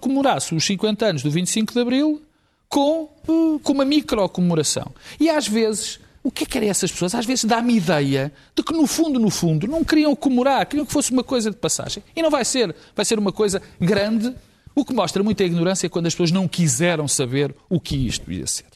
comemorasse 0.00 0.54
os 0.54 0.64
50 0.64 1.04
anos 1.04 1.22
do 1.22 1.30
25 1.30 1.72
de 1.72 1.80
Abril 1.80 2.22
com, 2.68 3.08
uh, 3.28 3.60
com 3.62 3.72
uma 3.72 3.84
micro-comemoração. 3.84 4.90
E 5.20 5.28
às 5.28 5.46
vezes 5.46 6.00
o 6.24 6.30
que 6.30 6.44
é 6.44 6.46
que 6.46 6.56
eram 6.56 6.68
essas 6.68 6.90
pessoas? 6.92 7.14
Às 7.14 7.26
vezes 7.26 7.44
dá-me 7.44 7.76
ideia 7.76 8.32
de 8.54 8.62
que 8.62 8.72
no 8.72 8.86
fundo, 8.86 9.18
no 9.18 9.28
fundo, 9.28 9.66
não 9.66 9.82
queriam 9.82 10.14
comemorar, 10.14 10.64
queriam 10.66 10.86
que 10.86 10.92
fosse 10.92 11.10
uma 11.10 11.24
coisa 11.24 11.50
de 11.50 11.56
passagem. 11.56 12.02
E 12.14 12.22
não 12.22 12.30
vai 12.30 12.44
ser. 12.44 12.74
Vai 12.94 13.04
ser 13.04 13.18
uma 13.18 13.32
coisa 13.32 13.60
grande, 13.80 14.32
o 14.74 14.84
que 14.84 14.94
mostra 14.94 15.22
muita 15.22 15.44
ignorância 15.44 15.88
quando 15.88 16.06
as 16.06 16.14
pessoas 16.14 16.30
não 16.30 16.48
quiseram 16.48 17.06
saber 17.06 17.54
o 17.68 17.80
que 17.80 17.96
isto 17.96 18.30
ia 18.30 18.46
ser. 18.46 18.66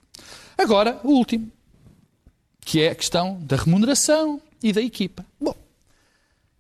Agora, 0.57 1.01
o 1.05 1.11
último, 1.11 1.51
que 2.61 2.83
é 2.83 2.91
a 2.91 2.95
questão 2.95 3.39
da 3.43 3.57
remuneração 3.57 4.41
e 4.63 4.73
da 4.73 4.81
equipa. 4.81 5.25
Bom, 5.41 5.55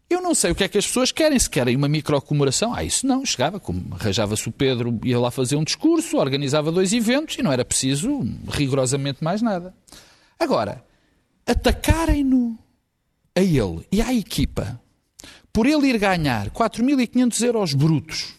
eu 0.09 0.22
não 0.22 0.34
sei 0.34 0.53
o 0.53 0.55
que 0.55 0.62
é 0.62 0.68
que 0.68 0.78
as 0.78 0.87
pessoas 0.87 1.11
querem. 1.11 1.39
Se 1.39 1.51
querem 1.51 1.74
uma 1.74 1.89
microcomemoração, 1.89 2.72
ah, 2.74 2.84
isso 2.84 3.07
não. 3.07 3.24
Chegava, 3.24 3.59
como 3.59 3.95
arranjava-se 3.95 4.49
o 4.49 4.53
Pedro, 4.53 5.01
ia 5.05 5.18
lá 5.18 5.30
fazer 5.30 5.57
um 5.57 5.64
discurso, 5.64 6.16
organizava 6.16 6.70
dois 6.70 6.93
eventos 6.93 7.37
e 7.39 7.43
não 7.43 7.53
era 7.53 7.64
preciso 7.64 8.20
rigorosamente 8.49 9.24
mais 9.24 9.43
nada. 9.43 9.74
Agora, 10.39 10.84
atacarem-no 11.45 12.57
a 13.34 13.41
ele 13.41 13.87
e 13.91 14.01
à 14.01 14.14
equipa 14.14 14.80
por 15.53 15.66
ele 15.66 15.89
ir 15.89 15.99
ganhar 15.99 16.51
4.500 16.51 17.45
euros 17.45 17.74
brutos, 17.74 18.34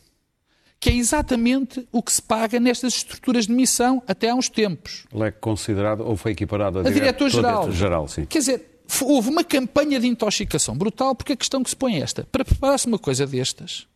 que 0.80 0.90
é 0.90 0.94
exatamente 0.94 1.88
o 1.92 2.04
que 2.04 2.12
se 2.14 2.22
paga 2.22 2.60
nestas 2.60 2.96
estruturas 2.96 3.48
de 3.48 3.54
missão 3.54 4.02
até 4.08 4.30
há 4.30 4.36
uns 4.36 4.50
tempos. 4.50 5.06
Ele 5.14 5.24
é 5.24 5.32
considerado, 5.32 6.02
ou 6.02 6.16
foi 6.16 6.32
equiparado 6.32 6.80
a, 6.80 6.82
a 6.82 6.92
diretor-geral. 6.92 7.72
Geral, 7.72 8.08
sim. 8.08 8.26
Quer 8.26 8.40
dizer, 8.40 8.82
houve 9.02 9.30
uma 9.30 9.44
campanha 9.44 10.00
de 10.00 10.08
intoxicação 10.08 10.78
brutal, 10.78 11.16
porque 11.16 11.34
a 11.34 11.38
questão 11.38 11.64
que 11.64 11.70
se 11.70 11.76
põe 11.76 11.96
é 11.96 12.02
esta. 12.02 12.28
Para 12.32 12.46
preparar-se 12.46 12.88
uma 12.88 13.00
coisa 13.00 13.26
destas, 13.26 13.88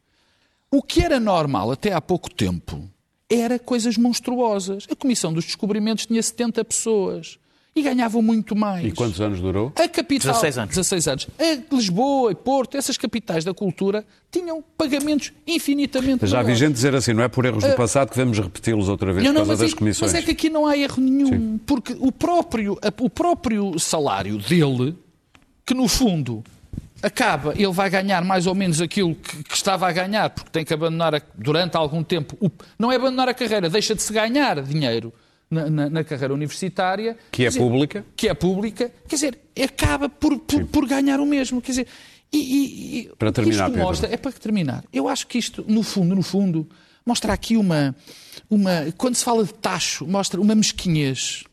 o 0.72 0.82
que 0.82 1.04
era 1.04 1.20
normal 1.20 1.72
até 1.72 1.94
há 1.94 2.02
pouco 2.02 2.34
tempo 2.34 2.90
era 3.30 3.60
coisas 3.60 3.98
monstruosas. 3.98 4.88
A 4.92 4.96
Comissão 4.96 5.32
dos 5.32 5.46
Descobrimentos 5.46 6.06
tinha 6.06 6.22
70 6.22 6.66
pessoas 6.66 7.40
e 7.74 7.82
ganhavam 7.82 8.22
muito 8.22 8.56
mais. 8.56 8.86
E 8.86 8.92
quantos 8.92 9.22
anos 9.22 9.40
durou? 9.40 9.72
A 9.76 9.88
capital, 9.88 10.34
16 10.34 10.58
anos. 10.58 10.76
16 10.76 11.08
anos. 11.08 11.28
A 11.40 11.76
Lisboa 11.76 12.32
e 12.32 12.36
Porto, 12.36 12.78
essas 12.78 12.98
capitais 12.98 13.46
da 13.46 13.54
cultura, 13.54 14.06
tinham 14.30 14.64
pagamentos 14.78 15.32
infinitamente 15.48 16.28
Já 16.28 16.42
vi 16.42 16.56
gente 16.56 16.74
dizer 16.74 16.94
assim, 16.94 17.14
não 17.14 17.24
é 17.24 17.30
por 17.30 17.46
erros 17.46 17.64
do 17.64 17.72
ah, 17.72 17.76
passado 17.76 18.10
que 18.10 18.16
devemos 18.16 18.38
repeti-los 18.40 18.90
outra 18.90 19.14
vez 19.14 19.26
não, 19.26 19.34
por 19.34 19.48
causa 19.48 19.64
das 19.64 19.72
é, 19.72 19.76
comissões. 19.76 20.12
Mas 20.12 20.22
é 20.22 20.26
que 20.26 20.32
aqui 20.32 20.50
não 20.50 20.68
há 20.68 20.78
erro 20.78 21.02
nenhum, 21.02 21.28
Sim. 21.28 21.60
porque 21.66 21.96
o 22.00 22.12
próprio, 22.12 22.78
o 23.00 23.10
próprio 23.10 23.80
salário 23.80 24.38
dele, 24.38 24.96
que 25.66 25.74
no 25.74 25.88
fundo 25.88 26.44
acaba, 27.02 27.54
ele 27.56 27.72
vai 27.72 27.90
ganhar 27.90 28.24
mais 28.24 28.48
ou 28.48 28.54
menos 28.54 28.82
aquilo 28.82 29.16
que, 29.16 29.44
que 29.44 29.56
estava 29.56 29.88
a 29.88 29.92
ganhar, 29.92 30.30
porque 30.30 30.50
tem 30.52 30.66
que 30.66 30.74
abandonar 30.74 31.16
a, 31.16 31.22
durante 31.36 31.76
algum 31.78 32.04
tempo, 32.04 32.38
o, 32.40 32.52
não 32.78 32.92
é 32.92 32.98
abandonar 32.98 33.30
a 33.30 33.34
carreira, 33.34 33.70
deixa 33.70 33.96
de 33.96 34.02
se 34.02 34.12
ganhar 34.12 34.62
dinheiro 34.62 35.14
na, 35.52 35.70
na, 35.70 35.90
na, 35.90 36.04
carreira 36.04 36.34
universitária. 36.34 37.18
Que 37.30 37.46
é 37.46 37.50
dizer, 37.50 37.60
pública. 37.60 38.06
Que 38.16 38.30
é 38.30 38.34
pública. 38.34 38.92
Quer 39.08 39.16
dizer, 39.16 39.40
acaba 39.62 40.08
por, 40.08 40.40
por, 40.40 40.66
por 40.66 40.88
ganhar 40.88 41.20
o 41.20 41.26
mesmo. 41.26 41.62
Quer 41.62 41.72
dizer, 41.72 41.88
e, 42.32 43.00
e, 43.00 43.10
para 43.20 43.32
terminar, 43.32 43.70
isto 43.70 43.78
mostra, 43.78 44.08
Pedro. 44.08 44.14
é 44.14 44.18
para 44.18 44.40
terminar. 44.40 44.84
Eu 44.94 45.10
acho 45.10 45.28
que 45.28 45.38
isto, 45.38 45.66
no 45.68 45.84
fundo, 45.84 46.16
no 46.16 46.24
fundo, 46.24 46.68
mostra 47.06 47.34
aqui 47.34 47.58
uma, 47.58 47.94
uma 48.50 48.92
quando 48.98 49.16
se 49.16 49.24
fala 49.24 49.44
de 49.44 49.54
tacho, 49.54 50.08
mostra 50.08 50.40
uma 50.40 50.56
mesquinhez, 50.56 51.44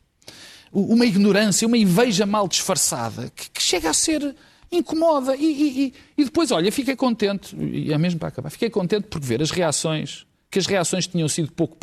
uma 0.73 1.05
ignorância, 1.05 1.67
uma 1.67 1.77
inveja 1.77 2.25
mal 2.25 2.47
disfarçada, 2.47 3.33
que, 3.35 3.51
que 3.51 3.63
chega 3.63 3.91
a 3.91 3.95
ser 3.95 4.37
incomoda. 4.71 5.35
E, 5.35 5.45
e, 5.45 5.95
e, 6.17 6.25
depois, 6.25 6.53
olha, 6.53 6.71
fiquei 6.71 6.95
contente, 6.95 7.57
e 7.57 7.93
é 7.93 7.99
mesmo 7.99 8.21
para 8.21 8.29
acabar, 8.29 8.51
fiquei 8.51 8.71
contente 8.71 9.09
por 9.09 9.21
ver 9.21 9.43
as 9.43 9.51
reações 9.51 10.27
que 10.51 10.59
as 10.59 10.67
reações 10.67 11.07
tinham 11.07 11.29
sido 11.29 11.53
pouco 11.53 11.77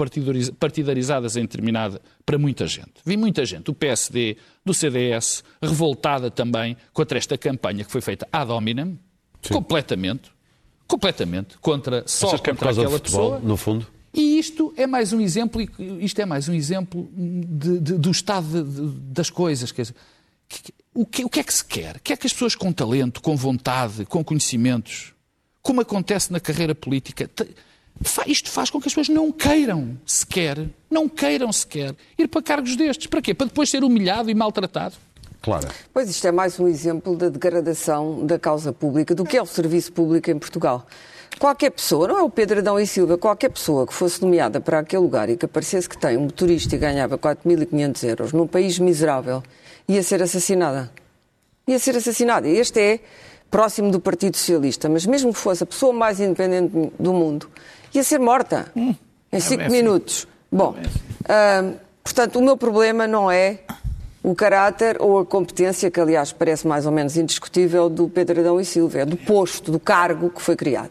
partidarizadas 0.59 1.35
em 1.35 1.41
determinada 1.41 2.01
para 2.25 2.37
muita 2.37 2.65
gente. 2.65 2.93
Vi 3.05 3.15
muita 3.15 3.45
gente, 3.45 3.65
do 3.65 3.73
PSD, 3.73 4.37
do 4.65 4.73
CDS, 4.73 5.43
revoltada 5.61 6.31
também 6.31 6.75
contra 6.91 7.17
esta 7.17 7.37
campanha 7.37 7.83
que 7.83 7.91
foi 7.91 8.01
feita 8.01 8.27
ad 8.31 8.51
hominem, 8.51 8.99
Sim. 9.41 9.53
completamente, 9.53 10.31
completamente, 10.87 11.57
contra 11.59 12.03
só 12.07 12.27
Achas 12.27 12.39
contra 12.39 12.43
que 12.43 12.49
é 12.49 12.53
por 12.53 12.63
causa 12.63 12.81
aquela 12.81 12.97
do 12.97 13.03
futebol, 13.03 13.31
pessoa. 13.33 13.47
no 13.47 13.57
fundo? 13.57 13.87
E 14.13 14.39
isto 14.39 14.73
é 14.77 14.87
mais 14.87 15.11
um 15.13 15.19
exemplo, 15.19 15.61
isto 15.99 16.19
é 16.21 16.25
mais 16.25 16.47
um 16.47 16.53
exemplo 16.53 17.09
de, 17.13 17.79
de, 17.79 17.93
do 17.97 18.09
estado 18.09 18.63
de, 18.63 18.99
das 19.11 19.29
coisas. 19.29 19.71
Quer 19.73 19.81
dizer, 19.83 19.95
o, 20.93 21.05
que, 21.05 21.25
o 21.25 21.29
que 21.29 21.41
é 21.41 21.43
que 21.43 21.53
se 21.53 21.65
quer? 21.65 21.99
Quer 21.99 22.17
que 22.17 22.25
as 22.25 22.31
pessoas 22.31 22.55
com 22.55 22.71
talento, 22.71 23.21
com 23.21 23.35
vontade, 23.35 24.05
com 24.05 24.23
conhecimentos, 24.23 25.13
como 25.61 25.81
acontece 25.81 26.31
na 26.31 26.39
carreira 26.39 26.73
política, 26.73 27.29
isto 28.27 28.49
faz 28.49 28.69
com 28.69 28.79
que 28.79 28.87
as 28.87 28.93
pessoas 28.93 29.09
não 29.09 29.31
queiram 29.31 29.97
sequer, 30.05 30.69
não 30.89 31.07
queiram 31.07 31.51
sequer 31.51 31.95
ir 32.17 32.27
para 32.27 32.41
cargos 32.41 32.75
destes. 32.75 33.07
Para 33.07 33.21
quê? 33.21 33.33
Para 33.33 33.47
depois 33.47 33.69
ser 33.69 33.83
humilhado 33.83 34.29
e 34.29 34.35
maltratado? 34.35 34.95
Claro. 35.41 35.67
Pois 35.93 36.09
isto 36.09 36.27
é 36.27 36.31
mais 36.31 36.59
um 36.59 36.67
exemplo 36.67 37.15
da 37.15 37.29
degradação 37.29 38.25
da 38.25 38.39
causa 38.39 38.73
pública, 38.73 39.13
do 39.13 39.23
que 39.23 39.37
é 39.37 39.41
o 39.41 39.45
serviço 39.45 39.93
público 39.93 40.29
em 40.31 40.39
Portugal. 40.39 40.85
Qualquer 41.39 41.69
pessoa, 41.69 42.07
não 42.07 42.17
é 42.17 42.21
o 42.21 42.29
Pedro 42.29 42.59
Adão 42.59 42.79
e 42.79 42.87
Silva, 42.87 43.17
qualquer 43.17 43.49
pessoa 43.49 43.85
que 43.85 43.93
fosse 43.93 44.21
nomeada 44.21 44.61
para 44.61 44.79
aquele 44.79 45.03
lugar 45.03 45.29
e 45.29 45.35
que 45.35 45.45
aparecesse 45.45 45.87
que 45.87 45.97
tem 45.97 46.17
um 46.17 46.21
motorista 46.21 46.75
e 46.75 46.79
ganhava 46.79 47.17
4.500 47.17 48.03
euros 48.07 48.33
num 48.33 48.47
país 48.47 48.79
miserável, 48.79 49.43
ia 49.87 50.01
ser 50.01 50.23
assassinada. 50.23 50.91
Ia 51.67 51.77
ser 51.77 51.95
assassinada. 51.97 52.47
E 52.47 52.57
este 52.57 52.79
é 52.79 52.99
próximo 53.51 53.91
do 53.91 53.99
Partido 53.99 54.37
Socialista, 54.37 54.89
mas 54.89 55.05
mesmo 55.05 55.33
que 55.33 55.39
fosse 55.39 55.63
a 55.63 55.65
pessoa 55.65 55.93
mais 55.93 56.19
independente 56.19 56.91
do 56.97 57.13
mundo, 57.13 57.49
ia 57.97 58.03
ser 58.03 58.19
morta 58.19 58.67
hum, 58.75 58.95
em 59.31 59.39
cinco 59.39 59.63
é 59.63 59.69
minutos. 59.69 60.27
Bom, 60.51 60.75
uh, 60.79 61.75
portanto, 62.03 62.39
o 62.39 62.41
meu 62.41 62.55
problema 62.55 63.07
não 63.07 63.29
é 63.29 63.59
o 64.23 64.33
caráter 64.33 64.97
ou 64.99 65.19
a 65.19 65.25
competência, 65.25 65.91
que 65.91 65.99
aliás 65.99 66.31
parece 66.31 66.65
mais 66.65 66.85
ou 66.85 66.91
menos 66.91 67.15
indiscutível, 67.15 67.89
do 67.89 68.09
Pedro 68.09 68.39
Adão 68.39 68.59
e 68.59 68.65
Silva, 68.65 68.99
é 68.99 69.05
do 69.05 69.15
posto, 69.15 69.71
do 69.71 69.79
cargo 69.79 70.31
que 70.31 70.41
foi 70.41 70.55
criado. 70.55 70.89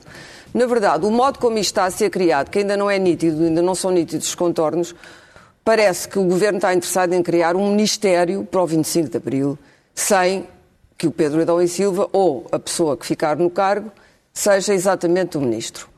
Na 0.53 0.67
verdade, 0.67 1.05
o 1.05 1.11
modo 1.11 1.41
como 1.41 1.59
isto 1.59 1.71
está 1.71 1.85
a 1.85 1.91
ser 1.91 2.11
criado, 2.11 2.49
que 2.49 2.61
ainda 2.61 2.77
não 2.77 2.89
é 2.89 2.97
nítido, 2.97 3.43
ainda 3.43 3.61
não 3.61 3.75
são 3.75 3.91
nítidos 3.91 4.29
os 4.29 4.35
contornos, 4.37 4.95
parece 5.65 6.09
que 6.09 6.17
o 6.17 6.23
Governo 6.23 6.59
está 6.59 6.73
interessado 6.73 7.13
em 7.13 7.23
criar 7.25 7.57
um 7.57 7.71
Ministério 7.71 8.45
para 8.45 8.63
o 8.63 8.67
25 8.67 9.09
de 9.09 9.17
Abril, 9.17 9.59
sem 9.93 10.47
que 10.97 11.09
o 11.09 11.11
Pedro 11.11 11.43
Adão 11.43 11.61
e 11.61 11.67
Silva 11.67 12.09
ou 12.13 12.47
a 12.53 12.59
pessoa 12.59 12.97
que 12.97 13.05
ficar 13.05 13.37
no 13.37 13.51
cargo 13.51 13.91
seja 14.33 14.73
exatamente 14.73 15.37
o 15.37 15.41
Ministro. 15.41 15.89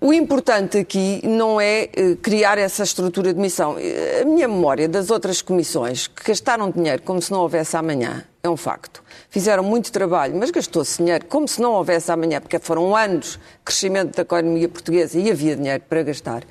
O 0.00 0.12
importante 0.12 0.78
aqui 0.78 1.20
não 1.24 1.60
é 1.60 1.88
eh, 1.94 2.16
criar 2.20 2.58
essa 2.58 2.82
estrutura 2.82 3.32
de 3.32 3.40
missão. 3.40 3.76
A 4.20 4.24
minha 4.24 4.48
memória 4.48 4.88
das 4.88 5.10
outras 5.10 5.40
comissões 5.40 6.06
que 6.06 6.24
gastaram 6.24 6.70
dinheiro 6.70 7.02
como 7.02 7.22
se 7.22 7.30
não 7.30 7.40
houvesse 7.40 7.76
amanhã 7.76 8.24
é 8.42 8.48
um 8.50 8.56
facto. 8.56 9.02
Fizeram 9.30 9.62
muito 9.62 9.92
trabalho, 9.92 10.34
mas 10.36 10.50
gastou-se 10.50 10.98
dinheiro 10.98 11.24
como 11.26 11.46
se 11.46 11.60
não 11.60 11.72
houvesse 11.72 12.10
amanhã, 12.10 12.40
porque 12.40 12.58
foram 12.58 12.94
anos 12.96 13.32
de 13.32 13.38
crescimento 13.64 14.16
da 14.16 14.22
economia 14.22 14.68
portuguesa 14.68 15.18
e 15.18 15.30
havia 15.30 15.54
dinheiro 15.54 15.84
para 15.88 16.02
gastar. 16.02 16.42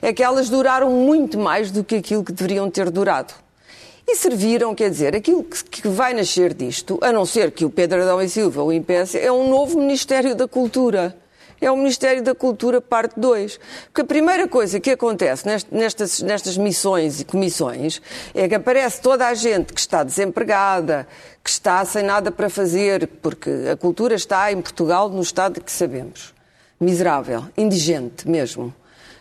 É 0.00 0.12
que 0.12 0.22
elas 0.22 0.48
duraram 0.48 0.90
muito 0.90 1.38
mais 1.38 1.70
do 1.70 1.82
que 1.82 1.96
aquilo 1.96 2.24
que 2.24 2.32
deveriam 2.32 2.70
ter 2.70 2.90
durado. 2.90 3.34
E 4.06 4.16
serviram, 4.16 4.74
quer 4.74 4.90
dizer, 4.90 5.14
aquilo 5.14 5.42
que 5.44 5.86
vai 5.88 6.14
nascer 6.14 6.54
disto, 6.54 6.98
a 7.02 7.12
não 7.12 7.26
ser 7.26 7.50
que 7.50 7.64
o 7.64 7.70
Pedro 7.70 8.02
Adão 8.02 8.22
e 8.22 8.28
Silva 8.28 8.62
o 8.62 8.72
impeça, 8.72 9.18
é 9.18 9.30
um 9.30 9.50
novo 9.50 9.78
Ministério 9.78 10.34
da 10.34 10.48
Cultura 10.48 11.16
é 11.60 11.70
o 11.70 11.76
Ministério 11.76 12.22
da 12.22 12.34
Cultura, 12.34 12.80
parte 12.80 13.18
2. 13.18 13.60
Porque 13.86 14.00
a 14.00 14.04
primeira 14.04 14.48
coisa 14.48 14.80
que 14.80 14.90
acontece 14.90 15.44
nestas, 15.70 16.20
nestas 16.20 16.56
missões 16.56 17.20
e 17.20 17.24
comissões 17.24 18.00
é 18.34 18.48
que 18.48 18.54
aparece 18.54 19.00
toda 19.00 19.26
a 19.26 19.34
gente 19.34 19.72
que 19.72 19.80
está 19.80 20.02
desempregada, 20.02 21.06
que 21.44 21.50
está 21.50 21.84
sem 21.84 22.02
nada 22.02 22.30
para 22.30 22.48
fazer, 22.48 23.06
porque 23.20 23.50
a 23.70 23.76
cultura 23.76 24.14
está 24.14 24.50
em 24.50 24.60
Portugal 24.60 25.08
no 25.08 25.22
estado 25.22 25.60
que 25.60 25.70
sabemos. 25.70 26.34
Miserável, 26.80 27.44
indigente 27.56 28.28
mesmo. 28.28 28.74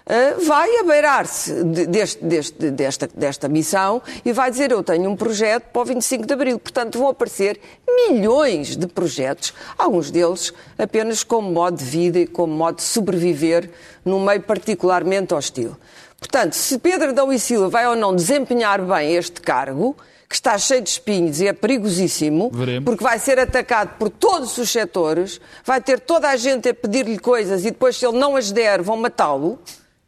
Uh, 0.09 0.45
vai 0.45 0.77
abeirar-se 0.77 1.63
de, 1.63 1.85
deste, 1.85 2.23
deste, 2.23 2.71
desta, 2.71 3.09
desta 3.13 3.47
missão 3.47 4.01
e 4.25 4.33
vai 4.33 4.49
dizer 4.49 4.71
eu 4.71 4.83
tenho 4.83 5.09
um 5.09 5.15
projeto 5.15 5.65
para 5.71 5.81
o 5.81 5.85
25 5.85 6.25
de 6.25 6.33
Abril. 6.33 6.59
Portanto, 6.59 6.97
vão 6.97 7.09
aparecer 7.09 7.59
milhões 7.87 8.75
de 8.75 8.87
projetos, 8.87 9.53
alguns 9.77 10.09
deles 10.09 10.53
apenas 10.77 11.23
como 11.23 11.51
modo 11.51 11.77
de 11.77 11.85
vida 11.85 12.19
e 12.19 12.27
como 12.27 12.53
modo 12.53 12.77
de 12.77 12.83
sobreviver 12.83 13.69
num 14.03 14.23
meio 14.23 14.41
particularmente 14.41 15.33
hostil. 15.33 15.77
Portanto, 16.17 16.53
se 16.53 16.77
Pedro 16.79 17.09
Adão 17.09 17.31
e 17.31 17.39
Silva 17.39 17.69
vai 17.69 17.87
ou 17.87 17.95
não 17.95 18.13
desempenhar 18.13 18.81
bem 18.81 19.15
este 19.15 19.39
cargo, 19.39 19.95
que 20.27 20.35
está 20.35 20.57
cheio 20.59 20.81
de 20.81 20.89
espinhos 20.89 21.41
e 21.41 21.47
é 21.47 21.53
perigosíssimo, 21.53 22.51
Veremos. 22.53 22.85
porque 22.85 23.03
vai 23.03 23.17
ser 23.17 23.39
atacado 23.39 23.97
por 23.97 24.11
todos 24.11 24.55
os 24.59 24.69
setores, 24.69 25.41
vai 25.65 25.81
ter 25.81 25.99
toda 25.99 26.29
a 26.29 26.35
gente 26.35 26.69
a 26.69 26.73
pedir-lhe 26.73 27.17
coisas 27.17 27.61
e 27.61 27.71
depois, 27.71 27.97
se 27.97 28.05
ele 28.05 28.19
não 28.19 28.35
as 28.35 28.51
der, 28.51 28.81
vão 28.81 28.95
matá-lo, 28.95 29.57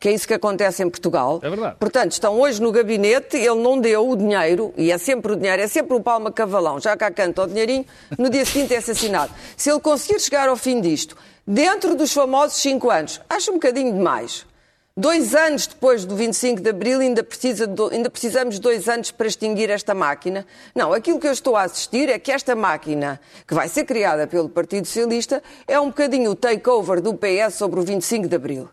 que 0.01 0.09
é 0.09 0.13
isso 0.13 0.27
que 0.27 0.33
acontece 0.33 0.81
em 0.81 0.89
Portugal. 0.89 1.39
É 1.43 1.49
verdade. 1.49 1.75
Portanto, 1.79 2.13
estão 2.13 2.39
hoje 2.39 2.59
no 2.59 2.71
gabinete, 2.71 3.37
ele 3.37 3.61
não 3.61 3.79
deu 3.79 4.09
o 4.09 4.15
dinheiro, 4.15 4.73
e 4.75 4.91
é 4.91 4.97
sempre 4.97 5.33
o 5.33 5.35
dinheiro, 5.35 5.61
é 5.61 5.67
sempre 5.67 5.95
o 5.95 6.01
palma 6.01 6.31
cavalão, 6.31 6.79
já 6.79 6.97
cá 6.97 7.11
canta 7.11 7.43
o 7.43 7.47
dinheirinho, 7.47 7.85
no 8.17 8.27
dia 8.27 8.43
seguinte 8.43 8.73
é 8.73 8.77
assassinado. 8.77 9.31
Se 9.55 9.69
ele 9.69 9.79
conseguir 9.79 10.19
chegar 10.19 10.49
ao 10.49 10.55
fim 10.55 10.81
disto, 10.81 11.15
dentro 11.45 11.95
dos 11.95 12.11
famosos 12.11 12.59
cinco 12.59 12.89
anos, 12.89 13.21
acho 13.29 13.51
um 13.51 13.53
bocadinho 13.53 13.93
demais. 13.93 14.43
Dois 14.97 15.35
anos 15.35 15.67
depois 15.67 16.03
do 16.03 16.15
25 16.15 16.61
de 16.61 16.71
Abril, 16.71 16.99
ainda, 16.99 17.23
precisa 17.23 17.69
ainda 17.91 18.09
precisamos 18.09 18.55
de 18.55 18.61
dois 18.61 18.89
anos 18.89 19.11
para 19.11 19.27
extinguir 19.27 19.69
esta 19.69 19.93
máquina. 19.93 20.47
Não, 20.73 20.93
aquilo 20.93 21.19
que 21.19 21.27
eu 21.27 21.31
estou 21.31 21.55
a 21.55 21.61
assistir 21.61 22.09
é 22.09 22.17
que 22.17 22.31
esta 22.31 22.55
máquina, 22.55 23.21
que 23.47 23.53
vai 23.53 23.69
ser 23.69 23.85
criada 23.85 24.25
pelo 24.25 24.49
Partido 24.49 24.87
Socialista, 24.87 25.43
é 25.67 25.79
um 25.79 25.89
bocadinho 25.89 26.31
o 26.31 26.35
takeover 26.35 27.01
do 27.01 27.13
PS 27.13 27.53
sobre 27.53 27.79
o 27.79 27.83
25 27.83 28.27
de 28.27 28.35
Abril. 28.35 28.67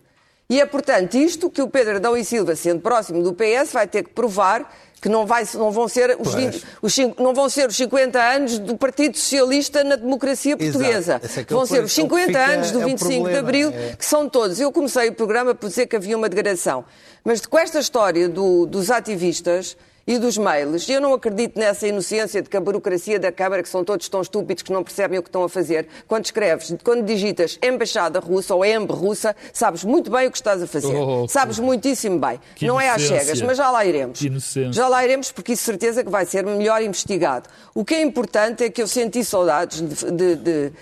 E 0.51 0.61
é, 0.62 0.64
portanto, 0.64 1.14
isto 1.14 1.51
que 1.51 1.61
o 1.61 1.68
Pedro 1.68 1.96
Adão 1.96 2.16
e 2.16 2.24
Silva, 2.24 2.57
sendo 2.57 2.80
próximo 2.80 3.22
do 3.22 3.34
PS, 3.34 3.70
vai 3.70 3.86
ter 3.86 4.03
que 4.03 4.11
provar 4.11 4.74
que 5.01 5.07
não, 5.09 5.26
vai, 5.26 5.46
não, 5.55 5.70
vão 5.70 5.86
ser 5.86 6.16
os 6.18 6.34
20 6.34 6.64
os 6.82 6.96
não 7.18 7.34
vão 7.34 7.49
ser 7.51 7.68
os 7.68 7.76
50 7.76 8.18
anos 8.18 8.59
do 8.59 8.74
Partido 8.76 9.16
Socialista 9.16 9.84
na 9.84 9.94
democracia 9.94 10.57
portuguesa. 10.57 11.20
É 11.22 11.40
é 11.40 11.44
vão 11.44 11.66
ser 11.66 11.74
os 11.84 11.96
é 11.99 12.03
o 12.03 12.09
que 12.09 12.24
50 12.24 12.26
fica- 12.26 12.44
anos 12.46 12.70
do 12.72 12.80
é 12.80 12.84
o 12.84 12.86
25 12.88 13.11
de 13.11 13.16
problema, 13.18 13.38
Abril, 13.40 13.70
é. 13.70 13.94
que 13.96 14.05
são 14.05 14.26
todos. 14.28 14.59
Eu 14.59 14.72
comecei 14.72 15.09
o 15.11 15.14
programa 15.14 15.55
por 15.55 15.68
dizer 15.68 15.86
que 15.86 15.94
havia 15.96 16.16
uma 16.16 16.28
degradação. 16.30 16.84
Mas 17.22 17.44
com 17.44 17.59
esta 17.59 17.78
história 17.78 18.26
do- 18.28 18.64
dos 18.64 18.90
ativistas 18.90 19.76
e 20.09 20.18
dos 20.18 20.38
mails, 20.38 20.88
eu 20.88 21.00
não 21.00 21.12
acredito 21.12 21.59
nessa 21.59 21.86
inocência 21.86 22.40
de 22.42 22.48
que 22.48 22.56
a 22.56 22.61
burocracia 22.61 23.18
da 23.20 23.30
Câmara, 23.30 23.62
que 23.62 23.68
são 23.68 23.84
todos 23.84 24.09
tão 24.09 24.22
estúpidos 24.22 24.62
que 24.62 24.72
não 24.72 24.82
percebem 24.82 25.18
o 25.18 25.22
que 25.22 25.28
estão 25.28 25.44
a 25.44 25.48
fazer. 25.48 25.86
Quando 26.09 26.24
escreves, 26.24 26.74
quando 26.82 27.04
digitas 27.04 27.59
Embaixada 27.62 28.18
Russa 28.18 28.54
ou 28.54 28.64
Emb 28.64 28.90
Russa, 28.90 29.36
sabes 29.52 29.84
muito 29.84 30.11
bem 30.11 30.26
o 30.26 30.30
que 30.30 30.38
estás 30.38 30.62
a 30.62 30.66
fazer. 30.66 30.96
Oh, 30.96 31.28
sabes 31.28 31.59
muitíssimo 31.59 32.18
bem. 32.18 32.40
Que 32.56 32.66
não 32.66 32.80
é 32.80 32.88
às 32.88 33.02
inocência. 33.02 33.24
cegas, 33.26 33.42
mas 33.42 33.59
já 33.59 33.70
lá 33.70 33.84
iremos. 33.84 34.20
Inocência. 34.22 34.72
Já 34.72 34.88
lá 34.88 35.04
iremos 35.04 35.30
porque 35.30 35.52
isso 35.52 35.64
certeza 35.64 36.02
que 36.02 36.11
vai 36.11 36.24
ser 36.24 36.42
melhor 36.44 36.80
investigado. 36.82 37.48
O 37.74 37.84
que 37.84 37.94
é 37.94 38.00
importante 38.00 38.64
é 38.64 38.70
que 38.70 38.80
eu 38.80 38.88
senti 38.88 39.22
saudades 39.22 39.80
de, 39.82 40.11
de- 40.11 40.36
de, 40.36 40.72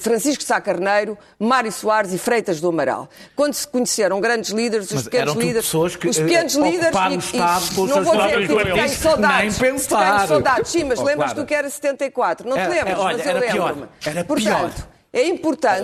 Francisco 0.00 0.42
Sá 0.42 0.60
Carneiro, 0.60 1.16
Mário 1.38 1.72
Soares 1.72 2.12
e 2.12 2.18
Freitas 2.18 2.60
do 2.60 2.68
Amaral. 2.68 3.08
Quando 3.34 3.54
se 3.54 3.66
conheceram 3.66 4.20
grandes 4.20 4.50
líderes, 4.50 4.86
os 4.88 4.92
Mas 4.92 5.02
pequenos 5.04 5.34
líderes, 5.34 5.64
pessoas 5.64 5.96
que, 5.96 6.08
os 6.08 6.18
eh, 6.18 6.24
pequenos 6.24 6.54
líderes 6.54 6.94
e- 6.94 7.16
o 7.16 7.18
Estado 7.18 7.64
e- 7.64 7.76
não 7.88 8.04
vou 8.04 8.16
dizer 8.16 8.46
que 8.48 8.72
tenho 8.72 8.88
saudades. 8.90 9.58
Nem 9.58 9.72
pensar. 9.72 10.16
Tenho 10.16 10.28
saudades, 10.28 10.70
sim, 10.70 10.84
mas 10.84 10.98
Oh, 10.98 11.04
lembras-te 11.04 11.34
claro. 11.34 11.44
do 11.44 11.46
que 11.46 11.54
era 11.54 11.70
74, 11.70 12.48
não 12.48 12.56
te 12.56 12.68
lembras? 12.68 12.98
é, 12.98 13.00
olha, 13.00 13.16
mas 13.16 13.26
eu 13.26 13.30
era 13.36 13.40
pior. 13.52 13.66
lembro-me. 13.68 13.88
Era 14.06 14.24
Portanto, 14.24 14.74
pior. 14.74 14.86
É 15.12 15.26
importante, 15.26 15.82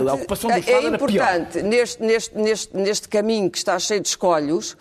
é 0.68 0.72
era 0.72 0.86
importante 0.88 1.62
neste, 1.62 2.00
neste, 2.02 2.38
neste, 2.38 2.76
neste 2.76 3.08
caminho 3.08 3.50
que 3.50 3.58
está 3.58 3.76
cheio 3.78 4.00
de 4.00 4.06
escolhos, 4.08 4.76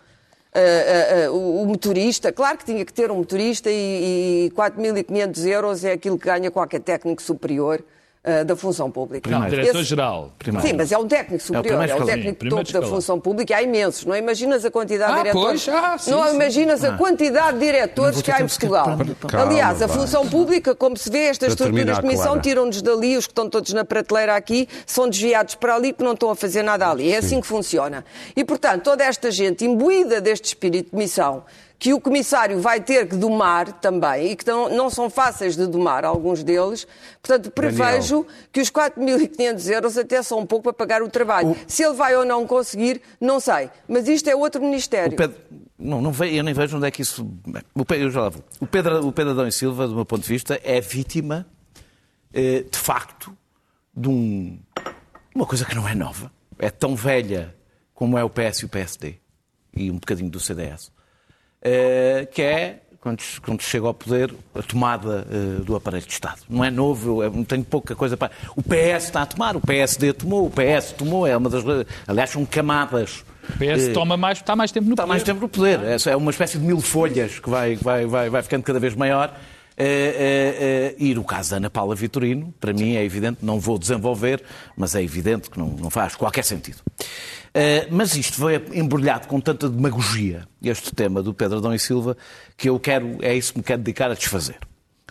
ah, 0.54 0.60
ah, 0.60 1.32
o, 1.32 1.64
o 1.64 1.66
motorista, 1.66 2.32
claro 2.32 2.58
que 2.58 2.64
tinha 2.66 2.86
que 2.86 2.94
ter 2.94 3.10
um 3.10 3.16
motorista 3.16 3.72
e, 3.72 4.46
e 4.48 4.52
4.500 4.56 5.46
euros 5.48 5.84
é 5.84 5.94
aquilo 5.94 6.20
que 6.20 6.26
ganha 6.26 6.52
qualquer 6.52 6.80
técnico 6.82 7.22
superior 7.24 7.84
ah, 8.26 8.44
da 8.44 8.56
função 8.56 8.90
pública. 8.90 9.30
Não, 9.30 9.46
Esse- 9.48 9.56
diretor-geral. 9.56 10.32
Primeiro. 10.40 10.68
Sim, 10.68 10.74
mas 10.76 10.92
é 10.92 10.98
um 10.98 11.08
técnico 11.08 11.44
superior, 11.44 11.78
primeiro 11.78 11.92
é, 11.92 11.96
um 11.96 12.06
técnico 12.06 12.36
primeiro 12.40 12.56
topo 12.58 12.74
da 12.74 12.80
escalão. 12.80 12.96
função 12.96 13.20
pública 13.20 13.54
e 13.54 13.56
há 13.56 13.62
imensos. 13.62 14.06
Não 14.06 14.16
imaginas 14.16 14.66
a 14.66 14.72
quantidade 14.72 15.12
Ah, 15.12 15.16
de 15.18 15.22
diretores. 15.24 15.64
pois, 15.66 15.76
ah, 15.78 15.98
sim, 15.98 16.12
não 16.12 16.28
sim. 16.28 16.36
imaginas 16.36 16.84
a 16.84 16.92
quantidade 16.98 17.60
de 17.60 17.66
diretores 17.66 18.22
que 18.22 18.32
há 18.32 18.42
em 18.42 18.48
Portugal. 18.48 18.86
Calma, 19.28 19.46
Aliás, 19.52 19.82
a 19.82 19.88
vai. 19.88 19.98
função 19.98 20.28
pública, 20.28 20.74
como 20.76 20.98
se 20.98 21.10
vê, 21.10 21.20
estas 21.26 21.56
Para 21.56 21.66
terminar, 21.66 21.92
estruturas 21.92 21.96
de 22.18 22.18
comissão 22.26 22.42
tiram-nos 22.42 22.82
dali, 22.82 23.18
os 23.18 23.28
que 23.28 23.32
estão 23.32 23.50
todos 23.50 23.72
na 23.74 23.86
prateleira 23.86 24.36
aqui 24.36 24.68
são 24.86 25.10
desviados 25.10 25.56
para 25.56 25.76
ali 25.76 25.94
porque 25.94 26.04
não 26.04 26.14
estão 26.14 26.30
a 26.30 26.36
fazer 26.36 26.64
nada 26.64 26.90
ali. 26.90 27.12
É 27.12 27.18
assim 27.18 27.40
que 27.42 27.48
funciona. 27.48 28.04
E, 28.36 28.44
portanto, 28.44 28.84
toda 28.84 29.04
esta 29.04 29.30
gente 29.32 29.64
imbuída 29.66 30.20
deste 30.20 30.46
espírito 30.46 30.90
de 30.92 30.98
missão, 30.98 31.44
que 31.78 31.94
o 31.94 32.00
comissário 32.00 32.60
vai 32.60 32.80
ter 32.80 33.08
que 33.08 33.16
domar 33.16 33.72
também, 33.82 34.32
e 34.32 34.36
que 34.36 34.46
não, 34.48 34.90
são 34.90 35.10
fáceis 35.10 35.56
de 35.58 35.68
domar, 35.68 36.06
alguns 36.06 36.42
deles, 36.44 36.88
portanto, 37.22 37.52
prevejo 37.52 38.26
que 38.52 38.62
os 38.62 38.72
4.500 38.72 39.70
euros 39.74 39.98
até 39.98 40.24
são 40.24 40.40
um 40.40 40.46
pouco 40.46 40.64
para 40.64 40.74
pagar 40.74 41.04
o 41.04 41.10
trabalho. 41.10 41.56
Se 41.68 41.84
ele 41.84 41.94
vai 41.94 42.16
ou 42.16 42.24
não 42.26 42.48
conseguir, 42.48 43.02
não 43.20 43.40
sei. 43.40 43.70
Mas 43.88 44.08
isto 44.08 44.30
é 44.30 44.36
outro 44.36 44.62
ministério. 44.62 45.14
O 45.14 45.18
Pedro, 45.18 45.38
não, 45.78 46.02
não 46.02 46.12
ve- 46.12 46.34
eu 46.38 46.44
nem 46.44 46.54
vejo 46.54 46.78
onde 46.78 46.88
é 46.88 46.92
que 46.92 47.02
isso. 47.02 47.28
O 47.76 47.86
Pedro, 47.86 48.06
eu 48.08 48.12
já 48.12 48.22
lá 48.22 48.30
vou. 48.30 48.44
O 48.62 48.66
Pedro, 48.66 49.06
o 49.08 49.12
Pedro 49.12 49.32
Adão 49.34 49.48
e 49.48 49.52
Silva, 49.52 49.88
do 49.88 49.96
meu 49.96 50.06
ponto 50.06 50.22
de 50.22 50.28
vista, 50.30 50.60
é 50.64 50.80
vítima, 50.80 51.46
eh, 52.34 52.64
de 52.72 52.78
facto, 52.78 53.36
de 53.94 54.08
um- 54.10 54.58
uma 55.36 55.46
coisa 55.46 55.66
que 55.66 55.76
não 55.76 55.88
é 55.88 55.94
nova. 55.94 56.32
É 56.58 56.70
tão 56.70 56.96
velha 56.96 57.54
como 57.94 58.18
é 58.18 58.24
o 58.24 58.30
PS 58.30 58.60
e 58.62 58.66
o 58.66 58.70
PSD. 58.70 59.16
E 59.76 59.92
um 59.92 59.96
bocadinho 59.96 60.30
do 60.30 60.40
CDS. 60.40 60.90
Eh, 61.68 62.28
que 62.32 62.44
é, 62.44 62.80
quando, 63.02 63.24
quando 63.42 63.62
chega 63.64 63.88
ao 63.88 63.94
poder, 63.94 64.32
a 64.54 64.62
tomada 64.62 65.26
eh, 65.32 65.64
do 65.64 65.76
aparelho 65.76 66.06
de 66.06 66.14
Estado. 66.14 66.42
Não 66.48 66.64
é 66.64 66.70
novo, 66.70 67.24
eu, 67.24 67.34
eu 67.36 67.46
tenho 67.46 67.64
pouca 67.64 67.96
coisa 67.96 68.16
para. 68.16 68.30
O 68.56 68.62
PS 68.62 69.06
está 69.06 69.24
a 69.24 69.26
tomar, 69.26 69.56
o 69.56 69.60
PSD 69.62 70.14
tomou, 70.14 70.46
o 70.46 70.52
PS 70.52 70.92
tomou, 70.92 71.26
é 71.26 71.36
uma 71.36 71.50
das. 71.50 71.64
Aliás, 72.08 72.30
são 72.30 72.46
camadas. 72.46 73.26
O 73.50 73.54
PS 73.54 73.88
eh, 73.90 73.94
toma 73.94 74.16
mais, 74.16 74.38
está 74.38 74.56
mais 74.56 74.72
tempo 74.72 74.86
no 74.86 74.94
Está 74.94 75.04
poder. 75.04 75.10
mais 75.12 75.24
tempo 75.24 75.42
no 75.42 75.50
poder. 75.50 75.80
Essa 75.86 76.12
é 76.12 76.16
uma 76.16 76.30
espécie 76.30 76.60
de 76.60 76.64
mil 76.64 76.80
folhas 76.80 77.40
que 77.40 77.50
vai, 77.50 77.76
vai, 77.76 78.06
vai, 78.06 78.30
vai 78.30 78.44
ficando 78.44 78.62
cada 78.62 78.80
vez 78.80 78.94
maior. 78.94 79.36
Eh, 79.76 80.94
e 81.00 81.16
no 81.16 81.24
caso 81.24 81.50
da 81.50 81.58
Ana 81.58 81.70
Paula 81.72 81.96
Vitorino, 81.96 82.54
para 82.60 82.74
mim 82.74 82.96
é 82.96 83.04
evidente, 83.04 83.40
não 83.42 83.60
vou 83.60 83.80
desenvolver, 83.80 84.42
mas 84.78 84.94
é 84.94 85.02
evidente 85.02 85.50
que 85.50 85.58
não, 85.58 85.70
não 85.70 85.90
faz 85.90 86.16
qualquer 86.16 86.44
sentido. 86.44 86.78
Eh, 87.58 87.88
mas 87.90 88.14
isto 88.18 88.36
foi 88.36 88.62
embrulhado 88.74 89.30
com 89.30 89.40
tanta 89.40 89.70
demagogia, 89.70 90.46
este 90.62 90.94
tema 90.94 91.24
do 91.24 91.34
Pedro 91.34 91.60
Adão 91.60 91.74
e 91.74 91.80
Silva, 91.80 92.18
que 92.58 92.68
eu 92.68 92.78
quero, 92.78 93.18
é 93.22 93.34
isso 93.34 93.54
que 93.54 93.60
me 93.60 93.64
quero 93.64 93.82
dedicar 93.82 94.12
a 94.12 94.14
desfazer. 94.14 94.58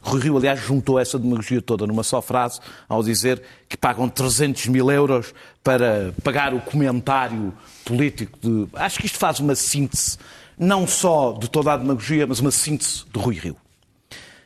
Rui 0.03 0.21
Rio, 0.21 0.37
aliás, 0.37 0.61
juntou 0.61 0.99
essa 1.01 1.19
demagogia 1.19 1.63
toda 1.63 1.87
numa 1.87 2.03
só 2.03 2.21
frase 2.21 2.61
ao 2.87 3.03
dizer 3.03 3.43
que 3.67 3.79
pagam 3.79 4.11
300 4.11 4.67
mil 4.67 4.91
euros 4.91 5.33
para 5.63 6.13
pagar 6.23 6.53
o 6.53 6.61
comentário 6.61 7.55
político 7.83 8.39
de. 8.39 8.69
Acho 8.75 8.99
que 8.99 9.07
isto 9.07 9.17
faz 9.17 9.41
uma 9.41 9.55
síntese, 9.55 10.19
não 10.59 10.87
só 10.87 11.33
de 11.33 11.49
toda 11.49 11.73
a 11.73 11.79
demagogia, 11.79 12.27
mas 12.27 12.41
uma 12.41 12.51
síntese 12.51 13.05
de 13.11 13.19
Rui 13.19 13.37
Rio. 13.37 13.57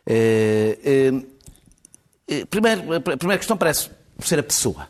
Eh, 0.06 0.78
eh, 0.84 1.22
eh, 2.28 2.44
primeiro, 2.44 2.94
a 2.94 3.00
primeira 3.00 3.38
questão 3.38 3.56
parece 3.56 3.90
ser 4.20 4.38
a 4.38 4.44
pessoa. 4.44 4.86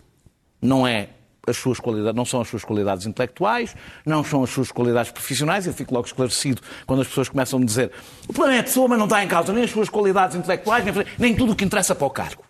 Não 0.60 0.86
é 0.86 1.08
as 1.48 1.56
suas 1.56 1.80
qualidades, 1.80 2.14
não 2.14 2.24
são 2.24 2.40
as 2.40 2.48
suas 2.48 2.64
qualidades 2.64 3.06
intelectuais, 3.06 3.74
não 4.04 4.22
são 4.22 4.42
as 4.44 4.50
suas 4.50 4.70
qualidades 4.70 5.10
profissionais. 5.10 5.66
Eu 5.66 5.72
fico 5.72 5.94
logo 5.94 6.06
esclarecido 6.06 6.60
quando 6.86 7.00
as 7.02 7.08
pessoas 7.08 7.28
começam 7.28 7.56
a 7.56 7.60
me 7.60 7.66
dizer 7.66 7.90
o 8.28 8.32
problema 8.32 8.56
é 8.56 8.60
a 8.60 8.64
pessoa, 8.64 8.88
mas 8.88 8.98
não 8.98 9.06
está 9.06 9.24
em 9.24 9.28
causa 9.28 9.52
nem 9.52 9.64
as 9.64 9.70
suas 9.70 9.88
qualidades 9.88 10.36
intelectuais, 10.36 10.84
nem, 10.84 11.04
nem 11.18 11.34
tudo 11.36 11.52
o 11.52 11.56
que 11.56 11.64
interessa 11.64 11.94
para 11.94 12.06
o 12.06 12.10
cargo. 12.10 12.44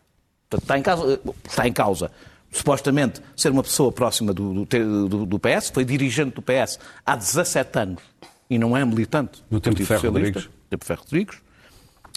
Portanto, 0.51 0.63
está 0.63 0.79
em 0.79 0.83
causa, 0.83 1.21
está 1.49 1.69
em 1.69 1.73
causa 1.73 2.11
supostamente 2.51 3.21
ser 3.37 3.51
uma 3.53 3.63
pessoa 3.63 3.93
próxima 3.93 4.33
do, 4.33 4.65
do, 4.65 5.27
do- 5.27 5.39
PS, 5.39 5.69
foi 5.71 5.85
dirigente 5.85 6.35
do 6.35 6.41
PS 6.43 6.79
há 7.05 7.15
17 7.15 7.79
anos 7.79 8.03
e 8.49 8.59
não 8.59 8.75
é 8.75 8.83
militante 8.85 9.45
No 9.51 9.59
do 9.59 9.63
tempo 9.63 9.77
de 9.77 9.85
Ferro 9.85 10.01
Socialista, 10.01 10.39
Rodrigues. 10.41 10.59
tempo 10.71 10.81
de 10.83 10.87
Ferro 10.87 11.03
Rodrigues. 11.03 11.37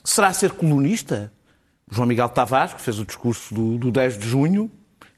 Será 0.03 0.31
ser 0.33 0.51
colunista? 0.51 1.31
João 1.93 2.07
Miguel 2.07 2.29
Tavares, 2.29 2.73
que 2.73 2.81
fez 2.81 2.97
o 2.99 3.05
discurso 3.05 3.53
do, 3.53 3.77
do 3.77 3.91
10 3.91 4.17
de 4.17 4.29
junho, 4.29 4.71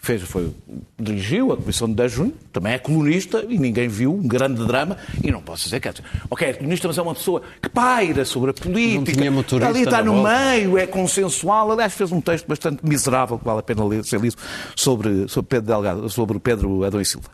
fez, 0.04 0.22
foi, 0.24 0.51
dirigiu 0.99 1.54
a 1.54 1.58
Comissão 1.58 1.88
de 1.88 1.93
10 1.95 2.12
de 2.12 2.18
junho, 2.18 2.34
também 2.51 2.74
é 2.74 2.78
colunista 2.78 3.45
e 3.47 3.58
ninguém 3.58 3.88
viu, 3.88 4.14
um 4.14 4.28
grande 4.28 4.66
drama, 4.68 4.97
e 5.24 5.32
não 5.32 5.41
posso 5.41 5.64
dizer 5.64 5.80
que 5.80 5.88
é. 5.88 5.93
Ok, 6.30 6.45
é 6.45 6.54
colunista, 6.54 6.89
mas 6.89 6.97
é 6.97 7.01
uma 7.01 7.16
pessoa 7.16 7.41
que 7.62 7.70
paira 7.70 8.26
sobre 8.26 8.51
a 8.51 8.54
política, 8.54 9.22
ali 9.70 9.84
está 9.84 10.04
no 10.04 10.16
volta. 10.16 10.30
meio, 10.51 10.78
é 10.78 10.86
consensual. 10.86 11.72
Aliás, 11.72 11.93
fez 11.93 12.12
um 12.12 12.20
texto 12.20 12.45
bastante 12.45 12.86
miserável, 12.86 13.39
que 13.39 13.45
vale 13.45 13.60
a 13.60 13.64
pena 13.64 13.86
ler, 13.86 14.04
ser 14.04 14.20
lido, 14.20 14.36
sobre, 14.76 15.28
sobre 15.30 15.47
Pedro 15.47 15.68
Delgado, 15.68 16.10
sobre 16.10 16.36
o 16.36 16.39
Pedro 16.39 16.84
Adão 16.84 16.99
e 16.99 17.06
Silva. 17.06 17.30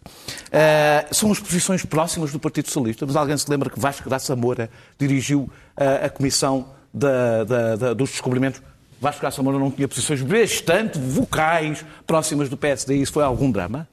Ah, 0.54 1.08
são 1.12 1.32
as 1.32 1.40
posições 1.40 1.84
próximas 1.84 2.32
do 2.32 2.40
Partido 2.40 2.68
Socialista, 2.68 3.04
mas 3.04 3.16
alguém 3.16 3.36
se 3.36 3.50
lembra 3.50 3.72
que 3.72 3.80
Vasco 3.80 4.08
Graça 4.08 4.36
Moura 4.36 4.70
dirigiu 5.00 5.50
ah, 5.76 6.06
a 6.06 6.10
Comissão 6.10 6.68
da- 6.94 7.44
da- 7.44 7.76
da- 7.76 7.94
dos 7.96 8.12
Descobrimentos? 8.12 8.62
Vasco 9.00 9.22
Graça 9.22 9.42
Moura 9.42 9.58
não 9.60 9.72
tinha 9.72 9.88
posições 9.88 10.22
bastante 10.22 11.00
vocais 11.00 11.86
próximas 12.06 12.50
do 12.50 12.58
PSD 12.58 12.98
e 12.98 13.02
isso 13.02 13.14
foi 13.14 13.24
algum 13.24 13.50
drama? 13.52 13.88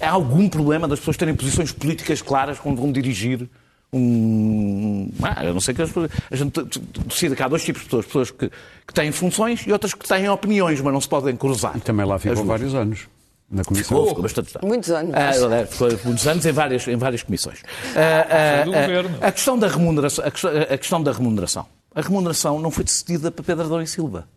há 0.00 0.10
algum 0.10 0.48
problema 0.48 0.88
das 0.88 0.98
pessoas 0.98 1.16
terem 1.16 1.34
posições 1.34 1.70
políticas 1.72 2.22
claras 2.22 2.58
quando 2.58 2.80
vão 2.80 2.90
dirigir 2.90 3.48
um. 3.92 5.08
Ah, 5.22 5.44
eu 5.44 5.54
não 5.54 5.60
sei 5.60 5.72
que 5.74 5.82
as 5.82 5.88
pessoas- 5.88 6.10
a 6.30 6.36
gente 6.36 6.60
decide 7.06 7.36
que 7.36 7.42
há 7.42 7.48
dois 7.48 7.62
tipos 7.64 7.82
de 7.82 7.86
pessoas: 7.88 8.06
pessoas 8.06 8.30
que, 8.30 8.50
que 8.86 8.94
têm 8.94 9.12
funções 9.12 9.64
e 9.66 9.72
outras 9.72 9.94
que 9.94 10.06
têm 10.06 10.28
opiniões, 10.28 10.80
mas 10.80 10.92
não 10.92 11.00
se 11.00 11.08
podem 11.08 11.36
cruzar. 11.36 11.78
Também 11.80 12.04
lá 12.04 12.18
ficou 12.18 12.44
vários 12.44 12.74
anos 12.74 13.06
na 13.50 13.62
Comissão. 13.62 13.88
Ficou, 13.88 14.08
ficou 14.08 14.22
bastante 14.22 14.52
tempo. 14.52 14.66
Muitos 14.66 14.90
anos. 14.90 15.14
Ah, 15.14 15.66
ficou 15.66 15.88
muitos 16.04 16.26
anos 16.26 16.44
em 16.44 16.52
várias, 16.52 16.88
em 16.88 16.96
várias 16.96 17.22
comissões. 17.22 17.62
Ah, 17.94 18.26
ah, 18.28 18.62
ah, 18.62 18.64
governo. 18.64 19.18
a, 19.20 19.30
questão 19.30 19.58
da 19.58 19.68
remuneração, 19.68 20.24
a, 20.24 20.30
questão, 20.30 20.50
a 20.50 20.78
questão 20.78 21.02
da 21.02 21.12
remuneração. 21.12 21.66
A 21.94 22.00
remuneração 22.00 22.58
não 22.58 22.72
foi 22.72 22.82
decidida 22.82 23.30
para 23.30 23.44
Pedro 23.44 23.64
Adão 23.64 23.80
e 23.80 23.86
Silva. 23.86 24.28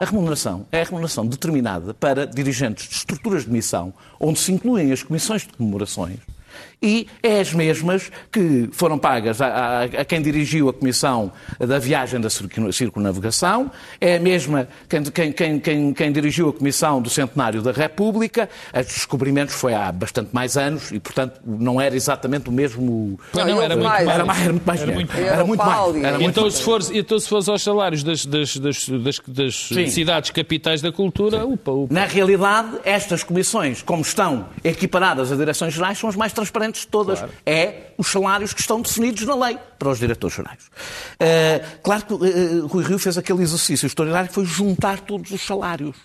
A 0.00 0.04
remuneração 0.04 0.66
é 0.72 0.80
a 0.80 0.84
remuneração 0.84 1.24
determinada 1.24 1.94
para 1.94 2.26
dirigentes 2.26 2.88
de 2.88 2.94
estruturas 2.96 3.44
de 3.44 3.50
missão, 3.50 3.94
onde 4.18 4.40
se 4.40 4.50
incluem 4.50 4.90
as 4.90 5.04
comissões 5.04 5.42
de 5.42 5.52
comemorações, 5.52 6.18
e 6.80 7.06
é 7.22 7.40
as 7.40 7.52
mesmas 7.52 8.10
que 8.30 8.68
foram 8.72 8.98
pagas 8.98 9.40
a, 9.40 9.46
a- 9.46 9.82
a 9.84 10.04
quem 10.04 10.22
dirigiu 10.22 10.68
a 10.68 10.72
comissão 10.72 11.32
da 11.58 11.78
viagem 11.78 12.20
da 12.20 12.30
circun- 12.30 12.70
circunnavegação, 12.70 13.70
é 14.00 14.16
a 14.16 14.20
mesma 14.20 14.68
quem, 14.88 15.32
quem- 15.32 15.60
quem- 15.60 15.92
quem- 15.92 16.12
dirigiu 16.12 16.48
a 16.48 16.52
comissão 16.52 17.02
do 17.02 17.10
centenário 17.10 17.62
da 17.62 17.72
República. 17.72 18.48
Os 18.74 18.86
descobrimentos 18.86 19.54
foi 19.54 19.74
há 19.74 19.90
bastante 19.92 20.30
mais 20.32 20.56
anos 20.56 20.92
e, 20.92 21.00
portanto, 21.00 21.40
não 21.44 21.80
era 21.80 21.96
exatamente 21.96 22.48
o 22.48 22.52
mesmo. 22.52 23.18
Não, 23.34 23.44
Não, 23.46 23.62
era 23.62 23.74
muito 23.74 23.88
mais. 23.88 24.04
mais. 24.06 24.14
Era, 24.16 24.24
mais, 24.24 24.40
era 24.42 24.52
muito 24.52 24.64
mais 24.66 24.80
Era 24.82 24.92
muito. 24.92 25.16
Era 25.16 25.44
muito 25.44 25.58
mais. 25.64 25.96
Era 26.04 26.18
muito 26.18 26.30
Então 26.30 26.42
mais. 26.44 26.54
se, 26.54 26.62
fores, 26.62 26.90
então, 26.90 27.18
se 27.18 27.28
fores 27.28 27.48
aos 27.48 27.62
salários 27.62 28.02
das, 28.02 28.24
das, 28.24 28.56
das, 28.56 28.88
das, 28.88 29.20
das 29.28 29.54
cidades 29.92 30.30
capitais 30.30 30.80
da 30.80 30.92
cultura, 30.92 31.44
upa, 31.44 31.70
upa. 31.72 31.92
Na 31.94 32.04
realidade, 32.04 32.78
estas 32.84 33.22
comissões, 33.22 33.82
como 33.82 34.02
estão 34.02 34.46
equiparadas 34.62 35.32
a 35.32 35.36
direções 35.36 35.74
gerais, 35.74 35.98
são 35.98 36.08
as 36.08 36.16
mais 36.16 36.32
transparentes 36.32 36.67
de 36.72 36.86
todas. 36.86 37.24
É 37.44 37.92
os 37.98 38.06
salários 38.10 38.52
que 38.52 38.60
estão 38.60 38.80
definidos 38.80 39.24
na 39.24 39.34
lei 39.34 39.58
para 39.78 39.88
os 39.90 39.98
diretores 39.98 40.36
gerais. 40.36 40.70
Eh, 41.18 41.62
claro 41.82 42.04
que 42.04 42.14
eh, 42.14 42.60
Rui 42.68 42.84
Rio 42.84 42.98
fez 42.98 43.16
aquele 43.18 43.42
exercício 43.42 43.86
extraordinário 43.86 44.28
que 44.28 44.34
foi 44.34 44.44
juntar 44.44 45.00
todos 45.00 45.30
os 45.30 45.40
salários. 45.44 45.96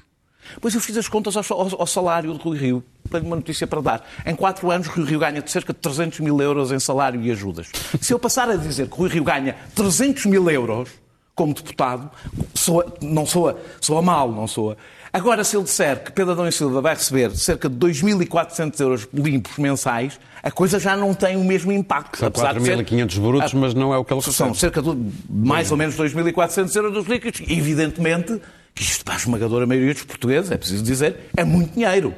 Pois 0.59 0.75
eu 0.75 0.81
fiz 0.81 0.97
as 0.97 1.07
contas 1.07 1.37
ao, 1.37 1.43
ao- 1.51 1.81
ao 1.81 1.87
salário 1.87 2.33
de 2.33 2.43
Rui 2.43 2.57
Rio. 2.57 2.83
Tenho 3.09 3.25
uma 3.25 3.35
notícia 3.37 3.65
para 3.65 3.79
dar. 3.81 4.09
Em 4.25 4.35
quatro 4.35 4.69
anos, 4.71 4.87
Rui 4.87 5.05
Rio 5.05 5.19
ganha 5.19 5.41
de 5.41 5.49
cerca 5.49 5.71
de 5.71 5.79
300 5.79 6.19
mil 6.19 6.41
euros 6.41 6.71
em 6.71 6.79
salário 6.79 7.21
e 7.21 7.31
ajudas. 7.31 7.67
Se 8.01 8.13
eu 8.13 8.19
passar 8.19 8.49
a 8.49 8.55
dizer 8.57 8.89
que 8.89 8.97
Rui 8.97 9.09
Rio 9.09 9.23
ganha 9.23 9.55
300 9.75 10.25
mil 10.25 10.49
euros 10.49 10.89
como 11.35 11.53
deputado, 11.53 12.11
soa, 12.53 12.93
não 13.01 13.25
soa, 13.25 13.57
soa 13.79 14.01
mal, 14.01 14.31
não 14.31 14.45
soa. 14.47 14.77
Agora, 15.13 15.43
se 15.43 15.55
ele 15.55 15.63
disser 15.63 16.03
que 16.03 16.11
Pedro 16.11 16.31
Adão 16.33 16.47
e 16.47 16.51
Silva 16.51 16.81
vai 16.81 16.95
receber 16.95 17.29
cerca 17.37 17.69
de 17.69 17.75
2.400 17.75 18.79
euros 18.79 19.07
limpos 19.13 19.55
mensais, 19.59 20.19
a 20.41 20.49
coisa 20.49 20.79
já 20.79 20.97
não 20.97 21.13
tem 21.13 21.37
o 21.37 21.43
mesmo 21.43 21.71
impacto. 21.71 22.17
São 22.17 22.27
apesar 22.29 22.53
de 22.55 22.63
ser- 22.65 22.77
4.500 22.77 23.17
brutos, 23.19 23.53
mas 23.53 23.73
não 23.75 23.93
é 23.93 23.97
o 23.97 24.03
que 24.03 24.11
ele 24.11 24.21
são 24.23 24.47
recebe. 24.47 24.59
cerca 24.59 24.81
de 24.81 24.97
mais 25.29 25.69
ou 25.71 25.77
menos 25.77 25.95
2.400 25.95 26.75
euros 26.75 26.93
dos 26.93 27.05
líquidos. 27.05 27.41
Evidentemente, 27.47 28.41
que 28.73 28.81
isto 28.81 29.05
para 29.05 29.13
a 29.13 29.17
esmagadora 29.17 29.67
maioria 29.67 29.93
dos 29.93 30.03
portugueses, 30.03 30.49
é 30.49 30.57
preciso 30.57 30.83
dizer, 30.83 31.15
é 31.37 31.43
muito 31.43 31.73
dinheiro. 31.75 32.15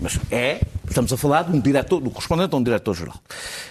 Mas 0.00 0.16
é, 0.30 0.60
estamos 0.86 1.12
a 1.12 1.16
falar 1.16 1.44
de 1.44 1.56
um 1.56 1.60
diretor, 1.60 2.00
do 2.00 2.10
correspondente 2.10 2.54
a 2.54 2.58
um 2.58 2.62
diretor-geral. 2.62 3.16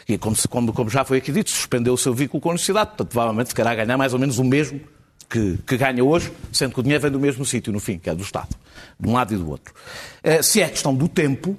E 0.09 0.17
como, 0.17 0.35
se- 0.35 0.47
como- 0.49 0.73
como 0.73 0.89
já 0.89 1.05
foi 1.05 1.19
aqui 1.19 1.31
dito, 1.31 1.49
suspendeu 1.51 1.93
o 1.93 1.97
seu 1.97 2.13
vínculo 2.13 2.41
com 2.41 2.49
a 2.49 2.51
universidade, 2.51 2.87
portanto, 2.89 3.07
provavelmente 3.09 3.49
ficará 3.49 3.71
a 3.71 3.75
ganhar 3.75 3.95
mais 3.97 4.11
ou 4.11 4.19
menos 4.19 4.37
o 4.39 4.43
mesmo 4.43 4.81
que, 5.29 5.57
que 5.65 5.77
ganha 5.77 6.03
hoje, 6.03 6.31
sendo 6.51 6.73
que 6.73 6.79
o 6.79 6.83
dinheiro 6.83 7.01
vem 7.01 7.11
do 7.11 7.19
mesmo 7.19 7.45
sítio, 7.45 7.71
no 7.73 7.79
fim, 7.79 7.97
que 7.97 8.09
é 8.09 8.15
do 8.15 8.23
Estado, 8.23 8.55
de 8.99 9.07
um 9.09 9.13
lado 9.13 9.33
e 9.33 9.37
do 9.37 9.49
outro. 9.49 9.73
Eh, 10.23 10.41
Se 10.41 10.61
é 10.61 10.69
questão 10.69 10.93
do 10.93 11.07
tempo, 11.07 11.57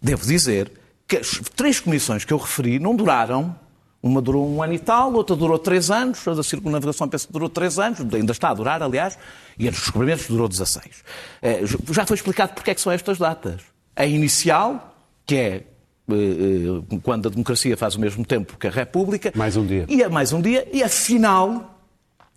devo 0.00 0.24
dizer 0.26 0.70
que 1.08 1.16
as 1.18 1.40
três 1.54 1.78
comissões 1.80 2.24
que 2.24 2.32
eu 2.32 2.38
referi 2.38 2.78
não 2.78 2.94
duraram 2.96 3.54
uma 4.02 4.20
durou 4.22 4.48
um 4.48 4.62
ano 4.62 4.74
e 4.74 4.78
tal, 4.78 5.12
outra 5.14 5.34
durou 5.34 5.58
três 5.58 5.90
anos, 5.90 6.26
a 6.28 6.34
da 6.34 6.42
circunnavegação 6.42 7.08
penso 7.08 7.26
que 7.26 7.32
durou 7.32 7.48
três 7.48 7.76
anos, 7.78 7.98
ainda 8.14 8.30
está 8.32 8.50
a 8.50 8.54
durar, 8.54 8.80
aliás, 8.82 9.18
e 9.58 9.66
a 9.66 9.70
dos 9.70 9.80
descobrimentos 9.80 10.26
durou 10.28 10.48
16. 10.48 11.02
Eh, 11.42 11.62
Já 11.90 12.06
foi 12.06 12.14
explicado 12.16 12.52
porque 12.54 12.70
é 12.70 12.74
que 12.74 12.80
são 12.80 12.92
estas 12.92 13.18
datas. 13.18 13.62
A 13.96 14.06
inicial, 14.06 14.94
que 15.24 15.34
é 15.34 15.62
eh, 16.08 16.98
quando 17.02 17.26
a 17.26 17.30
democracia 17.30 17.76
faz 17.76 17.96
o 17.96 18.00
mesmo 18.00 18.24
tempo 18.24 18.56
que 18.58 18.68
a 18.68 18.70
República. 18.70 19.32
Mais 19.34 19.56
um 19.56 19.66
dia. 19.66 19.86
E 19.88 20.04
a 20.04 20.08
mais 20.08 20.32
um 20.32 20.40
dia. 20.40 20.68
E 20.72 20.84
a 20.84 20.88
final 20.88 21.80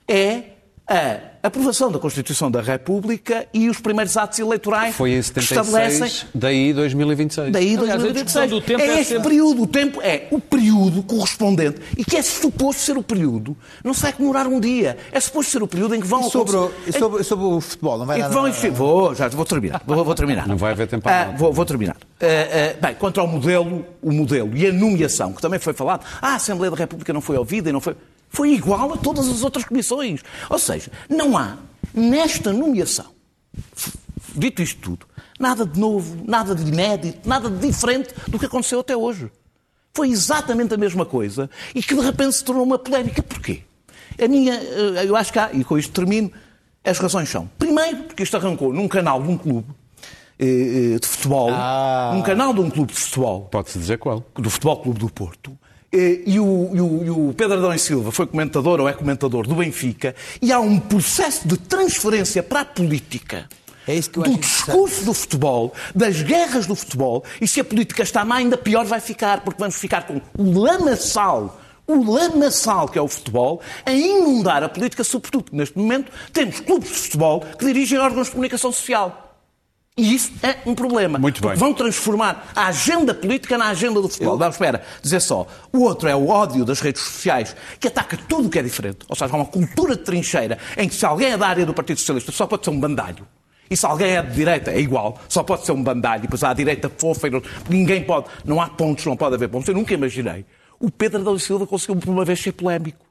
é 0.08 0.44
a 0.90 1.48
aprovação 1.48 1.92
da 1.92 2.00
Constituição 2.00 2.50
da 2.52 2.62
República 2.62 3.48
e 3.54 3.70
os 3.70 3.80
primeiros 3.80 4.18
atos 4.18 4.40
eleitorais 4.40 4.96
Foi 4.96 5.12
em 5.12 5.22
que 5.22 5.40
estabelecem 5.40 6.08
76, 6.10 6.26
daí 6.36 6.74
2026. 6.74 7.52
Daí 7.52 7.78
Aliás, 7.78 7.92
a 7.92 7.98
2026. 7.98 8.14
discussão 8.26 8.48
do 8.48 8.62
tempo 8.66 8.82
é 8.82 8.88
é 8.88 9.00
este 9.02 9.14
sempre- 9.14 9.30
período. 9.30 9.62
O 9.62 9.68
tempo 9.68 10.02
é 10.02 10.28
o 10.32 10.40
período 10.40 11.04
correspondente 11.04 11.80
e 11.98 12.04
que 12.04 12.18
é 12.18 12.22
suposto 12.22 12.82
ser 12.82 12.98
o 12.98 13.04
período. 13.04 13.56
Não 13.84 13.94
se 13.94 14.02
vai 14.02 14.12
comemorar 14.12 14.48
um 14.48 14.60
dia. 14.60 14.98
É 15.12 15.20
suposto 15.20 15.52
ser 15.52 15.64
o 15.64 15.68
período 15.68 15.96
em 15.96 16.02
que 16.02 16.08
vão 16.08 16.28
E 16.28 16.32
sobre, 16.32 16.56
o- 16.58 16.72
e 16.88 16.92
sobre, 16.92 17.24
sobre 17.24 17.46
o 17.46 17.62
futebol, 17.62 17.98
não 18.00 18.06
vai 18.06 18.20
vão 18.24 18.30
nada- 18.32 18.50
existir- 18.50 18.72
Vou, 18.72 19.14
já 19.16 19.28
vou 19.30 19.46
terminar. 19.46 19.82
Vou, 19.86 20.04
vou 20.04 20.16
terminar. 20.16 20.48
Não 20.48 20.58
vai 20.58 20.72
haver 20.72 20.88
tempo 20.88 21.04
para 21.04 21.22
Ah, 21.22 21.26
nada. 21.28 21.38
vou, 21.38 21.54
vou 21.54 21.66
terminar. 21.66 21.96
Ah, 22.22 22.26
ah, 22.26 22.88
bem, 22.88 22.96
quanto 22.96 23.20
ao 23.22 23.28
modelo, 23.28 23.86
o 24.02 24.12
modelo 24.12 24.52
e 24.58 24.68
a 24.68 24.74
nomeação, 24.74 25.32
que 25.32 25.42
também 25.42 25.60
foi 25.60 25.74
falado, 25.74 26.04
ah, 26.22 26.30
a 26.32 26.36
Assembleia 26.36 26.72
da 26.72 26.78
República 26.78 27.14
não 27.14 27.22
foi 27.22 27.38
ouvida 27.38 27.70
e 27.70 27.72
não 27.72 27.80
foi. 27.80 27.96
Foi 28.30 28.54
igual 28.54 28.94
a 28.94 28.98
todas 28.98 29.28
as 29.28 29.44
outras 29.44 29.66
comissões. 29.66 30.22
Ou 30.50 30.60
seja, 30.60 30.92
não 31.10 31.38
há 31.38 31.58
nesta 31.94 32.54
nomeação, 32.54 33.08
dito 34.36 34.62
isto 34.62 34.80
tudo, 34.82 35.06
nada 35.40 35.66
de 35.66 35.80
novo, 35.80 36.24
nada 36.28 36.54
de 36.54 36.68
inédito, 36.70 37.28
nada 37.28 37.50
de 37.50 37.68
diferente 37.68 38.14
do 38.28 38.38
que 38.38 38.46
aconteceu 38.46 38.80
até 38.80 38.96
hoje. 38.96 39.32
Foi 39.94 40.10
exatamente 40.10 40.74
a 40.74 40.78
mesma 40.78 41.06
coisa 41.06 41.50
e 41.74 41.82
que 41.82 41.96
de 41.96 42.02
repente 42.02 42.36
se 42.36 42.44
tornou 42.44 42.64
uma 42.64 42.78
polémica. 42.78 43.24
Porquê? 43.24 43.64
A 44.24 44.28
minha, 44.28 44.54
eh, 44.54 45.06
eu 45.06 45.16
acho 45.16 45.34
que 45.34 45.40
há, 45.40 45.50
e 45.52 45.64
com 45.64 45.78
isto 45.78 45.92
termino, 45.92 46.32
as 46.84 47.00
razões 47.00 47.28
são. 47.30 47.50
Primeiro, 47.58 48.04
porque 48.04 48.22
isto 48.24 48.38
arrancou 48.38 48.72
num 48.72 48.88
canal 48.88 49.22
de 49.22 49.28
um 49.30 49.38
clube 49.38 49.68
eh, 50.38 50.94
eh, 50.96 51.00
de 51.00 51.08
futebol, 51.08 51.50
Ah. 51.52 52.12
num 52.14 52.22
canal 52.22 52.54
de 52.54 52.62
um 52.62 52.70
clube 52.70 52.94
de 52.94 53.00
futebol, 53.00 53.48
Pode-se 53.52 53.80
dizer 53.80 53.98
qual. 53.98 54.24
do 54.36 54.50
Futebol 54.50 54.78
Clube 54.82 55.00
do 55.00 55.10
Porto. 55.10 55.58
Eh, 55.92 56.22
E 56.26 56.40
o, 56.40 56.70
e 56.74 56.82
o- 56.82 57.04
e 57.06 57.10
o 57.10 57.34
Pedro 57.36 57.58
Adão 57.58 57.74
e 57.74 57.80
Silva 57.80 58.12
foi 58.12 58.28
comentador 58.28 58.80
ou 58.80 58.88
é 58.88 58.94
comentador 58.94 59.48
do 59.48 59.56
Benfica 59.56 60.16
e 60.42 60.52
há 60.52 60.60
um 60.60 60.80
processo 60.80 61.48
de 61.48 61.58
transferência 61.58 62.44
para 62.44 62.62
a 62.62 62.66
política 62.66 63.48
É 63.88 63.96
isso 63.96 64.10
que 64.12 64.20
eu 64.20 64.24
do 64.24 64.38
discurso 64.38 65.04
do 65.04 65.14
futebol, 65.14 65.74
das 65.96 66.22
guerras 66.22 66.68
do 66.68 66.76
futebol, 66.76 67.24
e 67.42 67.48
se 67.48 67.60
a 67.60 67.64
política 67.64 68.04
está 68.04 68.24
má, 68.24 68.36
ainda 68.36 68.56
pior 68.58 68.86
vai 68.86 69.00
ficar, 69.00 69.42
porque 69.42 69.60
vamos 69.60 69.78
ficar 69.78 70.04
com 70.06 70.22
o 70.38 70.60
lamaçal, 70.60 71.60
o 71.88 72.12
lamaçal 72.14 72.88
que 72.88 73.00
é 73.00 73.02
o 73.02 73.08
futebol, 73.08 73.60
a 73.84 73.92
inundar 73.92 74.64
a 74.64 74.70
política, 74.70 75.04
sobretudo 75.04 75.46
neste 75.52 75.76
momento 75.76 76.12
temos 76.32 76.60
clubes 76.60 76.90
de 76.90 76.96
futebol 76.96 77.42
que 77.58 77.66
dirigem 77.66 77.98
órgãos 77.98 78.28
de 78.28 78.32
comunicação 78.34 78.72
social. 78.72 79.29
E 80.00 80.16
isso 80.16 80.32
é 80.42 80.56
um 80.66 80.74
problema. 80.74 81.20
Muito 81.20 81.46
bem. 81.46 81.58
Vão 81.58 81.74
transformar 81.74 82.52
a 82.56 82.68
agenda 82.68 83.14
política 83.14 83.58
na 83.58 83.68
agenda 83.68 84.02
do 84.02 84.08
futebol. 84.08 84.38
Não, 84.38 84.48
espera, 84.48 84.82
dizer 85.02 85.20
só. 85.20 85.46
O 85.74 85.80
outro 85.80 86.08
é 86.08 86.16
o 86.16 86.30
ódio 86.30 86.64
das 86.64 86.80
redes 86.80 87.02
sociais, 87.02 87.54
que 87.78 87.90
ataca 87.90 88.18
tudo 88.30 88.48
o 88.48 88.50
que 88.50 88.58
é 88.58 88.64
diferente. 88.64 89.00
Ou 89.10 89.16
seja, 89.16 89.34
há 89.34 89.36
uma 89.36 89.46
cultura 89.46 89.98
de 89.98 90.04
trincheira 90.04 90.58
em 90.78 90.88
que 90.88 90.96
se 90.96 91.06
alguém 91.06 91.34
é 91.34 91.38
da 91.38 91.48
área 91.48 91.66
do 91.66 91.74
Partido 91.74 92.00
Socialista 92.00 92.32
só 92.32 92.48
pode 92.48 92.64
ser 92.64 92.70
um 92.70 92.80
bandalho. 92.80 93.28
E 93.70 93.76
se 93.76 93.86
alguém 93.86 94.16
é 94.16 94.22
de 94.22 94.34
direita, 94.34 94.72
é 94.72 94.80
igual, 94.80 95.20
só 95.28 95.44
pode 95.44 95.66
ser 95.66 95.74
um 95.74 95.84
bandalho. 95.84 96.20
E 96.20 96.22
depois 96.22 96.42
há 96.46 96.52
a 96.52 96.54
direita 96.54 96.90
fofa 96.98 97.28
e 97.28 97.32
não, 97.32 97.44
ninguém 97.70 98.02
pode. 98.02 98.28
Não 98.46 98.62
há 98.62 98.70
pontos, 98.70 99.06
não 99.06 99.18
pode 99.18 99.36
haver 99.36 99.50
pontos. 99.50 99.68
Eu 99.68 99.76
nunca 99.76 99.94
imaginei. 99.94 100.46
O 100.80 100.90
Pedro 100.90 101.36
e 101.36 101.40
Silva 101.42 101.68
conseguiu 101.68 101.98
por 101.98 102.10
uma 102.10 102.24
vez 102.24 102.40
ser 102.40 102.54
polémico. 102.54 103.09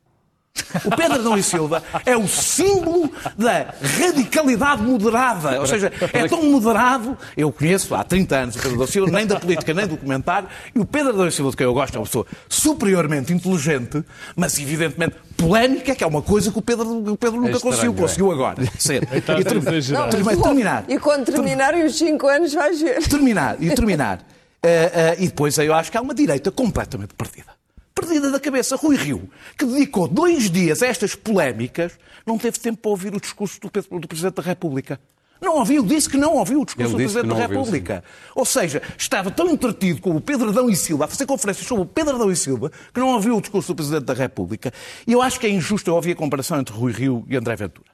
O 0.84 0.90
Pedro 0.94 1.14
Adão 1.14 1.38
e 1.38 1.42
Silva 1.42 1.82
é 2.04 2.16
o 2.16 2.26
símbolo 2.28 3.10
da 3.38 3.72
radicalidade 3.80 4.82
moderada. 4.82 5.60
Ou 5.60 5.66
seja, 5.66 5.90
é 6.12 6.28
tão 6.28 6.42
moderado. 6.50 7.16
Eu 7.36 7.50
conheço 7.52 7.94
há 7.94 8.02
30 8.04 8.36
anos 8.36 8.56
o 8.56 8.58
Pedro 8.58 8.74
Adão 8.74 8.84
e 8.84 8.88
Silva, 8.92 9.10
nem 9.12 9.26
da 9.26 9.38
política, 9.40 9.72
nem 9.72 9.86
do 9.86 9.96
comentário. 9.96 10.48
E 10.74 10.78
o 10.78 10.84
Pedro 10.84 11.10
Adão 11.10 11.26
e 11.28 11.32
Silva, 11.32 11.50
de 11.52 11.56
quem 11.56 11.64
eu 11.64 11.72
gosto, 11.72 11.94
é 11.94 11.98
uma 11.98 12.04
pessoa 12.06 12.26
superiormente 12.48 13.32
inteligente, 13.32 14.04
mas 14.36 14.58
evidentemente 14.58 15.16
polémica, 15.36 15.94
que 15.94 16.02
é 16.04 16.06
uma 16.06 16.20
coisa 16.22 16.50
que 16.50 16.58
o 16.58 16.62
Pedro, 16.62 17.12
o 17.12 17.16
Pedro 17.16 17.36
nunca 17.40 17.52
estranho, 17.52 17.62
conseguiu. 17.74 17.92
é. 17.92 17.96
Conseguiu 17.96 18.32
agora 18.32 18.56
ser. 18.78 19.08
Estás 19.12 19.40
E 19.40 19.44
ter- 19.44 19.54
a 19.54 19.58
exagerar. 19.58 20.10
ter- 20.10 20.24
mas 20.24 20.38
terminar. 20.40 20.84
E 20.88 20.98
quando 20.98 21.24
terminarem 21.24 21.84
os 21.84 21.96
5 21.96 22.26
anos, 22.26 22.52
vais 22.52 22.80
ver. 22.80 22.98
terminar 23.08 23.56
e 23.60 23.70
terminar. 23.74 24.20
Eh, 24.60 24.90
eh, 24.92 25.16
e 25.20 25.26
depois 25.28 25.56
eu 25.56 25.72
acho 25.72 25.88
que 25.88 25.96
há 25.96 26.00
uma 26.00 26.12
direita 26.12 26.50
completamente 26.50 27.14
perdida. 27.14 27.52
Perdida 28.00 28.30
da 28.30 28.38
cabeça. 28.38 28.76
Rui 28.76 28.96
Rio, 28.96 29.28
que 29.56 29.64
dedicou 29.64 30.06
dois 30.06 30.50
dias 30.50 30.82
a 30.82 30.86
estas 30.86 31.14
polémicas, 31.14 31.98
não 32.24 32.38
teve 32.38 32.58
tempo 32.58 32.78
para 32.78 32.90
ouvir 32.90 33.14
o 33.14 33.20
discurso 33.20 33.58
do, 33.60 33.98
do 33.98 34.08
Presidente 34.08 34.34
da 34.34 34.42
República. 34.42 35.00
Não 35.40 35.56
ouviu, 35.56 35.84
disse 35.84 36.08
que 36.08 36.16
não 36.16 36.34
ouviu 36.34 36.60
o 36.60 36.64
discurso 36.64 36.92
Ele 36.92 37.04
do 37.04 37.10
Presidente 37.10 37.28
da 37.28 37.34
não 37.34 37.42
ouviu, 37.42 37.58
República. 37.58 38.04
Ou 38.34 38.44
seja, 38.44 38.82
estava 38.96 39.30
tão 39.30 39.48
entretido 39.50 40.00
com 40.00 40.14
o 40.16 40.20
Pedro 40.20 40.48
Adão 40.48 40.68
e 40.68 40.76
Silva, 40.76 41.04
a 41.04 41.08
fazer 41.08 41.26
conferências 41.26 41.66
sobre 41.66 41.84
o 41.84 41.86
Pedro 41.86 42.16
Adão 42.16 42.30
e 42.30 42.36
Silva, 42.36 42.70
que 42.92 43.00
não 43.00 43.08
ouviu 43.14 43.36
o 43.36 43.40
discurso 43.40 43.68
do 43.72 43.76
Presidente 43.76 44.04
da 44.04 44.14
República. 44.14 44.72
E 45.06 45.12
eu 45.12 45.22
acho 45.22 45.38
que 45.38 45.46
é 45.46 45.50
injusto 45.50 45.90
eu 45.90 45.94
ouvir 45.94 46.12
a 46.12 46.16
comparação 46.16 46.58
entre 46.58 46.74
Rui 46.74 46.92
Rio 46.92 47.24
e 47.28 47.36
André 47.36 47.56
Ventura. 47.56 47.90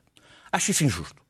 Acho 0.50 0.70
isso 0.70 0.84
injusto. 0.84 1.22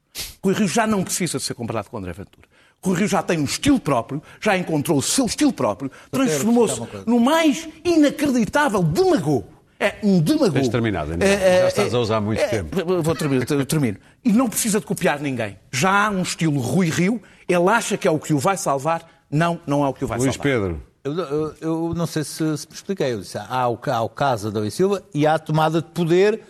Rui 0.43 0.55
Rio 0.55 0.69
já 0.69 0.87
não 0.87 1.03
precisa 1.03 1.39
de 1.39 1.45
ser 1.45 1.55
comparado 1.55 1.91
com 1.91 1.99
André 1.99 2.13
Ventura. 2.13 2.47
Rui 2.85 2.99
Rio 2.99 3.09
já 3.09 3.23
tem 3.23 3.39
um 3.41 3.45
estilo 3.45 3.81
próprio, 3.81 4.23
já 4.41 4.57
encontrou 4.57 4.99
o 4.99 5.03
seu 5.03 5.27
estilo 5.27 5.53
próprio, 5.53 5.91
transformou-se 6.11 6.81
no 7.07 7.19
mais 7.19 7.67
inacreditável 7.85 8.83
demagogo. 8.83 9.47
É 9.81 9.97
um 10.03 10.21
demagogo. 10.21 10.53
Tens 10.53 10.69
terminado, 10.69 11.13
ainda. 11.13 11.25
É, 11.25 11.33
é, 11.33 11.61
Já 11.63 11.69
estás 11.69 11.95
a 11.95 11.99
usar 11.99 12.21
muito 12.21 12.41
é, 12.41 12.47
tempo. 12.47 13.03
Vou 13.03 13.15
terminar, 13.15 13.45
termino. 13.67 13.99
E 14.25 14.33
não 14.33 14.49
precisa 14.49 14.79
de 14.81 14.87
copiar 14.87 15.21
ninguém. 15.21 15.59
Já 15.73 16.07
há 16.07 16.11
um 16.11 16.23
estilo 16.23 16.59
Rui 16.61 16.89
Rio, 16.89 17.21
ele 17.49 17.69
acha 17.69 17.97
que 17.97 18.07
é 18.07 18.11
o 18.11 18.19
que 18.19 18.33
o 18.33 18.39
vai 18.39 18.57
salvar. 18.57 19.05
Não, 19.31 19.61
não 19.67 19.85
é 19.85 19.89
o 19.89 19.93
que 19.93 20.05
o 20.05 20.07
vai 20.07 20.19
Luís 20.19 20.35
salvar. 20.35 20.53
Pedro. 20.53 20.83
Eu, 21.03 21.13
eu- 21.19 21.55
eu 21.61 21.93
não 21.95 22.07
sei 22.07 22.23
se, 22.25 22.37
se 22.57 22.67
me 22.69 22.75
expliquei. 22.75 23.13
Eu 23.13 23.21
disse, 23.21 23.37
há, 23.37 23.69
o, 23.69 23.79
há 23.87 24.03
o 24.03 24.09
caso 24.09 24.51
da 24.51 24.65
e 24.65 24.71
Silva 24.71 25.03
e 25.13 25.27
há 25.27 25.35
a 25.35 25.39
tomada 25.39 25.83
de 25.83 25.89
poder 25.89 26.41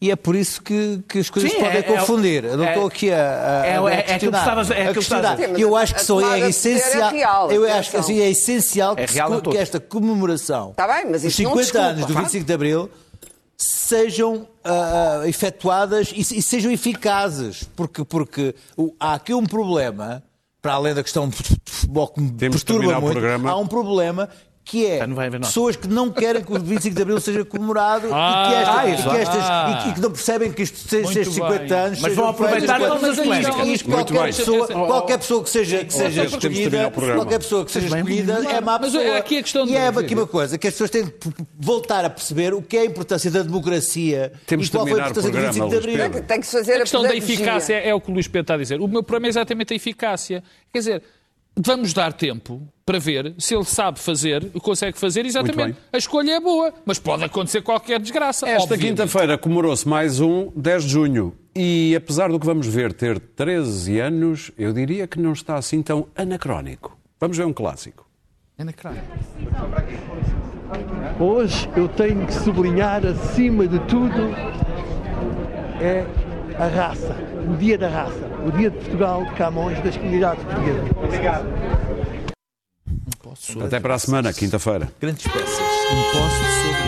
e 0.00 0.10
é 0.10 0.16
por 0.16 0.36
isso 0.36 0.62
que, 0.62 1.02
que 1.08 1.18
as 1.18 1.28
coisas 1.28 1.50
Sim, 1.50 1.58
podem 1.58 1.76
é- 1.76 1.78
é- 1.80 1.82
confundir. 1.82 2.44
Eu 2.44 2.56
não 2.56 2.64
é- 2.64 2.68
estou 2.68 2.86
aqui 2.86 3.10
a, 3.12 3.16
a, 3.16 3.66
é- 3.66 3.78
a 3.78 3.90
é- 3.92 4.02
que 4.02 4.08
questionar. 4.10 4.38
estavas- 4.38 4.70
é 4.70 4.86
A 4.86 4.90
a 4.90 4.94
questionar. 4.94 5.40
Eu 5.58 5.76
acho 5.76 5.94
que 5.94 6.00
A 6.00 6.04
só 6.04 6.20
é 6.34 6.40
é 6.40 6.48
essencial. 6.48 7.10
real, 7.10 7.50
eu 7.52 7.72
acho 7.72 7.90
que 7.90 7.96
assim, 7.96 8.20
é 8.20 8.30
essencial 8.30 8.94
É 8.96 9.06
que, 9.06 9.14
real 9.14 9.32
a 9.32 9.36
se- 9.36 9.42
que 9.42 9.56
esta 9.58 9.80
comemoração 9.80 10.72
Tá 10.76 10.86
bem, 10.86 11.04
mas 11.10 11.22
dos 11.22 11.32
isso 11.32 11.42
não 11.42 11.50
50 11.50 11.62
desculpa. 11.64 11.86
anos 11.86 12.00
do 12.06 12.12
Claro. 12.12 12.20
25 12.26 12.44
de 12.46 12.52
Abril 12.52 12.90
sejam 13.56 14.46
ah, 14.64 15.22
efetuadas 15.26 16.12
e, 16.14 16.20
e 16.20 16.42
sejam 16.42 16.70
eficazes, 16.70 17.64
porque, 17.74 18.04
porque 18.04 18.54
há 19.00 19.14
aqui 19.14 19.34
um 19.34 19.44
problema, 19.46 20.22
para 20.62 20.74
além 20.74 20.94
da 20.94 21.02
questão 21.02 21.28
de 21.28 21.36
futebol 21.66 22.08
que 22.08 22.20
me 22.20 22.30
Temos 22.32 22.62
perturba 22.62 23.00
muito, 23.00 23.12
programa. 23.12 23.50
há 23.50 23.56
um 23.56 23.66
problema 23.66 24.28
que 24.70 24.84
é 24.84 25.00
Ah, 25.02 25.38
pessoas 25.40 25.76
que 25.76 25.88
não 25.88 26.10
querem 26.10 26.44
que 26.44 26.52
o 26.52 26.58
25 26.60 26.94
de 26.94 27.00
Abril 27.00 27.18
seja 27.22 27.42
comemorado 27.42 28.08
Ah, 28.12 28.44
e, 28.44 28.48
que 28.50 28.54
esta- 28.54 28.86
e 28.86 28.94
isso. 28.94 29.10
que 29.10 29.16
estas- 29.16 29.44
Ah. 29.48 29.86
e 29.88 29.94
que 29.94 30.00
não 30.00 30.10
percebem 30.10 30.52
que 30.52 30.62
isto 30.62 30.76
seja 30.86 31.04
Muito 31.04 31.18
estes 31.20 31.34
50 31.36 31.58
bem. 31.74 31.78
anos. 31.78 32.00
Mas 32.02 32.14
vão 32.14 32.28
aproveitar 32.28 32.78
todas 32.78 33.02
as 33.04 33.10
Isto- 33.12 33.22
polémicas. 33.24 33.82
qualquer, 33.82 34.26
pessoa, 34.26 34.66
qualquer 34.66 35.18
pessoa 35.18 35.42
que 35.42 35.48
seja, 35.48 35.84
que 35.86 35.92
seja 35.94 36.24
escolhida, 36.24 36.90
qualquer 36.90 37.38
pessoa 37.38 37.64
que 37.64 37.72
seja 37.72 37.86
escolhida 37.96 38.32
é 38.46 38.60
má 38.60 38.78
Mas 38.78 38.92
pessoa. 38.92 39.16
aqui 39.16 39.38
a 39.38 39.42
questão 39.42 39.66
e 39.66 39.74
é 39.74 39.88
aqui 39.88 40.14
uma 40.14 40.26
coisa, 40.26 40.58
que 40.58 40.66
as 40.68 40.74
pessoas 40.74 40.90
têm 40.90 41.04
de 41.06 41.12
voltar 41.58 42.04
a 42.04 42.10
perceber 42.10 42.52
o 42.52 42.60
que 42.60 42.76
é 42.76 42.80
a 42.82 42.84
importância 42.84 43.30
da 43.30 43.42
democracia 43.42 44.32
Temos 44.46 44.66
e 44.66 44.70
de 44.70 44.76
qual 44.76 44.86
foi 44.86 45.00
a 45.00 45.02
importância 45.08 45.22
do 45.22 45.32
programa, 45.32 45.52
25 45.52 45.70
de 45.70 45.76
Abril. 46.04 46.22
Tem 46.24 46.40
que 46.42 46.46
fazer 46.46 46.74
A 46.74 46.80
questão 46.80 47.02
da 47.02 47.16
eficácia 47.16 47.74
é 47.74 47.94
o 47.94 48.00
que 48.02 48.10
o 48.10 48.12
Luís 48.12 48.28
Pedro 48.28 48.42
está 48.42 48.54
a 48.54 48.58
dizer. 48.58 48.80
O 48.82 48.86
meu 48.86 49.02
problema 49.02 49.28
é 49.28 49.30
exatamente 49.30 49.72
a 49.72 49.76
eficácia. 49.76 50.42
Quer 50.70 50.78
dizer, 50.78 51.02
vamos 51.56 51.94
dar 51.94 52.12
tempo 52.12 52.62
para 52.88 52.98
ver 52.98 53.34
se 53.36 53.54
ele 53.54 53.64
sabe 53.64 53.98
fazer, 53.98 54.50
consegue 54.62 54.98
fazer 54.98 55.26
exatamente. 55.26 55.76
A 55.92 55.98
escolha 55.98 56.32
é 56.32 56.40
boa, 56.40 56.72
mas 56.86 56.98
pode 56.98 57.22
acontecer 57.22 57.60
qualquer 57.60 58.00
desgraça. 58.00 58.48
Esta 58.48 58.78
quinta-feira 58.78 59.36
comemorou-se 59.36 59.86
mais 59.86 60.20
um 60.20 60.50
10 60.56 60.84
de 60.84 60.88
junho. 60.88 61.34
E 61.54 61.94
apesar 61.94 62.30
do 62.30 62.40
que 62.40 62.46
vamos 62.46 62.66
ver 62.66 62.94
ter 62.94 63.20
13 63.20 64.00
anos, 64.00 64.50
eu 64.56 64.72
diria 64.72 65.06
que 65.06 65.20
não 65.20 65.34
está 65.34 65.56
assim 65.56 65.82
tão 65.82 66.06
anacrónico. 66.16 66.96
Vamos 67.20 67.36
ver 67.36 67.44
um 67.44 67.52
clássico. 67.52 68.08
Na 68.56 68.72
cara. 68.72 69.04
Hoje 71.20 71.68
eu 71.76 71.88
tenho 71.88 72.24
que 72.24 72.32
sublinhar, 72.32 73.04
acima 73.04 73.68
de 73.68 73.80
tudo, 73.80 74.34
é 75.78 76.06
a 76.58 76.66
raça, 76.66 77.14
o 77.52 77.54
dia 77.54 77.76
da 77.76 77.88
raça, 77.88 78.30
o 78.46 78.50
dia 78.50 78.70
de 78.70 78.78
Portugal, 78.78 79.26
de 79.26 79.32
Camões, 79.34 79.78
das 79.80 79.94
comunidades 79.94 80.42
portuguesas. 80.42 81.97
Até 83.64 83.80
para 83.80 83.94
a 83.94 83.98
semana, 83.98 84.32
quinta-feira. 84.32 84.90
Grandes 85.00 85.26
peças. 85.26 85.58
Um 85.90 86.12
poste 86.12 86.44
sobre 86.62 86.87